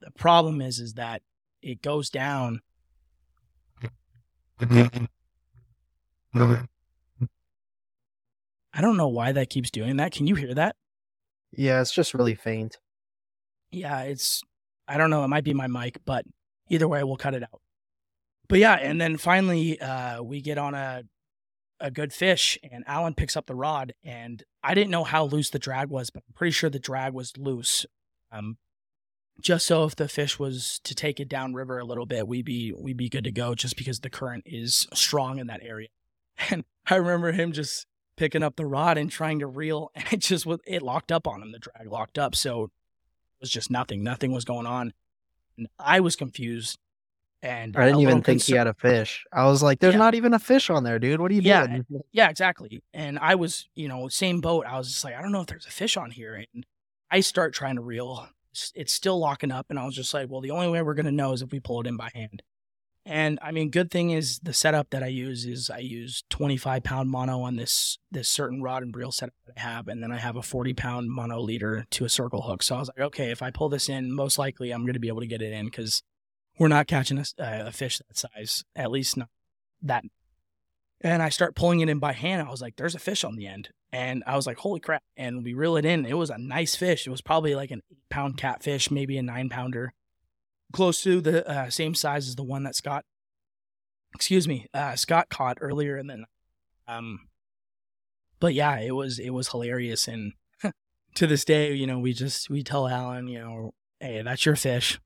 the 0.00 0.10
problem 0.12 0.60
is 0.60 0.78
is 0.78 0.94
that 0.94 1.22
it 1.62 1.82
goes 1.82 2.08
down 2.10 2.60
I 8.74 8.80
don't 8.80 8.96
know 8.96 9.08
why 9.08 9.32
that 9.32 9.50
keeps 9.50 9.70
doing 9.70 9.96
that. 9.96 10.12
Can 10.12 10.26
you 10.26 10.34
hear 10.34 10.54
that? 10.54 10.76
yeah, 11.52 11.80
it's 11.80 11.92
just 11.92 12.14
really 12.14 12.34
faint. 12.34 12.78
Yeah, 13.70 14.02
it's 14.02 14.42
I 14.86 14.96
don't 14.96 15.10
know, 15.10 15.24
it 15.24 15.28
might 15.28 15.44
be 15.44 15.54
my 15.54 15.66
mic, 15.66 15.98
but 16.04 16.24
either 16.68 16.88
way 16.88 17.02
we'll 17.04 17.16
cut 17.16 17.34
it 17.34 17.42
out. 17.42 17.60
But 18.48 18.58
yeah, 18.58 18.74
and 18.74 19.00
then 19.00 19.16
finally 19.16 19.80
uh 19.80 20.22
we 20.22 20.40
get 20.40 20.58
on 20.58 20.74
a 20.74 21.04
a 21.80 21.90
good 21.90 22.12
fish 22.12 22.58
and 22.68 22.82
Alan 22.86 23.14
picks 23.14 23.36
up 23.36 23.46
the 23.46 23.54
rod 23.54 23.94
and 24.02 24.42
I 24.64 24.74
didn't 24.74 24.90
know 24.90 25.04
how 25.04 25.24
loose 25.24 25.50
the 25.50 25.60
drag 25.60 25.88
was, 25.90 26.10
but 26.10 26.24
I'm 26.26 26.34
pretty 26.34 26.50
sure 26.50 26.70
the 26.70 26.78
drag 26.78 27.12
was 27.12 27.36
loose. 27.36 27.86
Um 28.32 28.58
just 29.40 29.66
so 29.66 29.84
if 29.84 29.94
the 29.94 30.08
fish 30.08 30.38
was 30.38 30.80
to 30.82 30.96
take 30.96 31.20
it 31.20 31.28
downriver 31.28 31.78
a 31.78 31.84
little 31.84 32.06
bit, 32.06 32.26
we'd 32.26 32.44
be 32.44 32.72
we'd 32.72 32.96
be 32.96 33.08
good 33.08 33.24
to 33.24 33.30
go 33.30 33.54
just 33.54 33.76
because 33.76 34.00
the 34.00 34.10
current 34.10 34.44
is 34.46 34.86
strong 34.94 35.38
in 35.38 35.46
that 35.48 35.62
area. 35.62 35.88
And 36.50 36.64
I 36.88 36.94
remember 36.94 37.32
him 37.32 37.50
just 37.50 37.88
picking 38.18 38.42
up 38.42 38.56
the 38.56 38.66
rod 38.66 38.98
and 38.98 39.10
trying 39.10 39.38
to 39.38 39.46
reel 39.46 39.90
and 39.94 40.04
it 40.12 40.20
just 40.20 40.44
was 40.44 40.58
it 40.66 40.82
locked 40.82 41.10
up 41.10 41.26
on 41.26 41.40
him 41.40 41.52
the 41.52 41.58
drag 41.58 41.90
locked 41.90 42.18
up 42.18 42.34
so 42.34 42.64
it 42.64 42.70
was 43.40 43.50
just 43.50 43.70
nothing 43.70 44.02
nothing 44.02 44.32
was 44.32 44.44
going 44.44 44.66
on 44.66 44.92
i 45.78 46.00
was 46.00 46.16
confused 46.16 46.78
and 47.40 47.76
I 47.76 47.86
didn't 47.86 48.00
even 48.00 48.20
think 48.22 48.42
he 48.42 48.54
had 48.54 48.66
a 48.66 48.74
fish. 48.74 49.24
I 49.32 49.46
was 49.46 49.62
like, 49.62 49.78
"There's 49.78 49.94
Yeah. 49.94 49.98
not 49.98 50.16
even 50.16 50.34
a 50.34 50.40
fish 50.40 50.70
on 50.70 50.82
there, 50.82 50.98
dude. 50.98 51.20
What 51.20 51.30
are 51.30 51.34
you 51.34 51.42
Yeah, 51.42 51.68
doing?" 51.68 51.86
yeah 52.12 52.28
exactly 52.30 52.82
and 52.92 53.16
i 53.20 53.36
was 53.36 53.68
you 53.76 53.86
know 53.86 54.08
same 54.08 54.40
boat 54.40 54.66
i 54.66 54.76
was 54.76 54.88
just 54.88 55.04
like 55.04 55.14
i 55.14 55.22
don't 55.22 55.30
know 55.30 55.40
if 55.42 55.46
there's 55.46 55.66
a 55.66 55.70
fish 55.70 55.96
on 55.96 56.10
here 56.10 56.34
and 56.34 56.66
i 57.12 57.20
start 57.20 57.54
trying 57.54 57.76
to 57.76 57.80
reel 57.82 58.26
It's- 58.50 58.72
it's 58.74 58.92
still 58.92 59.18
locking 59.20 59.52
up 59.52 59.66
and 59.70 59.78
i 59.78 59.84
was 59.86 59.94
just 59.94 60.12
like 60.12 60.28
well 60.28 60.40
the 60.40 60.50
only 60.50 60.68
way 60.68 60.82
we're 60.82 60.94
going 60.94 61.06
to 61.06 61.12
know 61.12 61.32
is 61.32 61.40
if 61.42 61.52
we 61.52 61.60
pull 61.60 61.80
it 61.80 61.86
in 61.86 61.96
by 61.96 62.10
hand 62.12 62.42
and 63.08 63.38
i 63.42 63.50
mean 63.50 63.70
good 63.70 63.90
thing 63.90 64.10
is 64.10 64.38
the 64.40 64.52
setup 64.52 64.90
that 64.90 65.02
i 65.02 65.06
use 65.06 65.46
is 65.46 65.70
i 65.70 65.78
use 65.78 66.22
25 66.30 66.84
pound 66.84 67.10
mono 67.10 67.40
on 67.40 67.56
this 67.56 67.98
this 68.10 68.28
certain 68.28 68.62
rod 68.62 68.82
and 68.82 68.94
reel 68.94 69.10
setup 69.10 69.34
that 69.46 69.54
i 69.56 69.60
have 69.60 69.88
and 69.88 70.02
then 70.02 70.12
i 70.12 70.18
have 70.18 70.36
a 70.36 70.42
40 70.42 70.74
pound 70.74 71.10
mono 71.10 71.40
leader 71.40 71.86
to 71.90 72.04
a 72.04 72.08
circle 72.08 72.42
hook 72.42 72.62
so 72.62 72.76
i 72.76 72.78
was 72.78 72.88
like 72.88 73.04
okay 73.04 73.30
if 73.30 73.42
i 73.42 73.50
pull 73.50 73.68
this 73.68 73.88
in 73.88 74.14
most 74.14 74.38
likely 74.38 74.70
i'm 74.70 74.82
going 74.82 74.92
to 74.92 75.00
be 75.00 75.08
able 75.08 75.20
to 75.20 75.26
get 75.26 75.42
it 75.42 75.52
in 75.52 75.66
because 75.66 76.02
we're 76.58 76.68
not 76.68 76.86
catching 76.86 77.18
a, 77.18 77.24
uh, 77.38 77.66
a 77.66 77.72
fish 77.72 77.98
that 77.98 78.16
size 78.16 78.64
at 78.76 78.90
least 78.90 79.16
not 79.16 79.28
that 79.80 80.04
and 81.00 81.22
I 81.22 81.28
start 81.28 81.54
pulling 81.54 81.80
it 81.80 81.88
in 81.88 81.98
by 81.98 82.12
hand. 82.12 82.46
I 82.46 82.50
was 82.50 82.60
like, 82.60 82.76
there's 82.76 82.94
a 82.94 82.98
fish 82.98 83.22
on 83.22 83.36
the 83.36 83.46
end. 83.46 83.68
And 83.92 84.22
I 84.26 84.36
was 84.36 84.46
like, 84.46 84.58
holy 84.58 84.80
crap. 84.80 85.02
And 85.16 85.44
we 85.44 85.54
reel 85.54 85.76
it 85.76 85.84
in. 85.84 86.04
It 86.04 86.18
was 86.18 86.30
a 86.30 86.38
nice 86.38 86.74
fish. 86.74 87.06
It 87.06 87.10
was 87.10 87.22
probably 87.22 87.54
like 87.54 87.70
an 87.70 87.82
eight 87.90 88.08
pound 88.10 88.36
catfish, 88.36 88.90
maybe 88.90 89.16
a 89.16 89.22
nine 89.22 89.48
pounder, 89.48 89.92
close 90.72 91.02
to 91.02 91.20
the 91.20 91.48
uh, 91.48 91.70
same 91.70 91.94
size 91.94 92.28
as 92.28 92.36
the 92.36 92.44
one 92.44 92.62
that 92.64 92.74
Scott, 92.74 93.04
excuse 94.14 94.46
me, 94.48 94.66
uh, 94.74 94.96
Scott 94.96 95.28
caught 95.28 95.58
earlier. 95.60 95.96
And 95.96 96.08
then, 96.08 96.24
um, 96.86 97.20
but 98.40 98.54
yeah, 98.54 98.78
it 98.80 98.92
was, 98.92 99.18
it 99.18 99.30
was 99.30 99.48
hilarious. 99.48 100.08
And 100.08 100.32
to 101.14 101.26
this 101.26 101.44
day, 101.44 101.72
you 101.74 101.86
know, 101.86 101.98
we 101.98 102.12
just, 102.12 102.50
we 102.50 102.62
tell 102.62 102.86
Alan, 102.88 103.28
you 103.28 103.38
know, 103.40 103.74
hey, 104.00 104.22
that's 104.22 104.44
your 104.46 104.56
fish. 104.56 104.98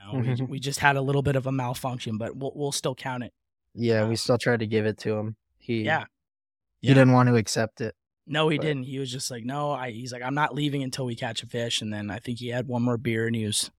You 0.00 0.22
know, 0.22 0.34
we, 0.38 0.44
we 0.48 0.60
just 0.60 0.80
had 0.80 0.96
a 0.96 1.02
little 1.02 1.22
bit 1.22 1.36
of 1.36 1.46
a 1.46 1.52
malfunction, 1.52 2.18
but 2.18 2.36
we'll, 2.36 2.52
we'll 2.54 2.72
still 2.72 2.94
count 2.94 3.24
it. 3.24 3.32
Yeah, 3.74 4.08
we 4.08 4.16
still 4.16 4.38
tried 4.38 4.60
to 4.60 4.66
give 4.66 4.86
it 4.86 4.98
to 4.98 5.16
him. 5.16 5.36
He 5.58 5.82
Yeah. 5.82 6.04
he 6.80 6.88
Yeah. 6.88 6.94
didn't 6.94 7.12
want 7.12 7.28
to 7.28 7.36
accept 7.36 7.80
it. 7.80 7.94
No, 8.26 8.48
he 8.48 8.58
But- 8.58 8.64
didn't. 8.66 8.82
He 8.84 8.98
was 8.98 9.10
just 9.10 9.30
like, 9.30 9.44
no, 9.44 9.70
I. 9.70 9.90
He's 9.90 10.12
like, 10.12 10.22
I'm 10.22 10.34
not 10.34 10.54
leaving 10.54 10.82
until 10.82 11.06
we 11.06 11.14
catch 11.14 11.42
a 11.42 11.46
fish. 11.46 11.80
And 11.80 11.92
then 11.92 12.10
I 12.10 12.18
think 12.18 12.38
he 12.40 12.48
had 12.48 12.66
one 12.68 12.82
more 12.82 12.98
beer, 12.98 13.26
and 13.26 13.34
he 13.34 13.44
was, 13.46 13.70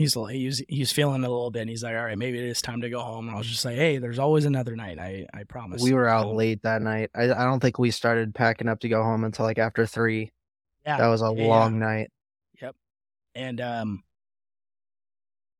he's 0.00 0.16
like, 0.16 0.34
he 0.34 0.46
was, 0.46 0.92
feeling 0.92 1.24
a 1.24 1.28
little 1.28 1.50
bit. 1.50 1.60
And 1.60 1.68
he's 1.68 1.82
like, 1.82 1.94
all 1.94 2.04
right, 2.04 2.16
maybe 2.16 2.38
it 2.38 2.44
is 2.44 2.62
time 2.62 2.80
to 2.80 2.88
go 2.88 3.02
home. 3.02 3.28
And 3.28 3.34
I 3.34 3.38
was 3.38 3.46
just 3.46 3.66
like, 3.66 3.76
hey, 3.76 3.98
there's 3.98 4.18
always 4.18 4.46
another 4.46 4.74
night. 4.74 4.98
I, 4.98 5.26
I 5.34 5.44
promise. 5.44 5.82
We 5.82 5.92
were 5.92 6.08
out 6.08 6.22
So, 6.22 6.32
late 6.32 6.62
that 6.62 6.80
night. 6.80 7.10
I 7.14 7.24
I 7.24 7.44
don't 7.44 7.60
think 7.60 7.78
we 7.78 7.90
started 7.90 8.34
packing 8.34 8.66
up 8.66 8.80
to 8.80 8.88
go 8.88 9.02
home 9.02 9.24
until 9.24 9.44
like 9.44 9.58
after 9.58 9.84
three. 9.84 10.32
Yeah, 10.86 10.96
That 10.96 11.08
was 11.08 11.20
a 11.20 11.30
yeah, 11.36 11.46
long 11.46 11.78
night. 11.78 12.10
Yep, 12.62 12.76
and 13.34 13.60
um, 13.60 14.02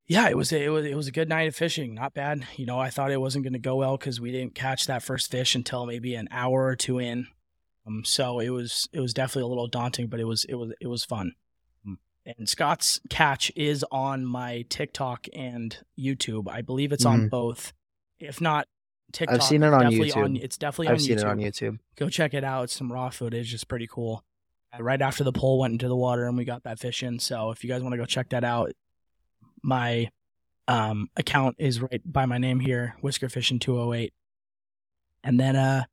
yeah, 0.07 0.31
it 0.31 0.37
was, 0.38 0.50
it 0.53 0.72
was, 0.72 0.87
it 0.87 0.96
was 0.96 1.07
a 1.07 1.12
good 1.12 1.29
night 1.29 1.48
of 1.48 1.55
fishing. 1.55 1.94
Not 1.94 2.14
bad. 2.14 2.46
You 2.57 2.64
know, 2.64 2.81
I 2.81 2.88
thought 2.88 3.11
it 3.11 3.20
wasn't 3.20 3.44
going 3.44 3.53
to 3.53 3.59
go 3.59 3.76
well 3.76 3.98
because 3.98 4.22
we 4.22 4.33
didn't 4.33 4.55
catch 4.55 4.87
that 4.87 5.03
first 5.03 5.31
fish 5.31 5.55
until 5.55 5.85
maybe 5.85 6.14
an 6.14 6.29
hour 6.31 6.64
or 6.64 6.76
two 6.76 6.98
in. 6.98 7.26
Um, 7.87 8.05
so 8.07 8.40
it 8.40 8.48
was, 8.48 8.88
it 8.92 9.00
was 9.00 9.12
definitely 9.12 9.42
a 9.42 9.48
little 9.48 9.68
daunting, 9.68 10.09
but 10.09 10.18
it 10.18 10.24
was, 10.24 10.44
it 10.46 10.55
was, 10.55 10.72
it 10.81 10.87
was 10.87 11.05
fun. 11.05 11.33
And 12.38 12.49
Scott's 12.49 13.01
catch 13.09 13.51
is 13.57 13.85
on 13.90 14.25
my 14.25 14.64
TikTok 14.69 15.27
and 15.35 15.77
YouTube. 15.99 16.49
I 16.51 16.62
believe 16.62 16.93
it's 16.93 17.05
on 17.05 17.23
Mhm. 17.27 17.31
both. 17.31 17.73
If 18.19 18.40
not 18.40 18.69
TikTok. 19.12 19.35
I've 19.37 19.43
seen 19.43 19.62
it 19.62 19.73
on 19.73 19.83
YouTube. 19.93 20.40
it's 20.43 20.57
definitely 20.57 20.88
on 20.88 20.95
I've 20.95 21.03
seen 21.03 21.16
YouTube. 21.16 21.21
it 21.21 21.27
on 21.27 21.38
YouTube. 21.38 21.79
Go 21.97 22.09
check 22.09 22.33
it 22.35 22.45
out. 22.45 22.64
It's 22.64 22.73
some 22.77 22.93
raw 22.93 23.11
footage. 23.11 23.53
It's 23.55 23.64
pretty 23.64 23.87
cool. 23.88 24.25
Uh, 24.73 24.83
right 24.83 25.03
after 25.03 25.25
the 25.25 25.33
pole 25.33 25.59
went 25.59 25.73
into 25.73 25.88
the 25.88 25.97
water 25.97 26.27
and 26.27 26.37
we 26.37 26.45
got 26.45 26.62
that 26.62 26.79
fish 26.79 27.03
in. 27.03 27.19
So 27.19 27.51
if 27.51 27.64
you 27.64 27.71
guys 27.71 27.83
want 27.83 27.93
to 27.95 27.97
go 27.99 28.05
check 28.05 28.29
that 28.31 28.45
out, 28.45 28.71
my 29.62 30.11
um, 30.69 31.09
account 31.16 31.57
is 31.59 31.81
right 31.81 32.01
by 32.05 32.27
my 32.27 32.38
name 32.38 32.61
here, 32.61 32.95
Whisker 33.01 33.29
Fishing 33.29 33.59
208. 33.59 34.12
And 35.25 35.40
then, 35.40 35.57
uh, 35.57 35.85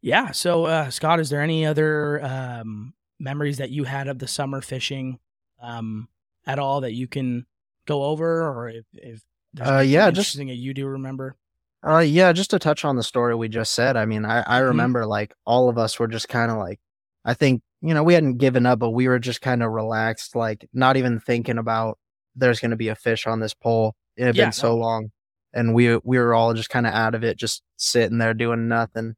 yeah. 0.00 0.30
So, 0.30 0.66
uh, 0.66 0.90
Scott, 0.90 1.18
is 1.18 1.28
there 1.30 1.40
any 1.42 1.66
other 1.66 2.24
um, 2.24 2.94
memories 3.18 3.58
that 3.58 3.70
you 3.70 3.84
had 3.84 4.06
of 4.06 4.20
the 4.20 4.28
summer 4.28 4.60
fishing 4.60 5.18
um, 5.62 6.08
at 6.46 6.58
all 6.58 6.80
that 6.82 6.92
you 6.92 7.06
can 7.06 7.46
go 7.86 8.04
over, 8.04 8.46
or 8.46 8.68
if, 8.68 8.84
if 8.92 9.22
Uh, 9.60 9.78
yeah, 9.78 10.10
just- 10.10 10.34
interesting 10.34 10.48
that 10.48 10.56
you 10.56 10.74
do 10.74 10.86
remember? 10.86 11.36
Uh, 11.84 11.98
yeah, 11.98 12.32
just 12.32 12.50
to 12.50 12.58
touch 12.60 12.84
on 12.84 12.94
the 12.96 13.02
story 13.02 13.34
we 13.34 13.48
just 13.48 13.72
said. 13.74 13.96
I 13.96 14.04
mean, 14.04 14.24
I, 14.24 14.42
I 14.42 14.60
Mhm. 14.60 14.66
remember 14.68 15.04
like 15.06 15.34
all 15.44 15.68
of 15.68 15.78
us 15.78 15.98
were 15.98 16.06
just 16.06 16.28
kind 16.28 16.50
of 16.50 16.58
like, 16.58 16.78
I 17.24 17.34
think, 17.34 17.62
you 17.80 17.92
know, 17.92 18.04
we 18.04 18.14
hadn't 18.14 18.38
given 18.38 18.66
up, 18.66 18.78
but 18.78 18.90
we 18.90 19.08
were 19.08 19.18
just 19.18 19.40
kind 19.40 19.62
of 19.64 19.72
relaxed, 19.72 20.36
like 20.36 20.68
not 20.72 20.96
even 20.96 21.18
thinking 21.18 21.58
about 21.58 21.98
there's 22.36 22.60
going 22.60 22.70
to 22.70 22.76
be 22.76 22.86
a 22.88 22.94
fish 22.94 23.26
on 23.26 23.40
this 23.40 23.52
pole. 23.54 23.94
It 24.16 24.26
had 24.26 24.36
Yeah, 24.36 24.44
been 24.46 24.52
so 24.52 24.76
long. 24.76 25.10
And 25.52 25.74
we, 25.74 25.96
we 26.04 26.18
were 26.18 26.34
all 26.34 26.54
just 26.54 26.70
kind 26.70 26.86
of 26.86 26.94
out 26.94 27.14
of 27.16 27.24
it, 27.24 27.36
just 27.36 27.62
sitting 27.76 28.18
there 28.18 28.32
doing 28.32 28.68
nothing. 28.68 29.16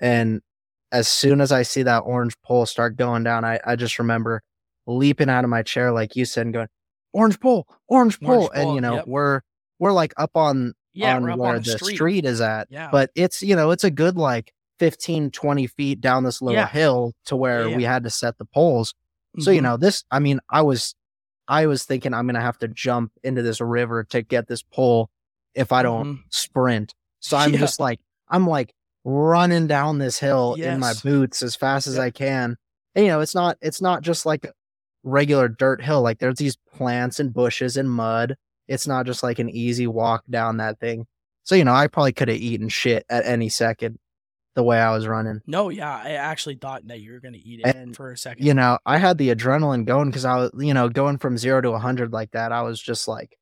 And 0.00 0.40
as 0.92 1.08
soon 1.08 1.40
as 1.40 1.50
I 1.50 1.62
see 1.62 1.82
that 1.82 1.98
orange 2.00 2.40
pole 2.42 2.64
start 2.64 2.96
going 2.96 3.24
down, 3.24 3.44
I, 3.44 3.58
I 3.66 3.74
just 3.76 3.98
remember 3.98 4.42
leaping 4.88 5.28
out 5.28 5.44
of 5.44 5.50
my 5.50 5.62
chair, 5.62 5.92
like 5.92 6.16
you 6.16 6.24
said, 6.24 6.46
and 6.46 6.52
going, 6.54 6.68
orange 7.12 7.38
pole, 7.38 7.66
orange 7.88 8.18
pole. 8.20 8.50
And, 8.50 8.74
you 8.74 8.80
know, 8.80 8.96
yep. 8.96 9.06
we're, 9.06 9.40
we're 9.78 9.92
like 9.92 10.14
up 10.16 10.30
on 10.34 10.74
Yeah, 10.94 11.14
on 11.16 11.28
up 11.30 11.38
where 11.38 11.56
on 11.56 11.62
the 11.62 11.78
street. 11.78 12.24
is 12.24 12.40
at. 12.40 12.68
Yeah. 12.70 12.88
But 12.90 13.10
it's, 13.14 13.42
you 13.42 13.54
know, 13.54 13.70
it's 13.70 13.84
a 13.84 13.90
good 13.90 14.16
like 14.16 14.52
15, 14.78 15.30
20 15.30 15.66
feet 15.66 16.00
down 16.00 16.24
this 16.24 16.40
little 16.42 16.58
Yeah. 16.60 16.68
hill 16.68 17.12
to 17.26 17.36
where 17.36 17.68
Yeah, 17.68 17.76
we 17.76 17.84
had 17.84 18.04
to 18.04 18.10
set 18.10 18.38
the 18.38 18.44
poles. 18.46 18.94
So, 19.40 19.50
you 19.50 19.60
Mhm. 19.60 19.64
know, 19.64 19.76
this, 19.76 20.04
I 20.10 20.18
mean, 20.20 20.40
I 20.50 20.62
was, 20.62 20.94
I 21.46 21.66
was 21.66 21.84
thinking 21.84 22.14
I'm 22.14 22.26
going 22.26 22.34
to 22.34 22.40
have 22.40 22.58
to 22.58 22.68
jump 22.68 23.12
into 23.22 23.42
this 23.42 23.60
river 23.60 24.04
to 24.04 24.22
get 24.22 24.48
this 24.48 24.62
pole 24.62 25.10
if 25.54 25.70
I 25.72 25.82
don't 25.82 26.06
Mhm. 26.06 26.18
sprint. 26.30 26.94
So 27.20 27.36
I'm 27.36 27.52
just 27.52 27.78
like, 27.80 28.00
I'm 28.28 28.46
like 28.46 28.72
running 29.04 29.66
down 29.66 29.98
this 29.98 30.18
hill 30.18 30.54
in 30.54 30.80
my 30.80 30.92
boots 31.02 31.42
as 31.42 31.56
fast 31.56 31.86
as 31.86 31.98
I 31.98 32.10
can. 32.10 32.56
And, 32.94 33.04
you 33.06 33.10
know, 33.10 33.20
it's 33.20 33.34
not, 33.34 33.56
it's 33.60 33.80
not 33.80 34.02
just 34.02 34.26
like 34.26 34.50
regular 35.02 35.48
dirt 35.48 35.82
hill. 35.82 36.02
Like 36.02 36.18
there's 36.18 36.36
these 36.38 36.56
plants 36.74 37.20
and 37.20 37.32
bushes 37.32 37.76
and 37.76 37.90
mud. 37.90 38.36
It's 38.66 38.86
not 38.86 39.06
just 39.06 39.22
like 39.22 39.38
an 39.38 39.48
easy 39.48 39.86
walk 39.86 40.24
down 40.28 40.58
that 40.58 40.78
thing. 40.80 41.06
So, 41.44 41.54
you 41.54 41.64
know, 41.64 41.72
I 41.72 41.86
probably 41.86 42.12
could 42.12 42.28
have 42.28 42.36
eaten 42.36 42.68
shit 42.68 43.04
at 43.08 43.24
any 43.24 43.48
second 43.48 43.98
the 44.54 44.62
way 44.62 44.78
I 44.78 44.92
was 44.92 45.06
running. 45.06 45.40
No, 45.46 45.70
yeah, 45.70 45.94
I 46.04 46.10
actually 46.10 46.56
thought 46.56 46.86
that 46.88 47.00
you 47.00 47.12
were 47.12 47.20
going 47.20 47.32
to 47.34 47.40
eat 47.40 47.60
it 47.64 47.74
And, 47.76 47.96
for 47.96 48.12
a 48.12 48.16
second. 48.18 48.44
You 48.44 48.52
know, 48.54 48.78
I 48.84 48.98
had 48.98 49.16
the 49.16 49.34
adrenaline 49.34 49.84
going 49.86 50.10
because 50.10 50.24
I 50.26 50.36
was, 50.36 50.50
you 50.58 50.74
know, 50.74 50.88
going 50.90 51.16
from 51.18 51.38
zero 51.38 51.60
to 51.62 51.70
100 51.70 52.12
like 52.12 52.32
that. 52.32 52.52
I 52.52 52.62
was 52.62 52.78
just 52.82 53.08
like, 53.08 53.38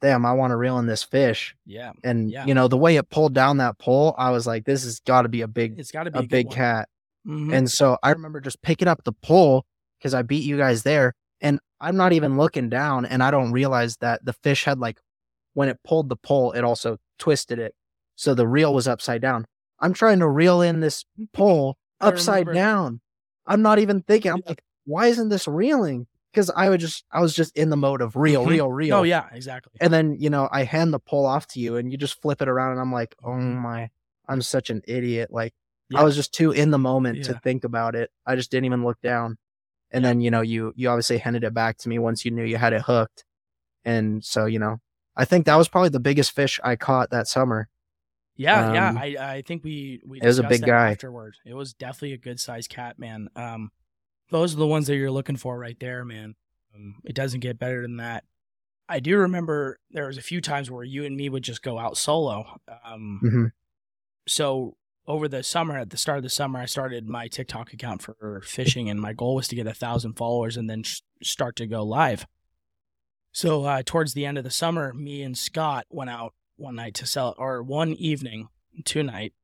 damn, 0.00 0.24
I 0.24 0.32
want 0.32 0.52
to 0.52 0.56
reel 0.56 0.78
in 0.78 0.86
this 0.86 1.02
fish. 1.02 1.54
yeah, 1.66 1.92
And, 2.02 2.30
Yeah. 2.30 2.46
you 2.46 2.54
know, 2.54 2.68
the 2.68 2.76
way 2.78 2.96
it 2.96 3.10
pulled 3.10 3.34
down 3.34 3.56
that 3.58 3.78
pole, 3.78 4.14
I 4.16 4.30
was 4.30 4.46
like, 4.46 4.64
this 4.64 4.84
has 4.84 5.00
got 5.00 5.22
to 5.22 5.28
be 5.28 5.40
a 5.42 5.48
big, 5.48 5.78
it's 5.78 5.90
got 5.90 6.04
to 6.04 6.10
be 6.10 6.20
a 6.20 6.22
big 6.22 6.46
one. 6.46 6.54
cat. 6.56 6.88
Mhm. 7.26 7.52
And 7.54 7.70
so 7.70 7.98
I 8.02 8.10
remember 8.12 8.40
just 8.40 8.62
picking 8.62 8.86
up 8.88 9.02
the 9.04 9.12
pole 9.12 9.64
because 10.04 10.12
I 10.12 10.20
beat 10.20 10.44
you 10.44 10.58
guys 10.58 10.82
there. 10.82 11.14
And 11.40 11.58
I'm 11.80 11.96
not 11.96 12.12
even 12.12 12.36
looking 12.36 12.68
down. 12.68 13.06
And 13.06 13.22
I 13.22 13.30
don't 13.30 13.52
realize 13.52 13.96
that 14.02 14.22
the 14.22 14.34
fish 14.34 14.64
had 14.64 14.78
like, 14.78 15.00
when 15.54 15.70
it 15.70 15.78
pulled 15.82 16.10
the 16.10 16.16
pole, 16.16 16.52
it 16.52 16.62
also 16.62 16.98
twisted 17.18 17.58
it. 17.58 17.74
So 18.16 18.34
the 18.34 18.46
reel 18.46 18.74
was 18.74 18.86
upside 18.86 19.22
down. 19.22 19.46
I'm 19.80 19.94
trying 19.94 20.18
to 20.18 20.28
reel 20.28 20.60
in 20.60 20.80
this 20.80 21.06
pole 21.32 21.78
upside 22.02 22.52
down. 22.52 23.00
I'm 23.46 23.62
not 23.62 23.78
even 23.78 24.02
thinking. 24.02 24.30
I'm 24.32 24.42
like, 24.46 24.62
why 24.84 25.06
isn't 25.06 25.30
this 25.30 25.48
reeling? 25.48 26.06
Because 26.32 26.50
I 26.54 26.68
would 26.68 26.80
just, 26.80 27.04
I 27.10 27.22
was 27.22 27.34
just 27.34 27.56
in 27.56 27.70
the 27.70 27.76
mode 27.76 28.02
of 28.02 28.14
reel, 28.14 28.44
Mhm. 28.44 28.48
reel, 28.48 28.70
reel. 28.70 28.96
Oh 28.98 29.02
yeah, 29.04 29.24
exactly. 29.32 29.72
And 29.80 29.90
then, 29.92 30.16
you 30.18 30.28
know, 30.28 30.48
I 30.52 30.64
hand 30.64 30.92
the 30.92 30.98
pole 30.98 31.24
off 31.24 31.46
to 31.48 31.60
you 31.60 31.76
and 31.76 31.90
you 31.90 31.96
just 31.96 32.20
flip 32.20 32.42
it 32.42 32.48
around 32.48 32.72
and 32.72 32.80
I'm 32.80 32.92
like, 32.92 33.14
oh 33.24 33.36
my, 33.36 33.88
I'm 34.28 34.42
such 34.42 34.68
an 34.68 34.82
idiot. 34.86 35.30
Like, 35.32 35.54
Yeah. 35.88 36.00
I 36.00 36.04
was 36.04 36.14
just 36.16 36.34
too 36.34 36.50
in 36.50 36.70
the 36.72 36.78
moment 36.78 37.18
to 37.24 37.34
think 37.42 37.64
about 37.64 37.94
it. 37.94 38.10
I 38.26 38.36
just 38.36 38.50
didn't 38.50 38.66
even 38.66 38.84
look 38.84 39.00
down. 39.00 39.38
And 39.94 40.02
Yeah. 40.04 40.10
then, 40.10 40.20
you 40.20 40.30
know, 40.30 40.40
you 40.42 40.72
you 40.76 40.88
obviously 40.90 41.18
handed 41.18 41.44
it 41.44 41.54
back 41.54 41.78
to 41.78 41.88
me 41.88 41.98
once 41.98 42.24
you 42.24 42.30
knew 42.32 42.44
you 42.44 42.56
had 42.58 42.72
it 42.72 42.82
hooked. 42.82 43.24
And 43.84 44.24
so, 44.24 44.44
you 44.46 44.58
know, 44.58 44.80
I 45.16 45.24
think 45.24 45.46
that 45.46 45.56
was 45.56 45.68
probably 45.68 45.90
the 45.90 46.00
biggest 46.00 46.32
fish 46.32 46.58
I 46.64 46.74
caught 46.76 47.10
that 47.10 47.28
summer. 47.28 47.68
Yeah, 48.36 48.72
yeah. 48.74 48.88
Um, 48.90 48.98
I 48.98 49.16
I 49.36 49.42
think 49.42 49.62
we 49.62 50.02
we 50.04 50.20
it 50.20 50.26
was 50.26 50.38
a 50.40 50.42
discussed 50.42 50.62
big 50.62 50.66
guy. 50.68 50.90
afterward. 50.90 51.36
It 51.46 51.54
was 51.54 51.72
definitely 51.72 52.14
a 52.14 52.18
good 52.18 52.40
sized 52.40 52.68
cat, 52.70 52.98
man. 52.98 53.28
Um, 53.36 53.70
those 54.30 54.52
are 54.54 54.58
the 54.58 54.66
ones 54.66 54.88
that 54.88 54.96
you're 54.96 55.10
looking 55.12 55.36
for 55.36 55.56
right 55.56 55.78
there, 55.78 56.04
man. 56.04 56.34
Um, 56.74 56.96
it 57.04 57.14
doesn't 57.14 57.40
get 57.40 57.58
better 57.60 57.82
than 57.82 57.98
that. 57.98 58.24
I 58.88 58.98
do 59.00 59.16
remember 59.18 59.78
there 59.92 60.06
was 60.08 60.18
a 60.18 60.22
few 60.22 60.40
times 60.40 60.70
where 60.70 60.82
you 60.84 61.04
and 61.04 61.16
me 61.16 61.28
would 61.28 61.44
just 61.44 61.62
go 61.62 61.78
out 61.78 61.96
solo. 61.96 62.58
Um, 62.84 63.20
Mhm. 63.22 63.52
so 64.26 64.76
over 65.06 65.28
the 65.28 65.42
summer, 65.42 65.78
at 65.78 65.90
the 65.90 65.96
start 65.96 66.18
of 66.18 66.24
the 66.24 66.30
summer, 66.30 66.60
I 66.60 66.66
started 66.66 67.08
my 67.08 67.28
TikTok 67.28 67.72
account 67.72 68.02
for 68.02 68.42
fishing, 68.44 68.88
and 68.88 69.00
my 69.00 69.12
goal 69.12 69.34
was 69.34 69.48
to 69.48 69.56
get 69.56 69.66
a 69.66 69.74
thousand 69.74 70.14
followers 70.14 70.56
and 70.56 70.68
then 70.68 70.82
sh- 70.82 71.00
start 71.22 71.56
to 71.56 71.66
go 71.66 71.82
live. 71.82 72.26
So 73.32 73.64
uh, 73.64 73.82
towards 73.84 74.14
the 74.14 74.24
end 74.24 74.38
of 74.38 74.44
the 74.44 74.50
summer, 74.50 74.94
me 74.94 75.22
and 75.22 75.36
Scott 75.36 75.86
went 75.90 76.10
out 76.10 76.34
one 76.56 76.76
night 76.76 76.94
to 76.94 77.06
sell, 77.06 77.34
or 77.36 77.62
one 77.62 77.92
evening, 77.94 78.48
two 78.84 79.02
night, 79.02 79.34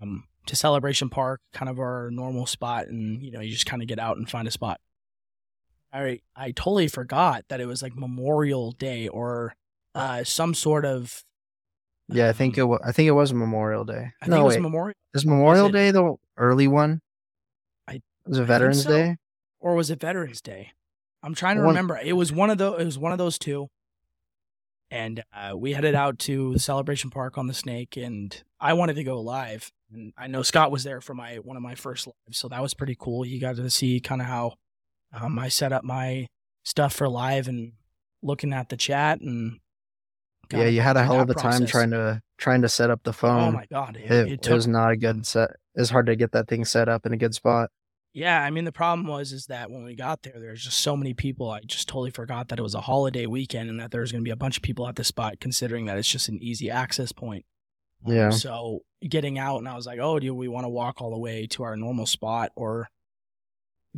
um, 0.00 0.24
to 0.46 0.54
Celebration 0.54 1.08
Park, 1.08 1.40
kind 1.52 1.68
of 1.68 1.78
our 1.78 2.10
normal 2.12 2.46
spot, 2.46 2.86
and 2.86 3.22
you 3.22 3.32
know, 3.32 3.40
you 3.40 3.50
just 3.50 3.66
kind 3.66 3.82
of 3.82 3.88
get 3.88 3.98
out 3.98 4.18
and 4.18 4.30
find 4.30 4.46
a 4.46 4.52
spot. 4.52 4.80
I 5.92 6.20
I 6.36 6.52
totally 6.52 6.88
forgot 6.88 7.44
that 7.48 7.60
it 7.60 7.66
was 7.66 7.82
like 7.82 7.96
Memorial 7.96 8.72
Day 8.72 9.08
or 9.08 9.54
uh, 9.94 10.24
some 10.24 10.54
sort 10.54 10.84
of. 10.84 11.24
Yeah, 12.08 12.28
I 12.28 12.32
think 12.32 12.56
it 12.56 12.64
was, 12.64 12.80
I 12.84 12.92
think 12.92 13.06
it 13.08 13.12
was 13.12 13.32
Memorial 13.34 13.84
Day. 13.84 14.12
I 14.22 14.26
no, 14.26 14.32
think 14.36 14.40
it 14.40 14.44
was 14.44 14.54
wait. 14.56 14.62
Memorial, 14.62 14.94
is 15.14 15.26
Memorial 15.26 15.68
Day 15.68 15.90
the 15.90 16.14
early 16.36 16.66
one? 16.68 17.00
I- 17.86 18.00
was 18.26 18.38
it 18.38 18.44
Veterans 18.44 18.82
so. 18.84 18.90
Day? 18.90 19.16
or 19.60 19.74
was 19.74 19.90
it 19.90 20.00
Veterans 20.00 20.40
Day? 20.40 20.72
I'm 21.22 21.34
trying 21.34 21.56
to 21.56 21.62
One- 21.62 21.70
remember. 21.70 21.98
It 22.02 22.12
was 22.14 22.32
one 22.32 22.48
of 22.50 22.58
those. 22.58 22.80
It 22.80 22.84
was 22.84 22.98
one 22.98 23.12
of 23.12 23.18
those 23.18 23.38
two. 23.38 23.68
And 24.90 25.22
uh, 25.34 25.54
we 25.54 25.74
headed 25.74 25.94
out 25.94 26.18
to 26.20 26.54
the 26.54 26.58
Celebration 26.58 27.10
Park 27.10 27.36
on 27.36 27.46
the 27.46 27.52
Snake, 27.52 27.96
and 27.98 28.42
I 28.58 28.72
wanted 28.72 28.94
to 28.96 29.04
go 29.04 29.20
live. 29.20 29.70
And 29.92 30.14
I 30.16 30.28
know 30.28 30.42
Scott 30.42 30.70
was 30.70 30.82
there 30.84 31.02
for 31.02 31.12
my 31.12 31.36
one 31.36 31.56
of 31.58 31.62
my 31.62 31.74
first 31.74 32.06
lives, 32.06 32.38
so 32.38 32.48
that 32.48 32.62
was 32.62 32.72
pretty 32.72 32.96
cool. 32.98 33.26
You 33.26 33.38
got 33.38 33.56
to 33.56 33.68
see 33.68 34.00
kind 34.00 34.22
of 34.22 34.26
how 34.28 34.54
um, 35.12 35.38
I 35.38 35.48
set 35.48 35.72
up 35.74 35.84
my 35.84 36.26
stuff 36.64 36.94
for 36.94 37.06
live 37.08 37.48
and 37.48 37.72
looking 38.22 38.52
at 38.54 38.70
the 38.70 38.76
chat 38.78 39.20
and 39.20 39.58
Yeah, 40.52 40.66
you 40.66 40.80
had 40.80 40.96
a 40.96 41.04
hell 41.04 41.20
of 41.20 41.30
a 41.30 41.34
time 41.34 41.66
trying 41.66 41.90
to 41.90 42.22
trying 42.38 42.62
to 42.62 42.68
set 42.68 42.90
up 42.90 43.02
the 43.02 43.12
phone. 43.12 43.48
Oh 43.48 43.52
my 43.52 43.66
god, 43.70 43.96
it, 43.96 44.10
it, 44.10 44.12
it 44.12 44.32
it 44.32 44.42
took 44.42 44.54
was 44.54 44.66
not 44.66 44.90
a 44.90 44.96
good 44.96 45.26
set. 45.26 45.50
It's 45.74 45.90
hard 45.90 46.06
to 46.06 46.16
get 46.16 46.32
that 46.32 46.48
thing 46.48 46.64
set 46.64 46.88
up 46.88 47.06
in 47.06 47.12
a 47.12 47.16
good 47.16 47.34
spot. 47.34 47.70
Yeah, 48.14 48.42
I 48.42 48.50
mean 48.50 48.64
the 48.64 48.72
problem 48.72 49.06
was 49.06 49.32
is 49.32 49.46
that 49.46 49.70
when 49.70 49.84
we 49.84 49.94
got 49.94 50.22
there, 50.22 50.40
there 50.40 50.50
was 50.50 50.64
just 50.64 50.80
so 50.80 50.96
many 50.96 51.14
people. 51.14 51.50
I 51.50 51.60
just 51.60 51.88
totally 51.88 52.10
forgot 52.10 52.48
that 52.48 52.58
it 52.58 52.62
was 52.62 52.74
a 52.74 52.80
holiday 52.80 53.26
weekend 53.26 53.68
and 53.70 53.78
that 53.80 53.90
there 53.90 54.00
was 54.00 54.10
going 54.10 54.24
to 54.24 54.28
be 54.28 54.32
a 54.32 54.36
bunch 54.36 54.56
of 54.56 54.62
people 54.62 54.88
at 54.88 54.96
the 54.96 55.04
spot, 55.04 55.40
considering 55.40 55.86
that 55.86 55.98
it's 55.98 56.08
just 56.08 56.28
an 56.28 56.38
easy 56.42 56.70
access 56.70 57.12
point. 57.12 57.44
Um, 58.06 58.12
Yeah. 58.14 58.30
So 58.30 58.80
getting 59.06 59.38
out, 59.38 59.58
and 59.58 59.68
I 59.68 59.76
was 59.76 59.86
like, 59.86 60.00
"Oh, 60.00 60.18
do 60.18 60.34
we 60.34 60.48
want 60.48 60.64
to 60.64 60.68
walk 60.70 61.00
all 61.00 61.10
the 61.10 61.18
way 61.18 61.46
to 61.48 61.62
our 61.64 61.76
normal 61.76 62.06
spot, 62.06 62.50
or?" 62.56 62.88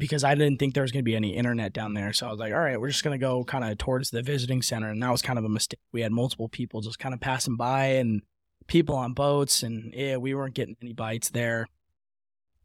Because 0.00 0.24
I 0.24 0.34
didn't 0.34 0.58
think 0.58 0.72
there 0.72 0.82
was 0.82 0.92
going 0.92 1.04
to 1.04 1.10
be 1.10 1.14
any 1.14 1.36
internet 1.36 1.74
down 1.74 1.92
there, 1.92 2.14
so 2.14 2.26
I 2.26 2.30
was 2.30 2.40
like, 2.40 2.54
"All 2.54 2.58
right, 2.58 2.80
we're 2.80 2.88
just 2.88 3.04
going 3.04 3.18
to 3.18 3.22
go 3.22 3.44
kind 3.44 3.64
of 3.64 3.76
towards 3.76 4.08
the 4.08 4.22
visiting 4.22 4.62
center," 4.62 4.88
and 4.88 5.02
that 5.02 5.10
was 5.10 5.20
kind 5.20 5.38
of 5.38 5.44
a 5.44 5.48
mistake. 5.48 5.78
We 5.92 6.00
had 6.00 6.10
multiple 6.10 6.48
people 6.48 6.80
just 6.80 6.98
kind 6.98 7.14
of 7.14 7.20
passing 7.20 7.56
by 7.56 7.84
and 7.84 8.22
people 8.66 8.96
on 8.96 9.12
boats, 9.12 9.62
and 9.62 9.92
yeah, 9.94 10.16
we 10.16 10.34
weren't 10.34 10.54
getting 10.54 10.76
any 10.80 10.94
bites 10.94 11.28
there. 11.28 11.66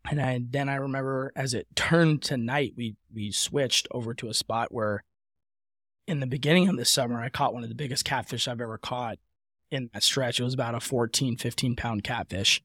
And 0.09 0.21
I, 0.21 0.39
then 0.49 0.69
I 0.69 0.75
remember 0.75 1.33
as 1.35 1.53
it 1.53 1.67
turned 1.75 2.21
to 2.23 2.37
night, 2.37 2.73
we 2.77 2.95
we 3.13 3.31
switched 3.31 3.87
over 3.91 4.13
to 4.13 4.29
a 4.29 4.33
spot 4.33 4.71
where, 4.71 5.03
in 6.07 6.21
the 6.21 6.27
beginning 6.27 6.69
of 6.69 6.77
the 6.77 6.85
summer, 6.85 7.21
I 7.21 7.27
caught 7.27 7.53
one 7.53 7.63
of 7.63 7.69
the 7.69 7.75
biggest 7.75 8.05
catfish 8.05 8.47
I've 8.47 8.61
ever 8.61 8.77
caught 8.77 9.17
in 9.71 9.89
that 9.93 10.03
stretch. 10.03 10.39
It 10.39 10.43
was 10.43 10.53
about 10.53 10.75
a 10.75 10.79
14, 10.79 11.35
15 11.35 11.75
pound 11.75 12.05
catfish. 12.05 12.61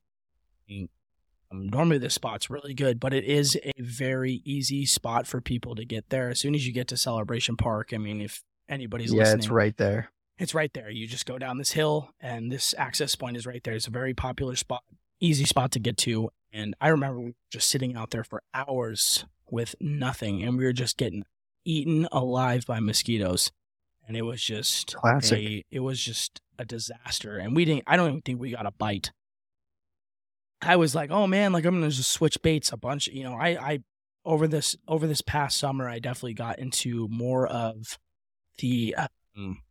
Um, 1.52 1.68
normally 1.68 1.98
this 1.98 2.14
spot's 2.14 2.48
really 2.50 2.74
good, 2.74 3.00
but 3.00 3.12
it 3.12 3.24
is 3.24 3.56
a 3.56 3.72
very 3.80 4.40
easy 4.44 4.86
spot 4.86 5.26
for 5.26 5.40
people 5.40 5.74
to 5.74 5.84
get 5.84 6.08
there. 6.10 6.30
As 6.30 6.38
soon 6.38 6.54
as 6.54 6.66
you 6.66 6.72
get 6.72 6.88
to 6.88 6.96
Celebration 6.96 7.56
Park, 7.56 7.90
I 7.92 7.98
mean, 7.98 8.20
if 8.20 8.42
anybody's 8.68 9.12
yeah, 9.12 9.20
listening, 9.20 9.38
it's 9.40 9.48
right 9.48 9.76
there. 9.76 10.10
it's 10.38 10.54
right 10.54 10.72
there. 10.72 10.90
You 10.90 11.06
just 11.06 11.26
go 11.26 11.38
down 11.38 11.58
this 11.58 11.72
hill, 11.72 12.10
and 12.20 12.50
this 12.52 12.74
access 12.78 13.14
point 13.16 13.36
is 13.36 13.46
right 13.46 13.62
there. 13.64 13.74
It's 13.74 13.88
a 13.88 13.90
very 13.90 14.14
popular 14.14 14.54
spot, 14.56 14.82
easy 15.20 15.44
spot 15.44 15.72
to 15.72 15.78
get 15.80 15.96
to. 15.98 16.30
And 16.52 16.74
I 16.80 16.88
remember 16.88 17.32
just 17.50 17.68
sitting 17.68 17.96
out 17.96 18.10
there 18.10 18.24
for 18.24 18.42
hours 18.54 19.24
with 19.50 19.74
nothing, 19.80 20.42
and 20.42 20.56
we 20.56 20.64
were 20.64 20.72
just 20.72 20.96
getting 20.96 21.24
eaten 21.64 22.06
alive 22.12 22.64
by 22.66 22.80
mosquitoes. 22.80 23.50
And 24.06 24.16
it 24.16 24.22
was 24.22 24.42
just 24.42 24.96
Classic. 24.96 25.38
a- 25.38 25.64
it 25.70 25.80
was 25.80 26.00
just 26.00 26.40
a 26.58 26.64
disaster. 26.64 27.38
And 27.38 27.54
we 27.54 27.64
didn't. 27.64 27.84
I 27.86 27.96
don't 27.96 28.08
even 28.08 28.22
think 28.22 28.40
we 28.40 28.50
got 28.50 28.66
a 28.66 28.72
bite. 28.72 29.12
I 30.62 30.76
was 30.76 30.94
like, 30.94 31.10
oh 31.10 31.26
man, 31.26 31.52
like 31.52 31.64
I'm 31.64 31.74
gonna 31.74 31.90
just 31.90 32.12
switch 32.12 32.40
baits 32.42 32.72
a 32.72 32.76
bunch. 32.76 33.08
You 33.08 33.24
know, 33.24 33.34
I 33.34 33.48
I 33.48 33.78
over 34.24 34.46
this 34.46 34.76
over 34.86 35.06
this 35.06 35.22
past 35.22 35.58
summer, 35.58 35.88
I 35.88 35.98
definitely 35.98 36.34
got 36.34 36.58
into 36.58 37.08
more 37.08 37.46
of 37.46 37.98
the 38.58 38.94
um, 39.36 39.62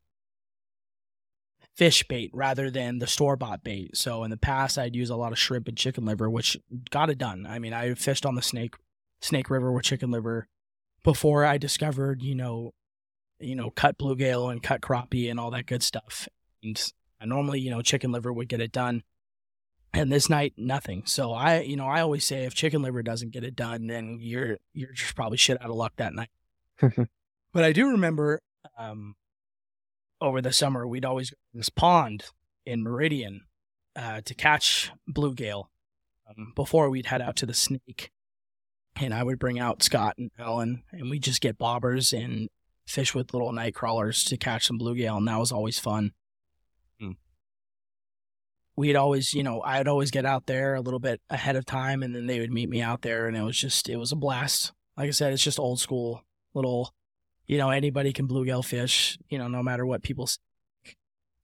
fish 1.75 2.05
bait 2.07 2.31
rather 2.33 2.69
than 2.69 2.99
the 2.99 3.07
store 3.07 3.35
bought 3.35 3.63
bait. 3.63 3.95
So 3.95 4.23
in 4.23 4.31
the 4.31 4.37
past, 4.37 4.77
I'd 4.77 4.95
use 4.95 5.09
a 5.09 5.15
lot 5.15 5.31
of 5.31 5.39
shrimp 5.39 5.67
and 5.67 5.77
chicken 5.77 6.05
liver, 6.05 6.29
which 6.29 6.57
got 6.89 7.09
it 7.09 7.17
done. 7.17 7.45
I 7.47 7.59
mean, 7.59 7.73
I 7.73 7.93
fished 7.93 8.25
on 8.25 8.35
the 8.35 8.41
Snake 8.41 8.75
Snake 9.21 9.49
River 9.49 9.71
with 9.71 9.83
chicken 9.83 10.11
liver 10.11 10.47
before 11.03 11.45
I 11.45 11.57
discovered, 11.57 12.21
you 12.21 12.35
know, 12.35 12.73
you 13.39 13.55
know, 13.55 13.69
cut 13.69 13.97
bluegill 13.97 14.51
and 14.51 14.61
cut 14.61 14.81
crappie 14.81 15.29
and 15.29 15.39
all 15.39 15.51
that 15.51 15.67
good 15.67 15.83
stuff. 15.83 16.27
And 16.63 16.81
I 17.21 17.25
normally, 17.25 17.59
you 17.59 17.69
know, 17.69 17.81
chicken 17.81 18.11
liver 18.11 18.33
would 18.33 18.49
get 18.49 18.61
it 18.61 18.71
done. 18.71 19.03
And 19.93 20.11
this 20.11 20.29
night, 20.29 20.53
nothing. 20.55 21.03
So 21.05 21.31
I, 21.31 21.61
you 21.61 21.75
know, 21.75 21.87
I 21.87 22.01
always 22.01 22.23
say 22.23 22.43
if 22.43 22.53
chicken 22.53 22.81
liver 22.81 23.01
doesn't 23.01 23.31
get 23.31 23.43
it 23.43 23.55
done, 23.55 23.87
then 23.87 24.19
you're 24.21 24.57
you're 24.73 24.93
just 24.93 25.15
probably 25.15 25.37
shit 25.37 25.61
out 25.61 25.69
of 25.69 25.75
luck 25.75 25.93
that 25.97 26.13
night. 26.13 26.29
but 26.79 27.63
I 27.63 27.71
do 27.71 27.89
remember 27.89 28.41
um, 28.77 29.15
over 30.21 30.41
the 30.41 30.53
summer 30.53 30.87
we'd 30.87 31.05
always 31.05 31.31
go 31.31 31.37
to 31.51 31.57
this 31.57 31.69
pond 31.69 32.25
in 32.65 32.83
Meridian 32.83 33.41
uh, 33.95 34.21
to 34.21 34.33
catch 34.35 34.91
bluegill 35.09 35.65
um, 36.29 36.53
before 36.55 36.89
we'd 36.89 37.07
head 37.07 37.21
out 37.21 37.35
to 37.37 37.45
the 37.45 37.53
Snake. 37.53 38.11
And 38.95 39.13
I 39.13 39.23
would 39.23 39.39
bring 39.39 39.59
out 39.59 39.81
Scott 39.81 40.15
and 40.17 40.31
Ellen, 40.37 40.83
and 40.91 41.09
we'd 41.09 41.23
just 41.23 41.41
get 41.41 41.57
bobbers 41.57 42.11
and 42.11 42.49
fish 42.85 43.15
with 43.15 43.33
little 43.33 43.51
night 43.53 43.73
crawlers 43.73 44.23
to 44.25 44.37
catch 44.37 44.67
some 44.67 44.79
bluegill, 44.79 45.17
and 45.17 45.27
that 45.27 45.39
was 45.39 45.51
always 45.51 45.79
fun. 45.79 46.11
We'd 48.79 48.95
always, 48.95 49.33
you 49.33 49.43
know, 49.43 49.61
I'd 49.61 49.89
always 49.89 50.09
get 50.09 50.25
out 50.25 50.45
there 50.45 50.73
a 50.75 50.79
little 50.79 51.01
bit 51.01 51.19
ahead 51.29 51.57
of 51.57 51.65
time, 51.65 52.01
and 52.01 52.15
then 52.15 52.27
they 52.27 52.39
would 52.39 52.49
meet 52.49 52.69
me 52.69 52.81
out 52.81 53.01
there, 53.01 53.27
and 53.27 53.35
it 53.35 53.41
was 53.41 53.57
just, 53.57 53.89
it 53.89 53.97
was 53.97 54.13
a 54.13 54.15
blast. 54.15 54.71
Like 54.95 55.09
I 55.09 55.11
said, 55.11 55.33
it's 55.33 55.43
just 55.43 55.59
old 55.59 55.81
school, 55.81 56.23
little, 56.53 56.93
you 57.45 57.57
know, 57.57 57.71
anybody 57.71 58.13
can 58.13 58.25
bluegill 58.25 58.63
fish, 58.63 59.17
you 59.27 59.37
know, 59.37 59.49
no 59.49 59.61
matter 59.61 59.85
what 59.85 60.01
people. 60.01 60.27
Say. 60.27 60.39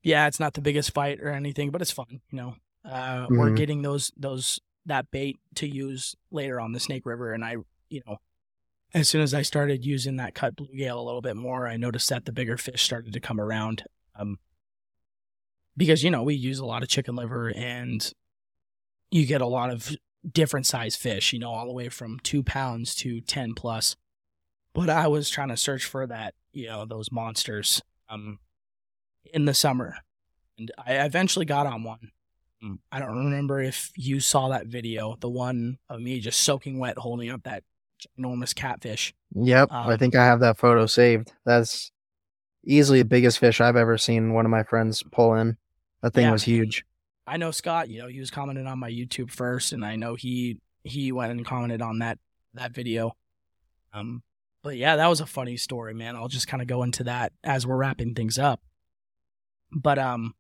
Yeah, 0.01 0.27
it's 0.27 0.39
not 0.39 0.53
the 0.53 0.61
biggest 0.61 0.93
fight 0.93 1.19
or 1.19 1.27
anything, 1.27 1.71
but 1.71 1.81
it's 1.81 1.91
fun, 1.91 2.21
you 2.31 2.37
know. 2.37 2.55
Uh, 2.85 3.27
We're 3.29 3.49
Mhm. 3.51 3.57
getting 3.57 3.81
those 3.81 4.13
those 4.15 4.61
that 4.85 5.11
bait 5.11 5.37
to 5.55 5.67
use 5.67 6.15
later 6.31 6.61
on 6.61 6.71
the 6.71 6.79
Snake 6.79 7.05
River, 7.05 7.33
and 7.33 7.43
I, 7.43 7.57
you 7.89 8.01
know, 8.07 8.15
as 8.93 9.09
soon 9.09 9.19
as 9.19 9.33
I 9.33 9.41
started 9.41 9.83
using 9.83 10.15
that 10.15 10.35
cut 10.35 10.55
bluegill 10.55 10.95
a 10.95 11.01
little 11.01 11.21
bit 11.21 11.35
more, 11.35 11.67
I 11.67 11.75
noticed 11.75 12.07
that 12.07 12.23
the 12.23 12.31
bigger 12.31 12.55
fish 12.55 12.83
started 12.83 13.11
to 13.11 13.19
come 13.19 13.41
around. 13.41 13.83
Um, 14.17 14.39
because 15.77 16.03
you 16.03 16.11
know 16.11 16.23
we 16.23 16.35
use 16.35 16.59
a 16.59 16.65
lot 16.65 16.83
of 16.83 16.89
chicken 16.89 17.15
liver, 17.15 17.51
and 17.55 18.11
you 19.11 19.25
get 19.25 19.41
a 19.41 19.47
lot 19.47 19.69
of 19.69 19.95
different 20.29 20.65
size 20.65 20.95
fish. 20.95 21.33
You 21.33 21.39
know, 21.39 21.51
all 21.51 21.65
the 21.67 21.73
way 21.73 21.89
from 21.89 22.19
two 22.19 22.43
pounds 22.43 22.95
to 22.95 23.21
ten 23.21 23.53
plus. 23.53 23.95
But 24.73 24.89
I 24.89 25.07
was 25.07 25.29
trying 25.29 25.49
to 25.49 25.57
search 25.57 25.85
for 25.85 26.05
that, 26.07 26.33
you 26.51 26.67
know, 26.67 26.83
those 26.85 27.09
monsters, 27.09 27.81
um, 28.09 28.39
in 29.33 29.45
the 29.45 29.53
summer, 29.53 29.95
and 30.57 30.69
I 30.77 30.95
eventually 30.95 31.45
got 31.45 31.65
on 31.65 31.83
one. 31.83 32.11
Mm. 32.61 32.79
I 32.91 32.99
don't 32.99 33.17
remember 33.17 33.61
if 33.61 33.91
you 33.95 34.19
saw 34.19 34.49
that 34.49 34.67
video, 34.67 35.15
the 35.21 35.29
one 35.29 35.77
of 35.89 36.01
me 36.01 36.19
just 36.19 36.41
soaking 36.41 36.77
wet 36.77 36.97
holding 36.97 37.29
up 37.29 37.43
that 37.43 37.63
enormous 38.17 38.53
catfish. 38.53 39.13
Yep, 39.33 39.69
I 39.71 39.93
Um, 39.93 39.97
think 39.97 40.15
I 40.15 40.25
have 40.25 40.41
that 40.41 40.57
photo 40.57 40.85
saved. 40.85 41.31
That's 41.45 41.91
easily 42.65 42.99
the 43.01 43.07
biggest 43.07 43.39
fish 43.39 43.61
I've 43.61 43.75
ever 43.77 43.97
seen 43.97 44.33
one 44.33 44.45
of 44.45 44.51
my 44.51 44.63
friends 44.63 45.03
pull 45.11 45.35
in. 45.35 45.57
That 46.05 46.13
thing 46.13 46.25
Yeah. 46.25 46.33
was 46.33 46.43
huge. 46.43 46.85
I 47.25 47.37
know 47.37 47.49
Scott, 47.49 47.89
you 47.89 47.97
know, 47.97 48.07
he 48.07 48.19
was 48.19 48.29
commenting 48.29 48.67
on 48.67 48.77
my 48.77 48.91
YouTube 48.91 49.31
first, 49.31 49.73
and 49.73 49.83
I 49.83 49.95
know 49.95 50.13
he 50.13 50.59
he 50.83 51.11
went 51.11 51.31
and 51.31 51.43
commented 51.43 51.81
on 51.81 51.97
that 51.97 52.19
that 52.53 52.73
video. 52.73 53.17
Um, 53.91 54.21
but 54.61 54.77
yeah, 54.77 54.97
that 54.97 55.07
was 55.07 55.19
a 55.19 55.25
funny 55.25 55.57
story, 55.57 55.95
man. 55.95 56.15
I'll 56.15 56.27
just 56.27 56.47
kind 56.47 56.61
of 56.61 56.67
go 56.67 56.83
into 56.83 57.03
that 57.05 57.33
as 57.43 57.65
we're 57.65 57.77
wrapping 57.77 58.13
things 58.13 58.37
up. 58.37 58.61
But 59.71 59.97
um, 59.97 60.35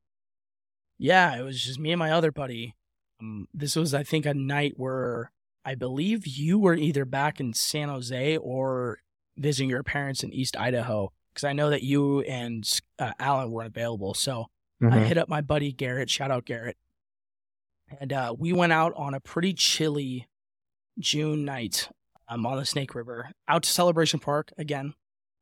yeah, 0.99 1.35
it 1.35 1.41
was 1.41 1.59
just 1.63 1.79
me 1.79 1.91
and 1.91 1.97
my 1.97 2.11
other 2.11 2.31
buddy. 2.31 2.75
Um, 3.19 3.47
this 3.51 3.75
was, 3.75 3.95
I 3.95 4.03
think, 4.03 4.27
a 4.27 4.35
night 4.35 4.73
where 4.77 5.31
I 5.65 5.73
believe 5.73 6.27
you 6.27 6.59
were 6.59 6.75
either 6.75 7.05
back 7.05 7.39
in 7.39 7.55
San 7.55 7.89
Jose 7.89 8.37
or 8.37 8.99
visiting 9.35 9.71
your 9.71 9.81
parents 9.81 10.23
in 10.23 10.31
East 10.31 10.55
Idaho, 10.55 11.11
because 11.33 11.43
I 11.43 11.53
know 11.53 11.71
that 11.71 11.81
you 11.81 12.21
and 12.21 12.69
uh, 12.99 13.13
Alan 13.17 13.49
weren't 13.49 13.69
available. 13.75 14.13
So 14.13 14.45
I 14.81 14.85
Mhm. 14.85 15.05
hit 15.07 15.17
up 15.17 15.29
my 15.29 15.41
buddy 15.41 15.71
Garrett. 15.71 16.09
Shout 16.09 16.31
out 16.31 16.45
Garrett. 16.45 16.77
And 17.99 18.11
uh, 18.11 18.35
we 18.37 18.51
went 18.51 18.73
out 18.73 18.93
on 18.95 19.13
a 19.13 19.19
pretty 19.19 19.53
chilly 19.53 20.27
June 20.99 21.45
night 21.45 21.89
um, 22.27 22.45
on 22.45 22.57
the 22.57 22.65
Snake 22.65 22.95
River, 22.95 23.31
out 23.47 23.63
to 23.63 23.69
Celebration 23.69 24.19
Park 24.19 24.51
again. 24.57 24.93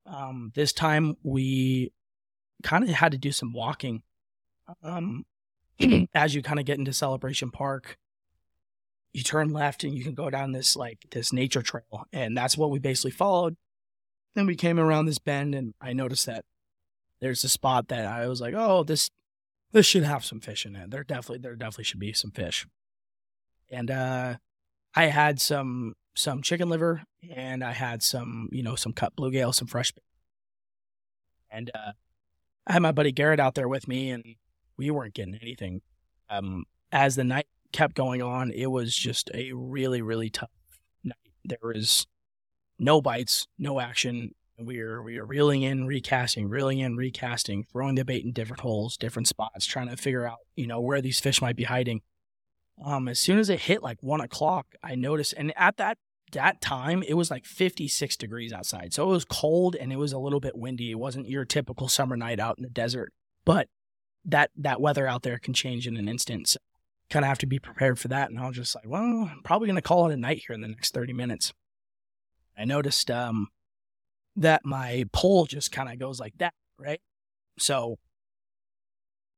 Um, 0.05 0.51
this 0.53 0.73
time 0.73 1.15
we 1.23 1.93
kind 2.61 2.83
of 2.83 2.89
had 2.89 3.13
to 3.13 3.17
do 3.17 3.31
some 3.31 3.53
walking. 3.53 4.03
Um, 4.81 5.25
as 6.13 6.35
you 6.35 6.41
kind 6.43 6.59
of 6.59 6.65
get 6.65 6.77
into 6.77 6.91
Celebration 6.93 7.51
Park, 7.51 7.97
you 9.13 9.23
turn 9.23 9.49
left 9.49 9.83
and 9.83 9.93
you 9.95 10.03
can 10.03 10.13
go 10.13 10.29
down 10.29 10.51
this 10.51 10.75
like 10.75 11.05
this 11.11 11.31
nature 11.31 11.61
trail, 11.61 12.05
and 12.11 12.35
that's 12.37 12.57
what 12.57 12.69
we 12.71 12.79
basically 12.79 13.11
followed. 13.11 13.55
Then 14.35 14.45
we 14.47 14.55
came 14.55 14.79
around 14.79 15.05
this 15.05 15.19
bend, 15.19 15.53
and 15.55 15.73
I 15.79 15.93
noticed 15.93 16.25
that 16.25 16.43
there's 17.21 17.43
a 17.43 17.49
spot 17.49 17.87
that 17.89 18.05
I 18.05 18.27
was 18.27 18.41
like, 18.41 18.55
oh, 18.57 18.83
this 18.83 19.09
this 19.73 19.85
should 19.85 20.03
have 20.03 20.23
some 20.23 20.39
fish 20.39 20.65
in 20.65 20.75
it. 20.75 20.91
There 20.91 21.03
definitely 21.03 21.39
there 21.39 21.55
definitely 21.55 21.83
should 21.83 21.99
be 21.99 22.13
some 22.13 22.31
fish. 22.31 22.65
And 23.69 23.91
uh 23.91 24.35
I 24.95 25.05
had 25.07 25.41
some 25.41 25.95
some 26.15 26.41
chicken 26.41 26.69
liver 26.69 27.03
and 27.35 27.63
I 27.63 27.71
had 27.73 28.03
some, 28.03 28.47
you 28.51 28.63
know, 28.63 28.75
some 28.75 28.93
cut 28.93 29.15
bluegill, 29.15 29.53
some 29.53 29.67
fresh. 29.67 29.91
And 31.49 31.71
uh 31.75 31.93
I 32.65 32.73
had 32.73 32.81
my 32.81 32.91
buddy 32.91 33.11
Garrett 33.11 33.39
out 33.39 33.55
there 33.55 33.67
with 33.67 33.87
me 33.87 34.11
and 34.11 34.23
we 34.77 34.89
weren't 34.91 35.15
getting 35.15 35.35
anything. 35.35 35.81
Um 36.29 36.65
as 36.91 37.15
the 37.15 37.23
night 37.23 37.47
kept 37.71 37.95
going 37.95 38.21
on, 38.21 38.51
it 38.51 38.67
was 38.67 38.95
just 38.95 39.31
a 39.33 39.51
really, 39.53 40.03
really 40.03 40.29
tough 40.29 40.51
night. 41.03 41.17
There 41.43 41.57
was 41.63 42.05
no 42.77 43.01
bites, 43.01 43.47
no 43.57 43.79
action, 43.79 44.35
we 44.65 44.81
were 44.81 45.01
we 45.01 45.19
were 45.19 45.25
reeling 45.25 45.63
in, 45.63 45.85
recasting, 45.85 46.49
reeling 46.49 46.79
in, 46.79 46.95
recasting, 46.95 47.63
throwing 47.63 47.95
the 47.95 48.05
bait 48.05 48.23
in 48.23 48.31
different 48.31 48.61
holes, 48.61 48.97
different 48.97 49.27
spots, 49.27 49.65
trying 49.65 49.89
to 49.89 49.97
figure 49.97 50.25
out, 50.25 50.39
you 50.55 50.67
know, 50.67 50.79
where 50.79 51.01
these 51.01 51.19
fish 51.19 51.41
might 51.41 51.55
be 51.55 51.63
hiding. 51.63 52.01
Um, 52.83 53.07
as 53.07 53.19
soon 53.19 53.37
as 53.37 53.49
it 53.49 53.61
hit 53.61 53.83
like 53.83 54.01
one 54.01 54.21
o'clock, 54.21 54.75
I 54.83 54.95
noticed, 54.95 55.33
and 55.37 55.53
at 55.55 55.77
that 55.77 55.97
that 56.31 56.61
time 56.61 57.03
it 57.07 57.13
was 57.13 57.29
like 57.29 57.45
56 57.45 58.17
degrees 58.17 58.51
outside, 58.51 58.93
so 58.93 59.07
it 59.07 59.11
was 59.11 59.25
cold 59.25 59.75
and 59.75 59.93
it 59.93 59.97
was 59.97 60.13
a 60.13 60.19
little 60.19 60.39
bit 60.39 60.57
windy. 60.57 60.91
It 60.91 60.99
wasn't 60.99 61.29
your 61.29 61.45
typical 61.45 61.87
summer 61.87 62.17
night 62.17 62.39
out 62.39 62.57
in 62.57 62.63
the 62.63 62.69
desert, 62.69 63.13
but 63.45 63.67
that 64.25 64.51
that 64.55 64.81
weather 64.81 65.07
out 65.07 65.23
there 65.23 65.37
can 65.37 65.53
change 65.53 65.87
in 65.87 65.97
an 65.97 66.07
instant. 66.07 66.47
So 66.47 66.59
kind 67.09 67.25
of 67.25 67.29
have 67.29 67.37
to 67.39 67.45
be 67.45 67.59
prepared 67.59 67.99
for 67.99 68.07
that. 68.07 68.29
And 68.29 68.39
I 68.39 68.47
was 68.47 68.55
just 68.55 68.73
like, 68.75 68.85
well, 68.87 69.29
I'm 69.31 69.41
probably 69.43 69.67
gonna 69.67 69.81
call 69.81 70.09
it 70.09 70.13
a 70.13 70.17
night 70.17 70.43
here 70.47 70.53
in 70.53 70.61
the 70.61 70.67
next 70.67 70.93
30 70.93 71.13
minutes. 71.13 71.53
I 72.57 72.65
noticed 72.65 73.09
um 73.11 73.49
that 74.35 74.65
my 74.65 75.05
pole 75.13 75.45
just 75.45 75.71
kind 75.71 75.89
of 75.89 75.99
goes 75.99 76.19
like 76.19 76.33
that, 76.39 76.53
right? 76.79 77.01
So, 77.59 77.97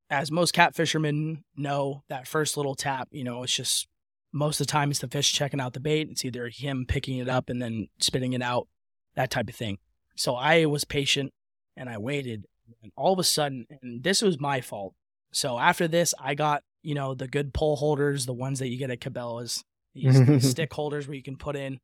as 0.10 0.32
most 0.32 0.54
cat 0.54 0.76
fishermen 0.76 1.44
know, 1.56 2.04
that 2.10 2.28
first 2.28 2.58
little 2.58 2.76
tap, 2.76 3.10
you 3.12 3.24
know, 3.24 3.44
it's 3.44 3.56
just 3.56 3.88
most 4.32 4.60
of 4.60 4.68
the 4.68 4.72
time 4.72 4.92
it's 4.92 5.00
the 5.00 5.08
fish 5.08 5.34
checking 5.34 5.60
out 5.60 5.74
the 5.74 5.80
bait. 5.80 6.08
It's 6.10 6.24
either 6.24 6.50
him 6.50 6.86
picking 6.88 7.18
it 7.18 7.30
up 7.30 7.50
and 7.50 7.62
then 7.62 7.88
spitting 8.00 8.34
it 8.34 8.42
out, 8.42 8.68
that 9.16 9.32
type 9.32 9.50
of 9.50 9.56
thing. 9.56 9.78
So 10.16 10.36
I 10.36 10.66
was 10.66 10.86
patient 10.86 11.34
and 11.76 11.90
I 11.90 11.98
waited, 11.98 12.46
and 12.82 12.92
all 12.96 13.14
of 13.14 13.20
a 13.20 13.24
sudden, 13.24 13.66
and 13.70 14.04
this 14.04 14.22
was 14.22 14.40
my 14.40 14.62
fault. 14.62 14.94
So 15.32 15.60
after 15.60 15.88
this, 15.88 16.14
I 16.20 16.36
got 16.36 16.64
you 16.84 16.96
know 16.96 17.14
the 17.14 17.28
good 17.28 17.54
pole 17.54 17.76
holders, 17.76 18.26
the 18.26 18.34
ones 18.34 18.60
that 18.60 18.70
you 18.70 18.78
get 18.78 18.92
at 18.92 19.00
Cabela's, 19.00 19.64
these, 19.94 20.26
these 20.26 20.50
stick 20.52 20.72
holders 20.74 21.08
where 21.08 21.16
you 21.16 21.24
can 21.24 21.38
put 21.38 21.56
in, 21.56 21.80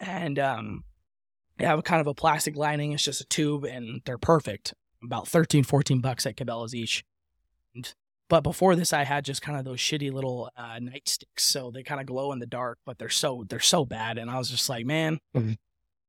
and 0.00 0.38
um, 0.38 0.84
have 1.60 1.78
a 1.78 1.82
kind 1.82 2.00
of 2.00 2.06
a 2.06 2.14
plastic 2.14 2.56
lining. 2.56 2.92
It's 2.92 3.04
just 3.04 3.20
a 3.20 3.26
tube, 3.26 3.64
and 3.64 4.02
they're 4.04 4.18
perfect. 4.18 4.74
About 5.02 5.26
13, 5.28 5.64
14 5.64 6.00
bucks 6.00 6.26
at 6.26 6.36
Cabela's 6.36 6.74
each. 6.74 7.04
And, 7.74 7.92
but 8.28 8.42
before 8.42 8.74
this, 8.76 8.92
I 8.92 9.04
had 9.04 9.24
just 9.24 9.42
kind 9.42 9.58
of 9.58 9.64
those 9.64 9.78
shitty 9.78 10.12
little 10.12 10.50
uh, 10.56 10.76
nightsticks, 10.80 11.40
so 11.40 11.70
they 11.70 11.82
kind 11.82 12.00
of 12.00 12.06
glow 12.06 12.32
in 12.32 12.38
the 12.38 12.46
dark, 12.46 12.78
but 12.86 12.98
they're 12.98 13.08
so 13.08 13.44
they're 13.48 13.60
so 13.60 13.84
bad. 13.84 14.16
And 14.18 14.30
I 14.30 14.38
was 14.38 14.48
just 14.50 14.68
like, 14.68 14.86
man, 14.86 15.18
Mhm. 15.34 15.56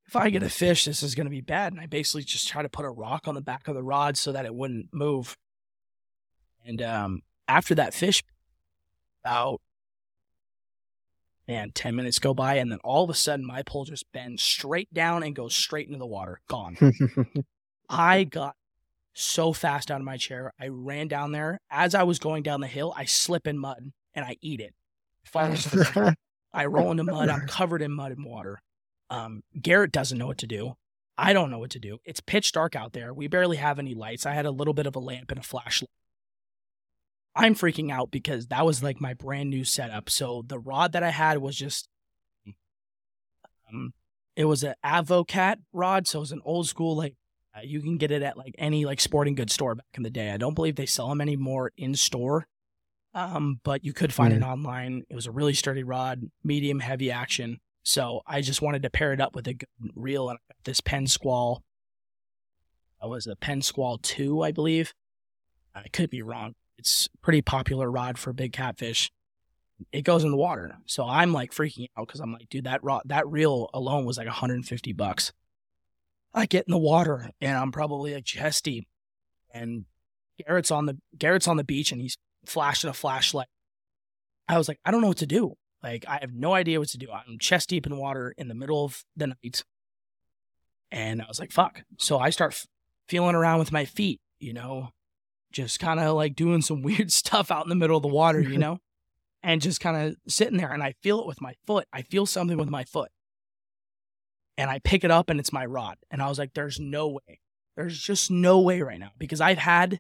if 0.08 0.16
I 0.16 0.30
get 0.30 0.44
a 0.44 0.50
fish, 0.50 0.86
this 0.86 1.02
is 1.04 1.16
going 1.16 1.26
to 1.26 1.32
be 1.32 1.42
bad. 1.42 1.74
And 1.74 1.82
I 1.82 1.86
basically 1.88 2.24
just 2.24 2.48
try 2.48 2.62
to 2.62 2.70
put 2.70 2.86
a 2.86 2.90
rock 2.90 3.28
on 3.28 3.36
the 3.36 3.42
back 3.42 3.68
of 3.68 3.76
the 3.76 3.84
rod 3.84 4.16
so 4.18 4.32
that 4.32 4.46
it 4.46 4.54
wouldn't 4.56 4.94
move. 4.94 5.36
And 6.66 6.82
um, 6.82 7.22
after 7.48 7.76
that 7.76 7.94
fish, 7.94 8.24
about 9.26 9.60
man, 11.48 11.72
10 11.74 11.96
minutes 11.96 12.20
go 12.20 12.34
by, 12.34 12.56
and 12.56 12.72
then 12.72 12.80
all 12.84 13.04
of 13.04 13.10
a 13.10 13.14
sudden 13.14 13.46
my 13.46 13.64
pole 13.64 13.86
just 13.86 14.12
bends 14.12 14.42
straight 14.42 14.94
down 14.94 15.24
and 15.24 15.36
goes 15.36 15.56
straight 15.56 15.88
into 15.88 16.00
the 16.00 16.06
water. 16.06 16.42
Gone. 16.48 16.78
I 17.90 18.24
got 18.24 18.56
so 19.14 19.54
fast 19.54 19.92
out 19.92 20.00
of 20.00 20.06
my 20.06 20.18
chair. 20.18 20.54
I 20.60 20.70
ran 20.70 21.08
down 21.08 21.32
there. 21.32 21.60
As 21.70 21.96
I 21.96 22.04
was 22.04 22.20
going 22.20 22.44
down 22.44 22.62
the 22.62 22.68
hill, 22.68 22.94
I 22.96 23.06
slip 23.06 23.48
in 23.48 23.58
mud 23.58 23.92
and 24.14 24.26
I 24.26 24.38
eat 24.42 24.60
it. 24.60 24.74
fall 25.26 25.46
into 25.46 25.70
the 25.70 25.92
mud. 25.96 26.16
I 26.54 26.66
roll 26.66 26.92
into 26.92 27.04
mud. 27.04 27.30
I'm 27.30 27.48
covered 27.48 27.82
in 27.82 27.92
mud 27.92 28.12
and 28.12 28.26
water. 28.26 28.62
Um, 29.10 29.44
Garrett 29.60 29.92
doesn't 29.92 30.18
know 30.18 30.28
what 30.28 30.38
to 30.40 30.48
do. 30.48 30.74
I 31.18 31.34
don't 31.34 31.52
know 31.52 31.60
what 31.60 31.72
to 31.72 31.80
do. 31.80 32.00
It's 32.06 32.20
pitch 32.20 32.52
dark 32.52 32.76
out 32.76 32.94
there. 32.94 33.14
We 33.14 33.28
barely 33.28 33.58
have 33.58 33.78
any 33.78 33.94
lights. 33.94 34.26
I 34.26 34.34
had 34.34 34.46
a 34.46 34.52
little 34.52 34.74
bit 34.74 34.88
of 34.88 34.96
a 34.96 35.00
lamp 35.00 35.30
and 35.30 35.40
a 35.40 35.44
flashlight. 35.44 35.90
I'm 37.36 37.56
freaking 37.56 37.92
out 37.92 38.12
because 38.12 38.48
that 38.48 38.66
was 38.66 38.84
like 38.84 39.02
my 39.02 39.14
brand 39.14 39.50
new 39.50 39.64
setup. 39.64 40.10
So 40.10 40.44
the 40.46 40.60
rod 40.60 40.92
that 40.94 41.02
I 41.04 41.10
had 41.10 41.40
was 41.40 41.56
just 41.56 41.88
um, 43.72 43.94
it 44.36 44.46
was 44.46 44.64
an 44.64 44.76
Avocat 44.84 45.60
rod, 45.72 46.08
so 46.08 46.20
it 46.20 46.22
was 46.22 46.32
an 46.32 46.42
old 46.46 46.68
school 46.68 46.96
like 46.96 47.16
uh, 47.56 47.62
you 47.64 47.82
can 47.82 47.98
get 47.98 48.12
it 48.12 48.24
at 48.24 48.38
like 48.38 48.56
any 48.58 48.86
like 48.86 49.00
sporting 49.00 49.36
goods 49.36 49.54
store 49.54 49.76
back 49.76 49.86
in 49.96 50.04
the 50.04 50.10
day. 50.10 50.32
I 50.32 50.38
don't 50.38 50.54
believe 50.56 50.76
they 50.76 50.86
sell 50.86 51.10
them 51.10 51.22
anymore 51.22 51.72
in 51.78 51.96
store, 51.96 52.48
um, 53.14 53.60
but 53.64 53.84
you 53.84 53.94
could 53.94 54.14
find 54.14 54.34
Mm. 54.34 54.38
it 54.38 54.44
online. 54.44 55.04
It 55.10 55.16
was 55.16 55.28
a 55.28 55.32
really 55.32 55.54
sturdy 55.54 55.84
rod, 55.84 56.30
medium 56.44 56.80
heavy 56.80 57.12
action. 57.12 57.60
So 57.84 58.22
I 58.26 58.42
just 58.42 58.62
wanted 58.62 58.82
to 58.84 58.90
pair 58.90 59.12
it 59.14 59.20
up 59.22 59.36
with 59.36 59.48
a 59.48 59.54
good 59.56 59.68
reel, 59.96 60.30
and 60.30 60.40
this 60.64 60.82
Penn 60.82 61.06
Squall. 61.08 61.64
That 63.02 63.10
was 63.10 63.28
a 63.28 63.36
Penn 63.36 63.62
Squall 63.62 63.98
two, 63.98 64.42
I 64.42 64.52
believe. 64.52 64.94
I 65.76 65.88
could 65.90 66.10
be 66.10 66.22
wrong. 66.22 66.56
It's 66.84 67.08
pretty 67.22 67.42
popular 67.42 67.90
rod 67.90 68.18
for 68.18 68.34
big 68.34 68.52
catfish. 68.52 69.10
It 69.94 70.02
goes 70.02 70.26
in 70.26 70.32
the 70.32 70.38
water, 70.38 70.80
so 70.86 71.08
I'm 71.08 71.32
like 71.32 71.54
freaking 71.54 71.88
out 71.98 72.08
because 72.08 72.20
I'm 72.20 72.34
like, 72.34 72.50
dude, 72.50 72.66
that 72.66 72.84
rod, 72.84 73.04
that 73.06 73.26
reel 73.26 73.70
alone 73.74 74.04
was 74.04 74.18
like 74.18 74.28
150 74.28 74.92
bucks. 74.92 75.32
I 76.34 76.46
get 76.46 76.68
in 76.68 76.72
the 76.72 76.78
water 76.78 77.30
and 77.40 77.58
I'm 77.58 77.72
probably 77.72 78.14
like 78.14 78.26
chest 78.26 78.66
deep, 78.66 78.86
and 79.54 79.86
Garrett's 80.46 80.72
on 80.72 80.86
the 80.86 80.98
Garrett's 81.18 81.48
on 81.48 81.56
the 81.56 81.64
beach 81.64 81.94
and 81.94 82.02
he's 82.02 82.18
flashing 82.46 82.90
a 82.90 82.94
flashlight. 82.94 83.48
I 84.50 84.58
was 84.58 84.68
like, 84.68 84.80
I 84.84 84.92
don't 84.92 85.00
know 85.00 85.08
what 85.08 85.18
to 85.20 85.26
do. 85.26 85.54
Like, 85.82 86.04
I 86.06 86.18
have 86.20 86.34
no 86.34 86.54
idea 86.54 86.80
what 86.80 86.90
to 86.90 86.98
do. 86.98 87.08
I'm 87.10 87.40
chest 87.40 87.70
deep 87.70 87.88
in 87.88 87.96
water 87.96 88.34
in 88.38 88.50
the 88.50 88.56
middle 88.56 88.84
of 88.84 89.06
the 89.16 89.28
night, 89.28 89.64
and 90.92 91.22
I 91.22 91.28
was 91.30 91.40
like, 91.40 91.54
fuck. 91.54 91.84
So 91.98 92.20
I 92.20 92.30
start 92.30 92.52
f- 92.52 92.68
feeling 93.08 93.36
around 93.36 93.60
with 93.60 93.72
my 93.72 93.86
feet, 93.86 94.20
you 94.38 94.52
know, 94.52 94.90
just 95.54 95.80
kind 95.80 96.00
of 96.00 96.16
like 96.16 96.36
doing 96.36 96.62
some 96.62 96.82
weird 96.84 97.12
stuff 97.12 97.52
out 97.52 97.66
in 97.66 97.70
the 97.70 97.76
middle 97.76 97.96
of 97.96 98.04
the 98.04 98.10
water, 98.10 98.42
you 98.42 98.58
know, 98.58 98.80
and 99.44 99.62
just 99.62 99.80
kind 99.80 99.96
of 99.96 100.16
sitting 100.28 100.58
there. 100.58 100.72
And 100.72 100.84
I 100.84 100.96
feel 101.02 101.22
it 101.22 101.28
with 101.28 101.42
my 101.42 101.54
foot. 101.66 101.88
I 101.94 102.02
feel 102.02 102.26
something 102.26 102.58
with 102.58 102.70
my 102.70 102.84
foot. 102.84 103.12
And 104.58 104.70
I 104.70 104.80
pick 104.80 105.04
it 105.04 105.12
up 105.12 105.30
and 105.30 105.40
it's 105.40 105.54
my 105.54 105.66
rod. 105.66 105.98
And 106.12 106.22
I 106.22 106.28
was 106.28 106.38
like, 106.38 106.54
there's 106.54 106.80
no 106.80 107.08
way. 107.08 107.40
There's 107.76 108.00
just 108.00 108.30
no 108.30 108.60
way 108.60 108.82
right 108.82 109.00
now 109.00 109.12
because 109.18 109.42
I've 109.42 109.58
had, 109.58 110.00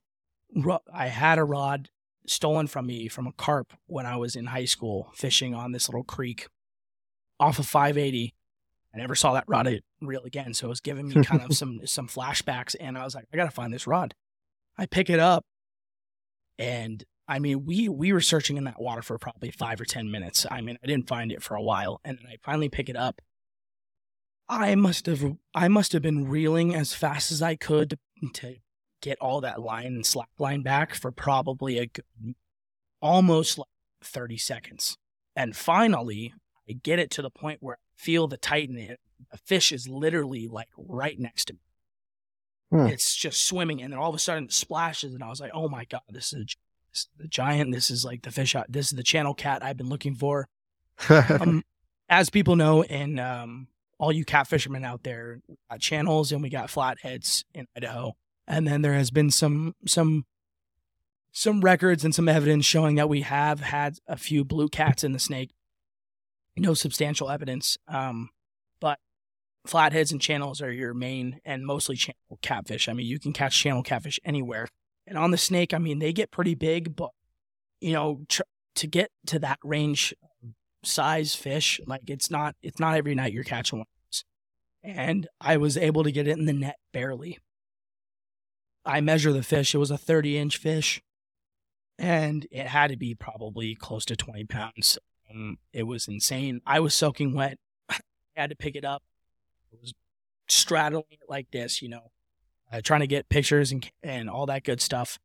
I 0.93 1.07
had 1.07 1.39
a 1.39 1.43
rod 1.43 1.89
stolen 2.27 2.67
from 2.67 2.85
me 2.85 3.07
from 3.07 3.27
a 3.27 3.31
carp 3.31 3.73
when 3.87 4.05
I 4.05 4.15
was 4.15 4.35
in 4.35 4.47
high 4.47 4.65
school 4.65 5.11
fishing 5.15 5.55
on 5.55 5.71
this 5.71 5.89
little 5.89 6.03
creek 6.03 6.47
off 7.39 7.59
of 7.59 7.67
580. 7.67 8.33
I 8.93 8.97
never 8.97 9.15
saw 9.15 9.33
that 9.33 9.45
rod 9.47 9.81
reel 10.01 10.23
again, 10.23 10.53
so 10.53 10.67
it 10.67 10.69
was 10.69 10.81
giving 10.81 11.07
me 11.07 11.23
kind 11.23 11.41
of 11.41 11.53
some 11.57 11.81
some 11.85 12.07
flashbacks, 12.07 12.75
and 12.79 12.97
I 12.97 13.03
was 13.03 13.15
like, 13.15 13.25
I 13.33 13.37
gotta 13.37 13.51
find 13.51 13.73
this 13.73 13.87
rod. 13.87 14.13
I 14.77 14.85
pick 14.85 15.09
it 15.09 15.19
up, 15.19 15.45
and 16.57 17.03
I 17.27 17.39
mean, 17.39 17.65
we 17.65 17.89
we 17.89 18.11
were 18.13 18.21
searching 18.21 18.57
in 18.57 18.63
that 18.65 18.81
water 18.81 19.01
for 19.01 19.17
probably 19.17 19.51
five 19.51 19.79
or 19.79 19.85
ten 19.85 20.11
minutes. 20.11 20.45
I 20.49 20.61
mean, 20.61 20.77
I 20.83 20.87
didn't 20.87 21.07
find 21.07 21.31
it 21.31 21.43
for 21.43 21.55
a 21.55 21.61
while, 21.61 22.01
and 22.03 22.17
then 22.17 22.25
I 22.27 22.37
finally 22.43 22.69
pick 22.69 22.89
it 22.89 22.95
up. 22.95 23.21
I 24.49 24.75
must 24.75 25.05
have 25.05 25.37
I 25.53 25.67
must 25.67 25.93
have 25.93 26.01
been 26.01 26.27
reeling 26.27 26.75
as 26.75 26.93
fast 26.93 27.31
as 27.31 27.41
I 27.41 27.55
could 27.55 27.97
to 28.33 28.55
get 29.01 29.17
all 29.19 29.41
that 29.41 29.61
line 29.61 29.87
and 29.87 30.05
slack 30.05 30.29
line 30.39 30.61
back 30.63 30.95
for 30.95 31.11
probably 31.11 31.77
a 31.77 31.87
good, 31.87 32.05
almost 33.01 33.57
like 33.57 33.67
30 34.01 34.37
seconds. 34.37 34.97
And 35.35 35.55
finally, 35.55 36.33
I 36.69 36.73
get 36.73 36.99
it 36.99 37.09
to 37.11 37.21
the 37.21 37.29
point 37.29 37.59
where 37.61 37.75
I 37.75 38.01
feel 38.01 38.27
the 38.27 38.37
tightening. 38.37 38.95
The 39.31 39.37
fish 39.37 39.71
is 39.71 39.87
literally 39.87 40.47
like 40.47 40.69
right 40.77 41.19
next 41.19 41.45
to 41.45 41.53
me. 41.53 41.59
Hmm. 42.73 42.87
It's 42.87 43.15
just 43.15 43.45
swimming, 43.45 43.83
and 43.83 43.93
then 43.93 43.99
all 43.99 44.09
of 44.09 44.15
a 44.15 44.19
sudden 44.19 44.45
it 44.45 44.51
splashes, 44.51 45.13
and 45.13 45.23
I 45.23 45.29
was 45.29 45.39
like, 45.39 45.51
"Oh 45.53 45.69
my 45.69 45.85
god, 45.85 46.01
this 46.09 46.33
is, 46.33 46.55
this 46.91 47.01
is 47.01 47.07
the 47.19 47.27
giant. 47.27 47.71
This 47.71 47.91
is 47.91 48.03
like 48.03 48.23
the 48.23 48.31
fish. 48.31 48.55
This 48.67 48.87
is 48.87 48.97
the 48.97 49.03
channel 49.03 49.35
cat 49.35 49.63
I've 49.63 49.77
been 49.77 49.89
looking 49.89 50.15
for." 50.15 50.47
um, 51.09 51.61
as 52.09 52.31
people 52.31 52.55
know, 52.55 52.81
and 52.81 53.19
um, 53.19 53.67
all 53.99 54.11
you 54.11 54.25
cat 54.25 54.47
fishermen 54.47 54.83
out 54.83 55.03
there, 55.03 55.39
we 55.47 55.55
got 55.69 55.81
channels 55.81 56.31
and 56.31 56.41
we 56.41 56.49
got 56.49 56.71
flatheads 56.71 57.45
in 57.53 57.67
Idaho, 57.77 58.15
and 58.47 58.65
then 58.65 58.81
there 58.81 58.95
has 58.95 59.11
been 59.11 59.29
some 59.29 59.75
some 59.85 60.25
some 61.31 61.61
records 61.61 62.03
and 62.03 62.15
some 62.15 62.27
evidence 62.27 62.65
showing 62.65 62.95
that 62.95 63.07
we 63.07 63.21
have 63.21 63.59
had 63.59 63.99
a 64.07 64.17
few 64.17 64.43
blue 64.43 64.67
cats 64.67 65.03
in 65.03 65.11
the 65.11 65.19
snake. 65.19 65.51
No 66.57 66.73
substantial 66.73 67.29
evidence, 67.29 67.77
um, 67.87 68.31
but 68.79 68.97
flatheads 69.65 70.11
and 70.11 70.21
channels 70.21 70.61
are 70.61 70.71
your 70.71 70.93
main 70.93 71.39
and 71.45 71.65
mostly 71.65 71.95
channel 71.95 72.39
catfish. 72.41 72.89
I 72.89 72.93
mean, 72.93 73.05
you 73.05 73.19
can 73.19 73.33
catch 73.33 73.57
channel 73.57 73.83
catfish 73.83 74.19
anywhere, 74.23 74.67
and 75.07 75.17
on 75.17 75.31
the 75.31 75.37
snake, 75.37 75.73
I 75.73 75.77
mean, 75.77 75.99
they 75.99 76.13
get 76.13 76.31
pretty 76.31 76.55
big, 76.55 76.95
but 76.95 77.11
you 77.81 77.93
know, 77.93 78.21
tr- 78.29 78.43
to 78.75 78.87
get 78.87 79.11
to 79.27 79.39
that 79.39 79.59
range 79.63 80.13
size 80.83 81.35
fish. 81.35 81.79
Like 81.85 82.09
it's 82.09 82.29
not 82.29 82.55
it's 82.61 82.79
not 82.79 82.97
every 82.97 83.15
night 83.15 83.33
you're 83.33 83.43
catching 83.43 83.79
one. 83.79 83.87
And 84.83 85.27
I 85.39 85.57
was 85.57 85.77
able 85.77 86.03
to 86.03 86.11
get 86.11 86.27
it 86.27 86.37
in 86.37 86.45
the 86.45 86.53
net 86.53 86.75
barely. 86.91 87.39
I 88.85 88.99
measure 88.99 89.31
the 89.31 89.43
fish. 89.43 89.73
It 89.73 89.77
was 89.77 89.91
a 89.91 89.97
30 89.97 90.37
inch 90.37 90.57
fish, 90.57 91.01
and 91.97 92.45
it 92.51 92.67
had 92.67 92.91
to 92.91 92.97
be 92.97 93.15
probably 93.15 93.75
close 93.75 94.03
to 94.05 94.17
20 94.17 94.43
pounds. 94.45 94.97
Um, 95.31 95.57
it 95.71 95.83
was 95.83 96.07
insane. 96.09 96.59
I 96.65 96.81
was 96.81 96.93
soaking 96.93 97.33
wet. 97.33 97.57
I 97.89 97.99
had 98.35 98.49
to 98.49 98.57
pick 98.57 98.75
it 98.75 98.83
up. 98.83 99.03
Was 99.81 99.93
straddling 100.47 101.05
it 101.11 101.19
like 101.29 101.51
this, 101.51 101.81
you 101.81 101.89
know, 101.89 102.11
uh, 102.71 102.81
trying 102.81 103.01
to 103.01 103.07
get 103.07 103.29
pictures 103.29 103.71
and 103.71 103.89
and 104.01 104.29
all 104.29 104.45
that 104.47 104.63
good 104.63 104.81
stuff 104.81 105.19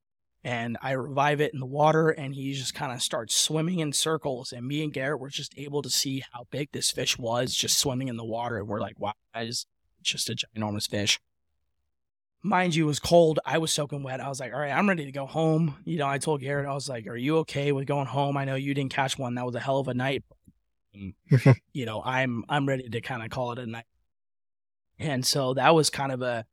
and 0.45 0.79
I 0.81 0.93
revive 0.93 1.41
it 1.41 1.53
in 1.53 1.61
the 1.61 1.67
water, 1.67 2.11
and 2.11 2.35
he 2.35 2.53
just 2.55 2.75
kind 2.75 2.93
of 2.93 3.03
starts 3.03 3.35
swimming 3.35 3.81
in 3.81 3.93
circles. 3.93 4.53
And 4.53 4.67
me 4.67 4.85
and 4.85 4.93
Garrett 4.93 5.21
were 5.21 5.31
just 5.31 5.53
able 5.59 5.83
to 5.83 5.91
see 5.91 6.23
how 6.33 6.47
big 6.51 6.71
this 6.73 6.91
fish 6.91 7.19
was, 7.19 7.55
just 7.55 7.79
swimming 7.79 8.09
in 8.09 8.17
the 8.17 8.25
water. 8.25 8.59
And 8.59 8.69
we're 8.69 8.81
like, 8.81 8.99
wow, 8.99 9.15
that 9.35 9.47
is 9.47 9.67
just 10.03 10.31
a 10.31 10.37
ginormous 10.37 10.89
fish. 10.89 11.19
Mind 12.41 12.77
you, 12.77 12.85
it 12.85 12.87
was 12.87 13.01
cold. 13.01 13.41
I 13.45 13.59
was 13.59 13.73
soaking 13.73 14.05
wet. 14.05 14.21
I 14.21 14.29
was 14.29 14.39
like, 14.39 14.55
all 14.55 14.61
right, 14.61 14.71
I'm 14.71 14.89
ready 14.89 15.05
to 15.05 15.13
go 15.13 15.27
home. 15.27 15.75
You 15.85 15.99
know, 15.99 16.07
I 16.07 16.19
told 16.19 16.41
Garrett, 16.41 16.69
I 16.69 16.73
was 16.73 16.89
like, 16.89 17.09
are 17.09 17.17
you 17.17 17.39
okay 17.39 17.73
with 17.73 17.87
going 17.87 18.07
home? 18.07 18.37
I 18.37 18.45
know 18.45 18.55
you 18.55 18.75
didn't 18.75 18.93
catch 18.93 19.19
one. 19.19 19.35
That 19.35 19.45
was 19.45 19.57
a 19.57 19.61
hell 19.61 19.81
of 19.81 19.89
a 19.89 19.95
night. 19.95 20.25
you 21.73 21.85
know, 21.85 22.01
I'm 22.03 22.45
I'm 22.49 22.67
ready 22.67 22.89
to 22.89 23.01
kind 23.01 23.23
of 23.23 23.31
call 23.31 23.53
it 23.53 23.59
a 23.59 23.67
night. 23.67 23.85
And 24.99 25.25
so 25.25 25.55
that 25.55 25.75
was 25.75 25.91
kind 25.91 26.13
of 26.13 26.23
a 26.23 26.45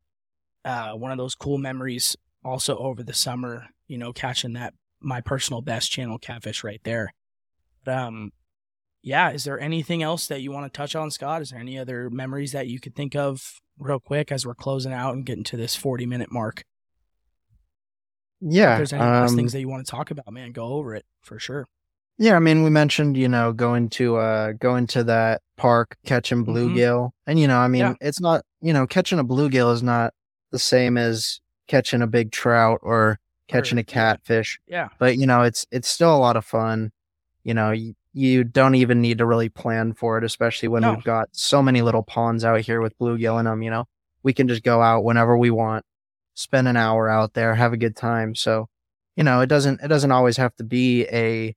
uh, 0.64 0.94
one 0.94 1.12
of 1.12 1.18
those 1.18 1.36
cool 1.36 1.58
memories. 1.58 2.16
Also 2.44 2.78
over 2.78 3.02
the 3.02 3.14
summer, 3.14 3.66
you 3.88 3.98
know, 3.98 4.14
catching 4.14 4.54
that 4.54 4.74
my 5.00 5.20
personal 5.20 5.62
best 5.62 5.92
channel 5.92 6.20
catfish 6.20 6.64
right 6.64 6.82
there. 6.84 7.12
But 7.84 7.98
um, 7.98 8.32
yeah. 9.06 9.32
Is 9.32 9.44
there 9.44 9.60
anything 9.60 10.02
else 10.02 10.28
that 10.28 10.42
you 10.42 10.52
want 10.52 10.72
to 10.72 10.76
touch 10.76 10.96
on, 10.96 11.12
Scott? 11.12 11.44
Is 11.44 11.52
there 11.52 11.60
any 11.60 11.78
other 11.78 12.10
memories 12.10 12.52
that 12.54 12.68
you 12.68 12.80
could 12.80 12.96
think 12.96 13.16
of 13.16 13.62
real 13.78 14.00
quick 14.00 14.32
as 14.32 14.46
we're 14.46 14.56
closing 14.56 14.94
out 14.94 15.14
and 15.14 15.26
getting 15.26 15.44
to 15.46 15.58
this 15.58 15.76
40 15.76 16.08
minute 16.08 16.32
mark? 16.32 16.64
If 18.42 18.54
yeah. 18.54 18.78
there's 18.78 18.94
any 18.94 19.04
last 19.04 19.32
um, 19.32 19.38
things 19.38 19.54
that 19.54 19.60
you 19.60 19.70
want 19.70 19.86
to 19.86 19.92
talk 19.92 20.12
about, 20.12 20.32
man, 20.34 20.52
go 20.52 20.66
over 20.66 20.96
it 20.96 21.06
for 21.22 21.40
sure. 21.40 21.68
Yeah, 22.18 22.36
I 22.36 22.40
mean, 22.40 22.64
we 22.64 22.70
mentioned, 22.70 23.18
you 23.18 23.28
know, 23.28 23.52
going 23.52 23.90
to 23.92 24.16
uh 24.18 24.54
going 24.54 24.88
to 24.88 25.04
that 25.06 25.42
park, 25.58 25.98
catching 26.06 26.46
Mhm. 26.46 26.48
bluegill. 26.48 27.12
And 27.28 27.40
you 27.40 27.48
know, 27.48 27.58
I 27.60 27.68
mean, 27.68 27.82
Yeah. 27.82 27.94
it's 28.02 28.22
not, 28.22 28.44
you 28.62 28.72
know, 28.74 28.88
catching 28.88 29.20
a 29.20 29.24
bluegill 29.26 29.74
is 29.74 29.84
not 29.84 30.14
the 30.52 30.60
same 30.60 30.98
as 30.98 31.42
catching 31.68 32.02
a 32.02 32.08
big 32.08 32.32
trout 32.32 32.80
or 32.82 33.20
catching 33.48 33.78
Or- 33.78 33.82
a 33.82 33.84
catfish. 33.84 34.60
Yeah. 34.68 34.90
But, 34.98 35.18
you 35.18 35.26
know, 35.26 35.42
it's 35.44 35.66
it's 35.72 35.88
still 35.90 36.16
a 36.16 36.18
lot 36.18 36.38
of 36.38 36.46
fun. 36.46 36.92
You 37.44 37.54
know, 37.54 37.72
you, 37.72 37.94
you 38.14 38.44
don't 38.46 38.76
even 38.76 39.02
need 39.02 39.18
to 39.18 39.26
really 39.26 39.50
plan 39.50 39.94
for 39.94 40.18
it, 40.18 40.24
especially 40.24 40.70
when 40.70 40.82
No. 40.84 40.94
we've 40.94 41.04
got 41.04 41.28
so 41.34 41.62
many 41.62 41.82
little 41.82 42.02
ponds 42.04 42.46
out 42.46 42.62
here 42.62 42.80
with 42.82 42.98
bluegill 42.98 43.40
in 43.40 43.46
them, 43.46 43.62
you 43.62 43.70
know. 43.70 43.86
We 44.24 44.34
can 44.34 44.48
just 44.48 44.64
go 44.64 44.82
out 44.82 45.04
whenever 45.04 45.38
we 45.38 45.52
want, 45.52 45.86
spend 46.34 46.68
an 46.70 46.78
hour 46.78 47.10
out 47.10 47.34
there, 47.34 47.56
have 47.56 47.74
a 47.74 47.78
good 47.78 47.96
time. 47.96 48.34
So, 48.36 48.68
you 49.18 49.24
know, 49.24 49.42
it 49.42 49.48
doesn't 49.48 49.82
it 49.82 49.90
doesn't 49.90 50.12
always 50.12 50.38
have 50.38 50.56
to 50.56 50.64
be 50.64 51.06
a 51.12 51.54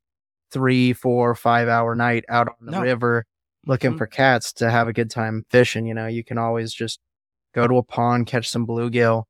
three, 0.50 0.92
four, 0.92 1.34
five 1.34 1.68
hour 1.68 1.94
night 1.94 2.24
out 2.28 2.48
on 2.48 2.54
the 2.66 2.72
No. 2.72 2.80
river 2.82 3.24
looking 3.66 3.92
Mhm. 3.94 3.98
for 3.98 4.06
cats 4.06 4.52
to 4.54 4.70
have 4.70 4.88
a 4.88 4.92
good 4.92 5.10
time 5.10 5.44
fishing. 5.50 5.86
You 5.86 5.94
know, 5.94 6.06
you 6.06 6.24
can 6.24 6.38
always 6.38 6.72
just 6.72 7.00
go 7.54 7.66
to 7.66 7.76
a 7.76 7.82
pond, 7.82 8.26
catch 8.26 8.48
some 8.48 8.66
bluegill. 8.66 9.24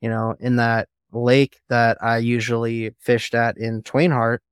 You 0.00 0.08
know, 0.10 0.36
in 0.40 0.56
that 0.56 0.88
lake 1.12 1.60
that 1.68 1.98
I 2.02 2.18
usually 2.18 2.94
fished 3.00 3.34
at 3.34 3.56
in 3.58 3.82
Twain 3.82 4.10
Harte, 4.10 4.42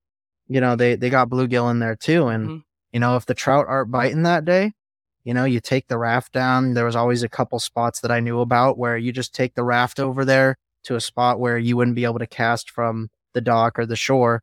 you 0.48 0.60
know, 0.60 0.76
they 0.76 0.96
they 0.96 1.10
got 1.10 1.28
bluegill 1.30 1.70
in 1.70 1.78
there 1.78 1.96
too. 1.96 2.28
And 2.28 2.48
Mhm. 2.48 2.62
you 2.92 3.00
know, 3.00 3.16
if 3.16 3.26
the 3.26 3.34
trout 3.34 3.66
aren't 3.68 3.90
biting 3.90 4.22
that 4.22 4.44
day, 4.44 4.72
you 5.24 5.34
know, 5.34 5.44
you 5.44 5.60
take 5.60 5.88
the 5.88 5.98
raft 5.98 6.32
down. 6.32 6.74
There 6.74 6.84
was 6.84 6.96
always 6.96 7.22
a 7.22 7.28
couple 7.28 7.58
spots 7.58 8.00
that 8.00 8.10
I 8.10 8.20
knew 8.20 8.40
about 8.40 8.78
where 8.78 8.96
you 8.96 9.12
just 9.12 9.34
take 9.34 9.54
the 9.54 9.64
raft 9.64 10.00
over 10.00 10.24
there 10.24 10.56
to 10.84 10.94
a 10.96 11.00
spot 11.00 11.40
where 11.40 11.58
you 11.58 11.76
wouldn't 11.76 11.96
be 11.96 12.04
able 12.04 12.18
to 12.20 12.26
cast 12.26 12.70
from 12.70 13.08
the 13.34 13.40
dock 13.40 13.78
or 13.78 13.86
the 13.86 13.96
shore 13.96 14.42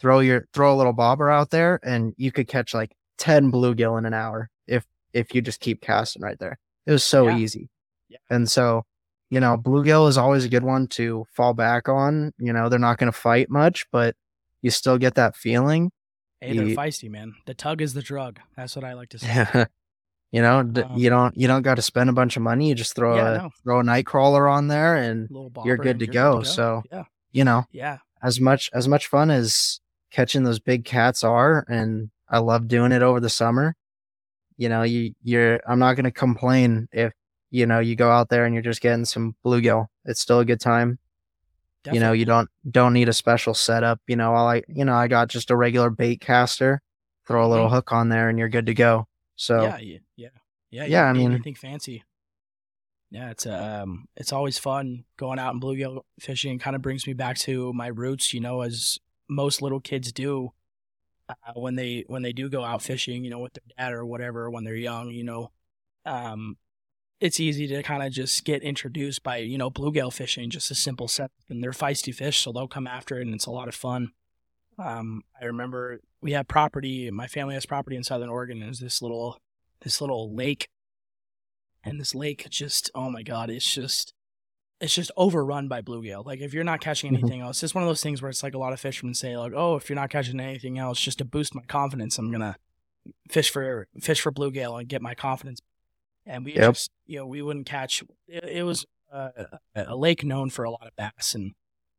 throw 0.00 0.20
your 0.20 0.46
throw 0.52 0.74
a 0.74 0.76
little 0.76 0.92
bobber 0.92 1.30
out 1.30 1.50
there, 1.50 1.80
and 1.82 2.14
you 2.16 2.32
could 2.32 2.48
catch 2.48 2.74
like 2.74 2.92
ten 3.18 3.50
bluegill 3.52 3.98
in 3.98 4.04
an 4.06 4.14
hour 4.14 4.48
if 4.66 4.84
if 5.12 5.34
you 5.34 5.40
just 5.42 5.60
keep 5.60 5.80
casting 5.80 6.22
right 6.22 6.38
there. 6.38 6.58
It 6.86 6.92
was 6.92 7.04
so 7.04 7.28
Yeah. 7.28 7.36
easy, 7.38 7.70
Yeah. 8.08 8.18
and 8.30 8.48
so 8.50 8.84
you 9.30 9.40
know 9.40 9.56
bluegill 9.56 10.08
is 10.08 10.16
always 10.18 10.44
a 10.44 10.48
good 10.48 10.64
one 10.64 10.86
to 10.88 11.26
fall 11.34 11.54
back 11.54 11.88
on. 11.88 12.32
You 12.38 12.52
know 12.52 12.68
they're 12.68 12.78
not 12.78 12.98
going 12.98 13.12
to 13.12 13.18
fight 13.18 13.50
much, 13.50 13.86
but 13.92 14.14
you 14.62 14.70
still 14.70 14.98
get 14.98 15.14
that 15.16 15.36
feeling. 15.36 15.90
Hey, 16.40 16.56
they're 16.56 16.66
Ye- 16.66 16.76
feisty, 16.76 17.10
man. 17.10 17.34
The 17.46 17.54
tug 17.54 17.82
is 17.82 17.94
the 17.94 18.02
drug. 18.02 18.38
That's 18.56 18.76
what 18.76 18.84
I 18.84 18.92
like 18.94 19.08
to 19.10 19.18
say. 19.18 19.66
you 20.30 20.40
know 20.42 20.60
Um, 20.60 20.74
you 20.96 21.10
don't 21.10 21.36
you 21.36 21.48
don't 21.48 21.62
got 21.62 21.74
to 21.76 21.82
spend 21.82 22.08
a 22.08 22.12
bunch 22.12 22.36
of 22.36 22.42
money. 22.42 22.68
You 22.68 22.74
just 22.76 22.94
throw 22.94 23.16
Yeah, 23.16 23.30
a 23.34 23.38
no. 23.38 23.50
throw 23.64 23.80
a 23.80 23.82
night 23.82 24.06
crawler 24.06 24.46
on 24.48 24.68
there, 24.68 24.96
and 24.96 25.28
You're 25.64 25.76
good 25.76 25.98
to 25.98 26.04
you're 26.06 26.12
go, 26.12 26.42
so- 26.44 26.82
yeah, 26.92 27.04
you 27.32 27.44
know 27.44 27.64
yeah, 27.72 27.98
as 28.22 28.40
much 28.40 28.70
as 28.72 28.86
much 28.86 29.06
fun 29.08 29.30
as 29.30 29.80
catching 30.10 30.42
those 30.44 30.58
big 30.58 30.84
cats 30.84 31.22
are 31.24 31.64
and 31.68 32.10
I 32.28 32.38
love 32.38 32.68
doing 32.68 32.92
it 32.92 33.02
over 33.02 33.20
the 33.20 33.30
summer. 33.30 33.74
You 34.56 34.68
know, 34.68 34.82
you 34.82 35.14
you're 35.22 35.60
I'm 35.68 35.78
not 35.78 35.94
going 35.94 36.04
to 36.04 36.10
complain 36.10 36.88
if 36.92 37.12
you 37.50 37.66
know 37.66 37.78
you 37.80 37.96
go 37.96 38.10
out 38.10 38.28
there 38.28 38.44
and 38.44 38.54
you're 38.54 38.62
just 38.62 38.80
getting 38.80 39.04
some 39.04 39.34
bluegill. 39.44 39.86
It's 40.04 40.20
still 40.20 40.40
a 40.40 40.44
good 40.44 40.60
time. 40.60 40.98
You 41.94 42.00
know, 42.00 42.12
you 42.12 42.24
don't 42.26 42.50
don't 42.70 42.92
need 42.92 43.08
a 43.08 43.12
special 43.14 43.54
setup, 43.54 44.00
you 44.06 44.16
know, 44.16 44.34
all 44.34 44.48
I 44.48 44.62
you 44.68 44.84
know, 44.84 44.94
I 44.94 45.08
got 45.08 45.28
just 45.28 45.50
a 45.50 45.56
regular 45.56 45.88
bait 45.90 46.20
caster, 46.20 46.82
throw 47.26 47.46
a 47.46 47.48
little 47.48 47.68
Mhm. 47.68 47.72
hook 47.72 47.92
on 47.92 48.08
there 48.10 48.28
and 48.28 48.38
you're 48.38 48.48
good 48.50 48.66
to 48.66 48.74
go. 48.74 49.06
So, 49.36 49.62
yeah, 49.62 49.78
yeah, 50.16 50.28
yeah, 50.70 50.84
yeah. 50.84 51.04
I 51.04 51.12
mean- 51.12 51.32
anything 51.32 51.54
fancy. 51.54 52.04
Yeah, 53.10 53.30
it's 53.30 53.46
um, 53.46 54.06
it's 54.16 54.32
always 54.34 54.58
fun 54.58 55.04
going 55.16 55.38
out 55.38 55.54
and 55.54 55.62
bluegill 55.62 56.02
fishing. 56.20 56.58
Kind 56.58 56.76
of 56.76 56.82
brings 56.82 57.06
me 57.06 57.14
back 57.14 57.38
to 57.38 57.72
my 57.72 57.86
roots, 57.86 58.34
you 58.34 58.40
know, 58.40 58.60
as 58.60 58.98
most 59.28 59.62
little 59.62 59.80
kids 59.80 60.12
do 60.12 60.52
uh, 61.28 61.52
when 61.54 61.76
they 61.76 62.04
when 62.06 62.22
they 62.22 62.32
do 62.32 62.48
go 62.48 62.64
out 62.64 62.82
fishing, 62.82 63.24
you 63.24 63.30
know, 63.30 63.38
with 63.38 63.54
their 63.54 63.62
dad 63.76 63.92
or 63.92 64.04
whatever 64.04 64.50
when 64.50 64.64
they're 64.64 64.74
young. 64.74 65.10
You 65.10 65.24
know, 65.24 65.50
um, 66.06 66.56
it's 67.20 67.40
easy 67.40 67.66
to 67.68 67.82
kind 67.82 68.02
of 68.02 68.12
just 68.12 68.44
get 68.44 68.62
introduced 68.62 69.22
by 69.22 69.38
you 69.38 69.58
know 69.58 69.70
bluegill 69.70 70.12
fishing, 70.12 70.50
just 70.50 70.70
a 70.70 70.74
simple 70.74 71.08
set, 71.08 71.30
and 71.48 71.62
they're 71.62 71.72
feisty 71.72 72.14
fish, 72.14 72.38
so 72.38 72.52
they'll 72.52 72.68
come 72.68 72.86
after 72.86 73.18
it, 73.18 73.26
and 73.26 73.34
it's 73.34 73.46
a 73.46 73.50
lot 73.50 73.68
of 73.68 73.74
fun. 73.74 74.12
Um, 74.78 75.22
I 75.40 75.46
remember 75.46 76.00
we 76.20 76.32
had 76.32 76.48
property. 76.48 77.10
My 77.10 77.26
family 77.26 77.54
has 77.54 77.66
property 77.66 77.96
in 77.96 78.04
Southern 78.04 78.28
Oregon. 78.28 78.60
There's 78.60 78.80
this 78.80 79.02
little 79.02 79.38
this 79.82 80.00
little 80.00 80.34
lake, 80.34 80.68
and 81.84 82.00
this 82.00 82.14
lake 82.14 82.46
just 82.50 82.90
oh 82.94 83.10
my 83.10 83.22
god, 83.22 83.50
it's 83.50 83.74
just 83.74 84.14
it's 84.80 84.94
just 84.94 85.10
overrun 85.16 85.66
by 85.68 85.82
bluegill. 85.82 86.24
Like 86.24 86.40
if 86.40 86.54
you're 86.54 86.64
not 86.64 86.80
catching 86.80 87.12
Mhm. 87.12 87.18
anything 87.18 87.40
else, 87.40 87.62
it's 87.62 87.74
one 87.74 87.82
of 87.82 87.88
those 87.88 88.02
things 88.02 88.22
where 88.22 88.28
it's 88.30 88.42
like 88.42 88.54
a 88.54 88.58
lot 88.58 88.72
of 88.72 88.80
fishermen 88.80 89.14
say 89.14 89.36
like, 89.36 89.52
oh, 89.54 89.76
if 89.76 89.88
you're 89.88 89.96
not 89.96 90.10
catching 90.10 90.38
anything 90.40 90.78
else, 90.78 91.00
just 91.00 91.18
to 91.18 91.24
boost 91.24 91.54
my 91.54 91.62
confidence, 91.62 92.16
I'm 92.18 92.30
gonna 92.30 92.56
fish 93.28 93.50
for 93.50 93.88
fish 94.00 94.20
for 94.20 94.30
bluegill 94.32 94.78
and 94.78 94.88
get 94.88 95.02
my 95.02 95.14
confidence. 95.14 95.60
And 96.26 96.44
we 96.44 96.54
Yep. 96.54 96.74
just 96.74 96.90
you 97.06 97.18
know 97.18 97.26
we 97.26 97.42
wouldn't 97.42 97.66
catch. 97.66 98.04
It, 98.26 98.44
it 98.44 98.62
was 98.64 98.86
uh, 99.12 99.30
a 99.74 99.84
a 99.88 99.96
lake 99.96 100.22
known 100.22 100.50
for 100.50 100.64
a 100.64 100.70
lot 100.70 100.86
of 100.86 100.94
bass 100.96 101.34
and 101.34 101.54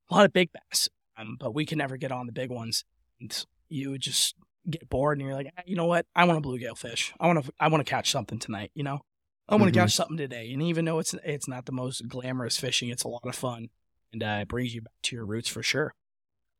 a 0.10 0.16
lot 0.16 0.26
of 0.26 0.32
big 0.34 0.50
bass, 0.54 0.88
um, 1.18 1.36
but 1.40 1.54
we 1.54 1.66
could 1.66 1.78
never 1.80 1.98
get 1.98 2.12
on 2.12 2.28
the 2.28 2.32
big 2.32 2.50
ones. 2.52 2.86
And 3.20 3.46
you 3.68 3.90
would 3.92 4.02
just 4.02 4.36
get 4.70 4.88
bored 4.90 5.18
and 5.18 5.26
you're 5.28 5.36
like, 5.36 5.52
"Ah, 5.58 5.64
you 5.66 5.76
know 5.76 5.86
what? 5.86 6.06
I 6.16 6.26
want 6.26 6.38
a 6.46 6.48
bluegill 6.48 6.78
fish. 6.78 7.14
I 7.20 7.26
want 7.28 7.44
to. 7.44 7.52
I 7.60 7.68
want 7.68 7.86
to 7.86 7.90
catch 7.90 8.12
something 8.12 8.38
tonight. 8.40 8.72
You 8.76 8.84
know, 8.84 9.02
I 9.50 9.56
want 9.56 9.74
to 9.74 9.80
catch 9.80 9.96
something 9.96 10.18
today. 10.18 10.54
And 10.54 10.62
even 10.62 10.86
though 10.86 11.00
it's 11.00 11.14
it's 11.24 11.48
not 11.48 11.66
the 11.66 11.72
most 11.72 12.08
glamorous 12.08 12.58
fishing, 12.58 12.90
it's 12.90 13.04
a 13.04 13.08
lot 13.08 13.26
of 13.26 13.36
fun 13.36 13.70
and 14.14 14.24
uh, 14.24 14.40
it 14.42 14.48
brings 14.48 14.74
you 14.74 14.82
back 14.82 14.94
to 15.04 15.16
your 15.16 15.26
roots 15.26 15.48
for 15.50 15.64
sure. 15.64 15.94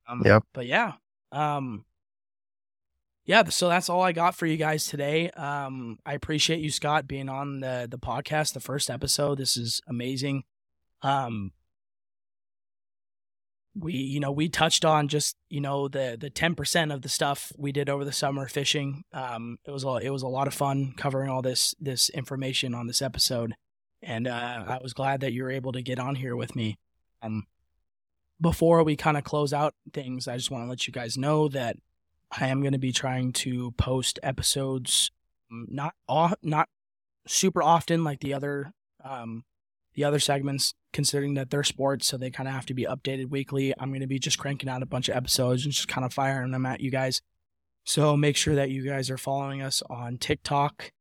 Um, 0.08 0.22
Yep. 0.26 0.44
But 0.54 0.66
yeah, 0.66 0.94
um, 1.32 1.86
yeah. 3.26 3.44
So 3.46 3.70
that's 3.70 3.90
all 3.90 4.02
I 4.02 4.12
got 4.12 4.36
for 4.36 4.46
you 4.46 4.58
guys 4.58 4.88
today. 4.88 5.30
Um, 5.32 6.00
I 6.06 6.14
appreciate 6.14 6.62
you, 6.62 6.72
Scott, 6.72 7.08
being 7.08 7.30
on 7.30 7.60
the 7.60 7.88
the 7.90 8.00
podcast, 8.00 8.54
the 8.54 8.60
first 8.60 8.90
episode. 8.90 9.38
This 9.38 9.56
is 9.56 9.82
amazing. 9.88 10.44
Um, 11.02 11.52
we 13.80 13.94
you 13.94 14.20
know 14.20 14.32
we 14.32 14.50
touched 14.50 14.86
on 14.86 15.08
just 15.08 15.36
you 15.50 15.62
know 15.62 15.88
the 15.88 16.18
the 16.20 16.30
10% 16.30 16.94
of 16.94 17.02
the 17.02 17.10
stuff 17.10 17.52
we 17.58 17.72
did 17.72 17.90
over 17.90 18.06
the 18.06 18.12
summer 18.12 18.48
fishing. 18.48 19.04
Um 19.14 19.58
it 19.66 19.72
was 19.72 19.84
a 19.84 19.96
it 19.98 20.10
was 20.10 20.24
a 20.24 20.28
lot 20.28 20.48
of 20.48 20.54
fun 20.54 20.94
covering 20.98 21.30
all 21.30 21.42
this 21.42 21.76
this 21.80 22.10
information 22.10 22.74
on 22.74 22.88
this 22.88 23.02
episode. 23.02 23.56
And 24.02 24.28
uh 24.28 24.64
i 24.68 24.80
was 24.82 24.94
glad 24.94 25.22
that 25.22 25.34
you 25.34 25.44
were 25.44 25.52
able 25.52 25.72
to 25.72 25.82
get 25.82 26.00
on 26.00 26.16
here 26.16 26.36
with 26.36 26.56
me. 26.56 26.78
Um 27.22 27.46
before 28.42 28.84
we 28.84 28.96
kind 28.96 29.18
of 29.18 29.24
close 29.24 29.52
out 29.52 29.76
things 29.92 30.28
i 30.28 30.38
just 30.38 30.50
want 30.50 30.64
to 30.64 30.70
let 30.70 30.88
you 30.88 30.94
guys 30.94 31.18
know 31.18 31.50
that 31.50 31.76
i 32.32 32.48
am 32.48 32.62
going 32.62 32.72
to 32.72 32.80
be 32.80 32.94
trying 32.94 33.34
to 33.34 33.72
post 33.72 34.18
episodes 34.24 35.12
um, 35.52 35.68
not 35.70 35.94
off, 36.08 36.34
not 36.42 36.70
super 37.28 37.62
often 37.62 38.04
like 38.04 38.22
the 38.22 38.34
other 38.34 38.72
um 39.04 39.44
the 39.94 40.04
other 40.04 40.20
segments 40.20 40.74
considering 40.92 41.36
that 41.36 41.50
they're 41.50 41.64
sports, 41.64 42.08
so 42.08 42.18
they 42.18 42.30
kind 42.30 42.48
of 42.48 42.56
have 42.56 42.66
to 42.68 42.74
be 42.74 42.86
updated 42.86 43.30
weekly. 43.30 43.74
I'm 43.80 43.90
going 43.90 44.02
to 44.02 44.08
be 44.08 44.20
just 44.20 44.40
cranking 44.40 44.70
out 44.70 44.82
a 44.82 44.88
bunch 44.88 45.10
of 45.10 45.16
episodes 45.16 45.66
and 45.66 45.74
just 45.74 45.88
kind 45.88 46.06
of 46.06 46.14
firing 46.14 46.52
them 46.52 46.66
at 46.66 46.82
you 46.82 46.92
guys. 46.92 47.22
So 47.86 48.16
make 48.18 48.36
sure 48.36 48.56
that 48.56 48.70
you 48.70 48.86
guys 48.86 49.10
are 49.10 49.18
following 49.18 49.62
us 49.62 49.82
on 49.90 50.18
TikTok, 50.18 50.92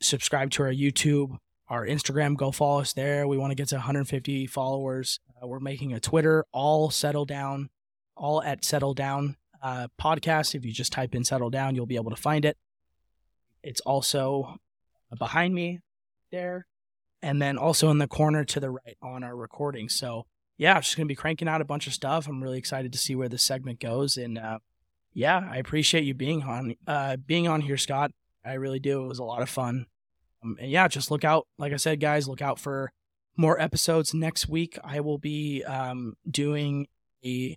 subscribe 0.00 0.50
to 0.52 0.62
our 0.62 0.72
YouTube, 0.72 1.38
our 1.68 1.86
Instagram. 1.86 2.36
Go 2.36 2.52
follow 2.52 2.80
us 2.80 2.92
there. 2.92 3.26
We 3.26 3.36
want 3.36 3.50
to 3.50 3.56
get 3.56 3.68
to 3.68 3.76
150 3.76 4.46
followers. 4.46 5.20
Uh, 5.42 5.46
we're 5.46 5.60
making 5.60 5.92
a 5.92 6.00
Twitter, 6.00 6.44
all 6.52 6.90
settle 6.90 7.24
down, 7.24 7.70
all 8.16 8.42
at 8.42 8.64
settle 8.64 8.94
down 8.94 9.36
uh, 9.62 9.88
podcast. 10.00 10.54
If 10.54 10.64
you 10.64 10.72
just 10.72 10.92
type 10.92 11.14
in 11.14 11.24
settle 11.24 11.50
down, 11.50 11.74
you'll 11.74 11.86
be 11.86 11.96
able 11.96 12.10
to 12.10 12.16
find 12.16 12.44
it. 12.44 12.56
It's 13.62 13.80
also 13.80 14.56
behind 15.18 15.54
me 15.54 15.80
there 16.30 16.66
and 17.24 17.40
then 17.40 17.56
also 17.56 17.90
in 17.90 17.96
the 17.96 18.06
corner 18.06 18.44
to 18.44 18.60
the 18.60 18.70
right 18.70 18.98
on 19.02 19.24
our 19.24 19.34
recording. 19.34 19.88
So 19.88 20.26
yeah, 20.58 20.74
I'm 20.74 20.82
just 20.82 20.96
gonna 20.96 21.06
be 21.06 21.14
cranking 21.14 21.48
out 21.48 21.62
a 21.62 21.64
bunch 21.64 21.86
of 21.86 21.94
stuff. 21.94 22.28
I'm 22.28 22.42
really 22.42 22.58
excited 22.58 22.92
to 22.92 22.98
see 22.98 23.16
where 23.16 23.30
this 23.30 23.42
segment 23.42 23.80
goes, 23.80 24.16
and 24.18 24.38
uh, 24.38 24.58
yeah, 25.14 25.48
I 25.50 25.56
appreciate 25.56 26.04
you 26.04 26.14
being 26.14 26.42
on 26.42 26.76
uh, 26.86 27.16
being 27.16 27.48
on 27.48 27.62
here, 27.62 27.78
Scott. 27.78 28.12
I 28.44 28.52
really 28.54 28.78
do. 28.78 29.02
It 29.02 29.08
was 29.08 29.18
a 29.18 29.24
lot 29.24 29.42
of 29.42 29.48
fun, 29.48 29.86
um, 30.44 30.56
and 30.60 30.70
yeah, 30.70 30.86
just 30.86 31.10
look 31.10 31.24
out. 31.24 31.46
Like 31.58 31.72
I 31.72 31.76
said, 31.76 31.98
guys, 31.98 32.28
look 32.28 32.42
out 32.42 32.60
for 32.60 32.92
more 33.36 33.58
episodes 33.60 34.12
next 34.12 34.48
week. 34.48 34.78
I 34.84 35.00
will 35.00 35.18
be 35.18 35.64
um, 35.64 36.16
doing 36.30 36.86
a 37.24 37.56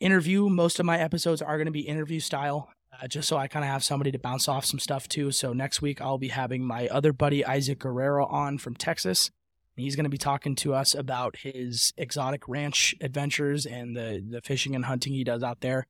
interview. 0.00 0.48
Most 0.48 0.80
of 0.80 0.86
my 0.86 0.98
episodes 0.98 1.42
are 1.42 1.58
going 1.58 1.66
to 1.66 1.70
be 1.72 1.80
interview 1.80 2.18
style 2.18 2.70
uh, 3.02 3.08
just 3.08 3.28
so 3.28 3.36
I 3.36 3.48
kind 3.48 3.64
of 3.64 3.70
have 3.70 3.84
somebody 3.84 4.12
to 4.12 4.18
bounce 4.18 4.48
off 4.48 4.64
some 4.64 4.78
stuff 4.78 5.08
too. 5.08 5.30
So 5.30 5.52
next 5.52 5.82
week 5.82 6.00
I'll 6.00 6.18
be 6.18 6.28
having 6.28 6.64
my 6.64 6.88
other 6.88 7.12
buddy 7.12 7.44
Isaac 7.44 7.78
Guerrero 7.78 8.26
on 8.26 8.58
from 8.58 8.74
Texas. 8.74 9.30
He's 9.76 9.94
going 9.94 10.04
to 10.04 10.10
be 10.10 10.18
talking 10.18 10.54
to 10.56 10.72
us 10.72 10.94
about 10.94 11.36
his 11.36 11.92
exotic 11.98 12.48
ranch 12.48 12.94
adventures 13.00 13.66
and 13.66 13.94
the 13.96 14.24
the 14.26 14.40
fishing 14.40 14.74
and 14.74 14.86
hunting 14.86 15.12
he 15.12 15.22
does 15.22 15.42
out 15.42 15.60
there. 15.60 15.86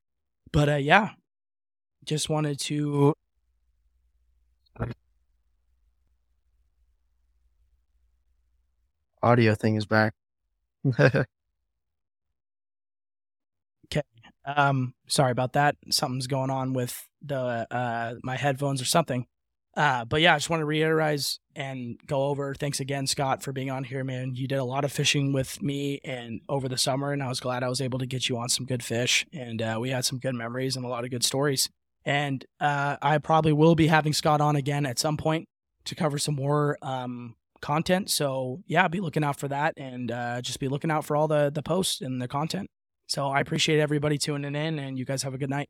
But 0.53 0.69
uh, 0.69 0.77
yeah, 0.77 1.11
just 2.05 2.29
wanted 2.29 2.59
to. 2.61 3.15
audio 9.23 9.55
thing 9.55 9.77
is 9.77 9.87
back. 9.87 10.15
Um, 14.47 14.95
sorry 15.09 15.33
about 15.33 15.55
that. 15.55 15.77
Something's 15.91 16.27
going 16.27 16.51
on 16.51 16.73
with 16.73 17.09
the 17.23 17.67
uh 17.71 18.15
my 18.23 18.37
headphones 18.37 18.81
or 18.81 18.85
something. 18.85 19.27
Uh, 19.77 20.07
but 20.07 20.23
yeah, 20.23 20.35
I 20.35 20.39
just 20.39 20.49
want 20.49 20.63
to 20.63 20.65
reiterate 20.65 21.39
and 21.55 22.01
go 22.07 22.25
over. 22.29 22.55
Thanks 22.55 22.81
again, 22.81 23.07
Scott, 23.07 23.43
for 23.43 23.53
being 23.53 23.71
on 23.71 23.85
here, 23.85 24.05
man. 24.05 24.35
You 24.35 24.49
did 24.49 24.57
a 24.59 24.65
lot 24.65 24.85
of 24.87 24.93
fishing 24.93 25.35
with 25.35 25.61
me 25.63 26.01
and 26.03 26.41
over 26.49 26.67
the 26.67 26.79
summer, 26.79 27.13
and 27.13 27.23
I 27.23 27.29
was 27.29 27.41
glad 27.41 27.63
I 27.63 27.69
was 27.69 27.83
able 27.83 27.99
to 27.99 28.07
get 28.07 28.29
you 28.29 28.39
on 28.39 28.49
some 28.49 28.65
good 28.65 28.83
fish. 28.83 29.27
And 29.35 29.61
uh, 29.61 29.77
we 29.79 29.91
had 29.91 30.07
some 30.07 30.19
good 30.19 30.35
memories 30.35 30.77
and 30.77 30.85
a 30.85 30.89
lot 30.89 31.05
of 31.05 31.11
good 31.11 31.25
stories. 31.25 31.69
And 32.07 32.45
uh, 32.59 32.97
I 33.03 33.19
probably 33.19 33.53
will 33.53 33.75
be 33.75 33.89
having 33.89 34.15
Scott 34.15 34.41
on 34.41 34.57
again 34.57 34.87
at 34.87 34.99
some 34.99 35.19
point 35.19 35.47
to 35.85 35.95
cover 35.95 36.17
some 36.17 36.37
more 36.37 36.79
um, 36.81 37.35
content. 37.61 38.09
So 38.09 38.63
yeah, 38.67 38.89
be 38.89 39.01
looking 39.01 39.25
out 39.25 39.39
for 39.39 39.49
that, 39.49 39.75
and 39.77 40.11
uh, 40.11 40.41
just 40.41 40.59
be 40.59 40.69
looking 40.69 40.91
out 40.91 41.05
for 41.05 41.17
all 41.17 41.29
the 41.29 41.51
the 41.53 41.63
posts 41.63 42.01
and 42.01 42.23
the 42.23 42.29
content. 42.29 42.69
So 43.07 43.29
I 43.29 43.41
appreciate 43.41 43.81
everybody 43.81 44.19
tuning 44.19 44.55
in, 44.55 44.79
and 44.79 44.99
you 44.99 45.05
guys 45.05 45.23
have 45.23 45.35
a 45.35 45.39
good 45.39 45.51
night. 45.51 45.69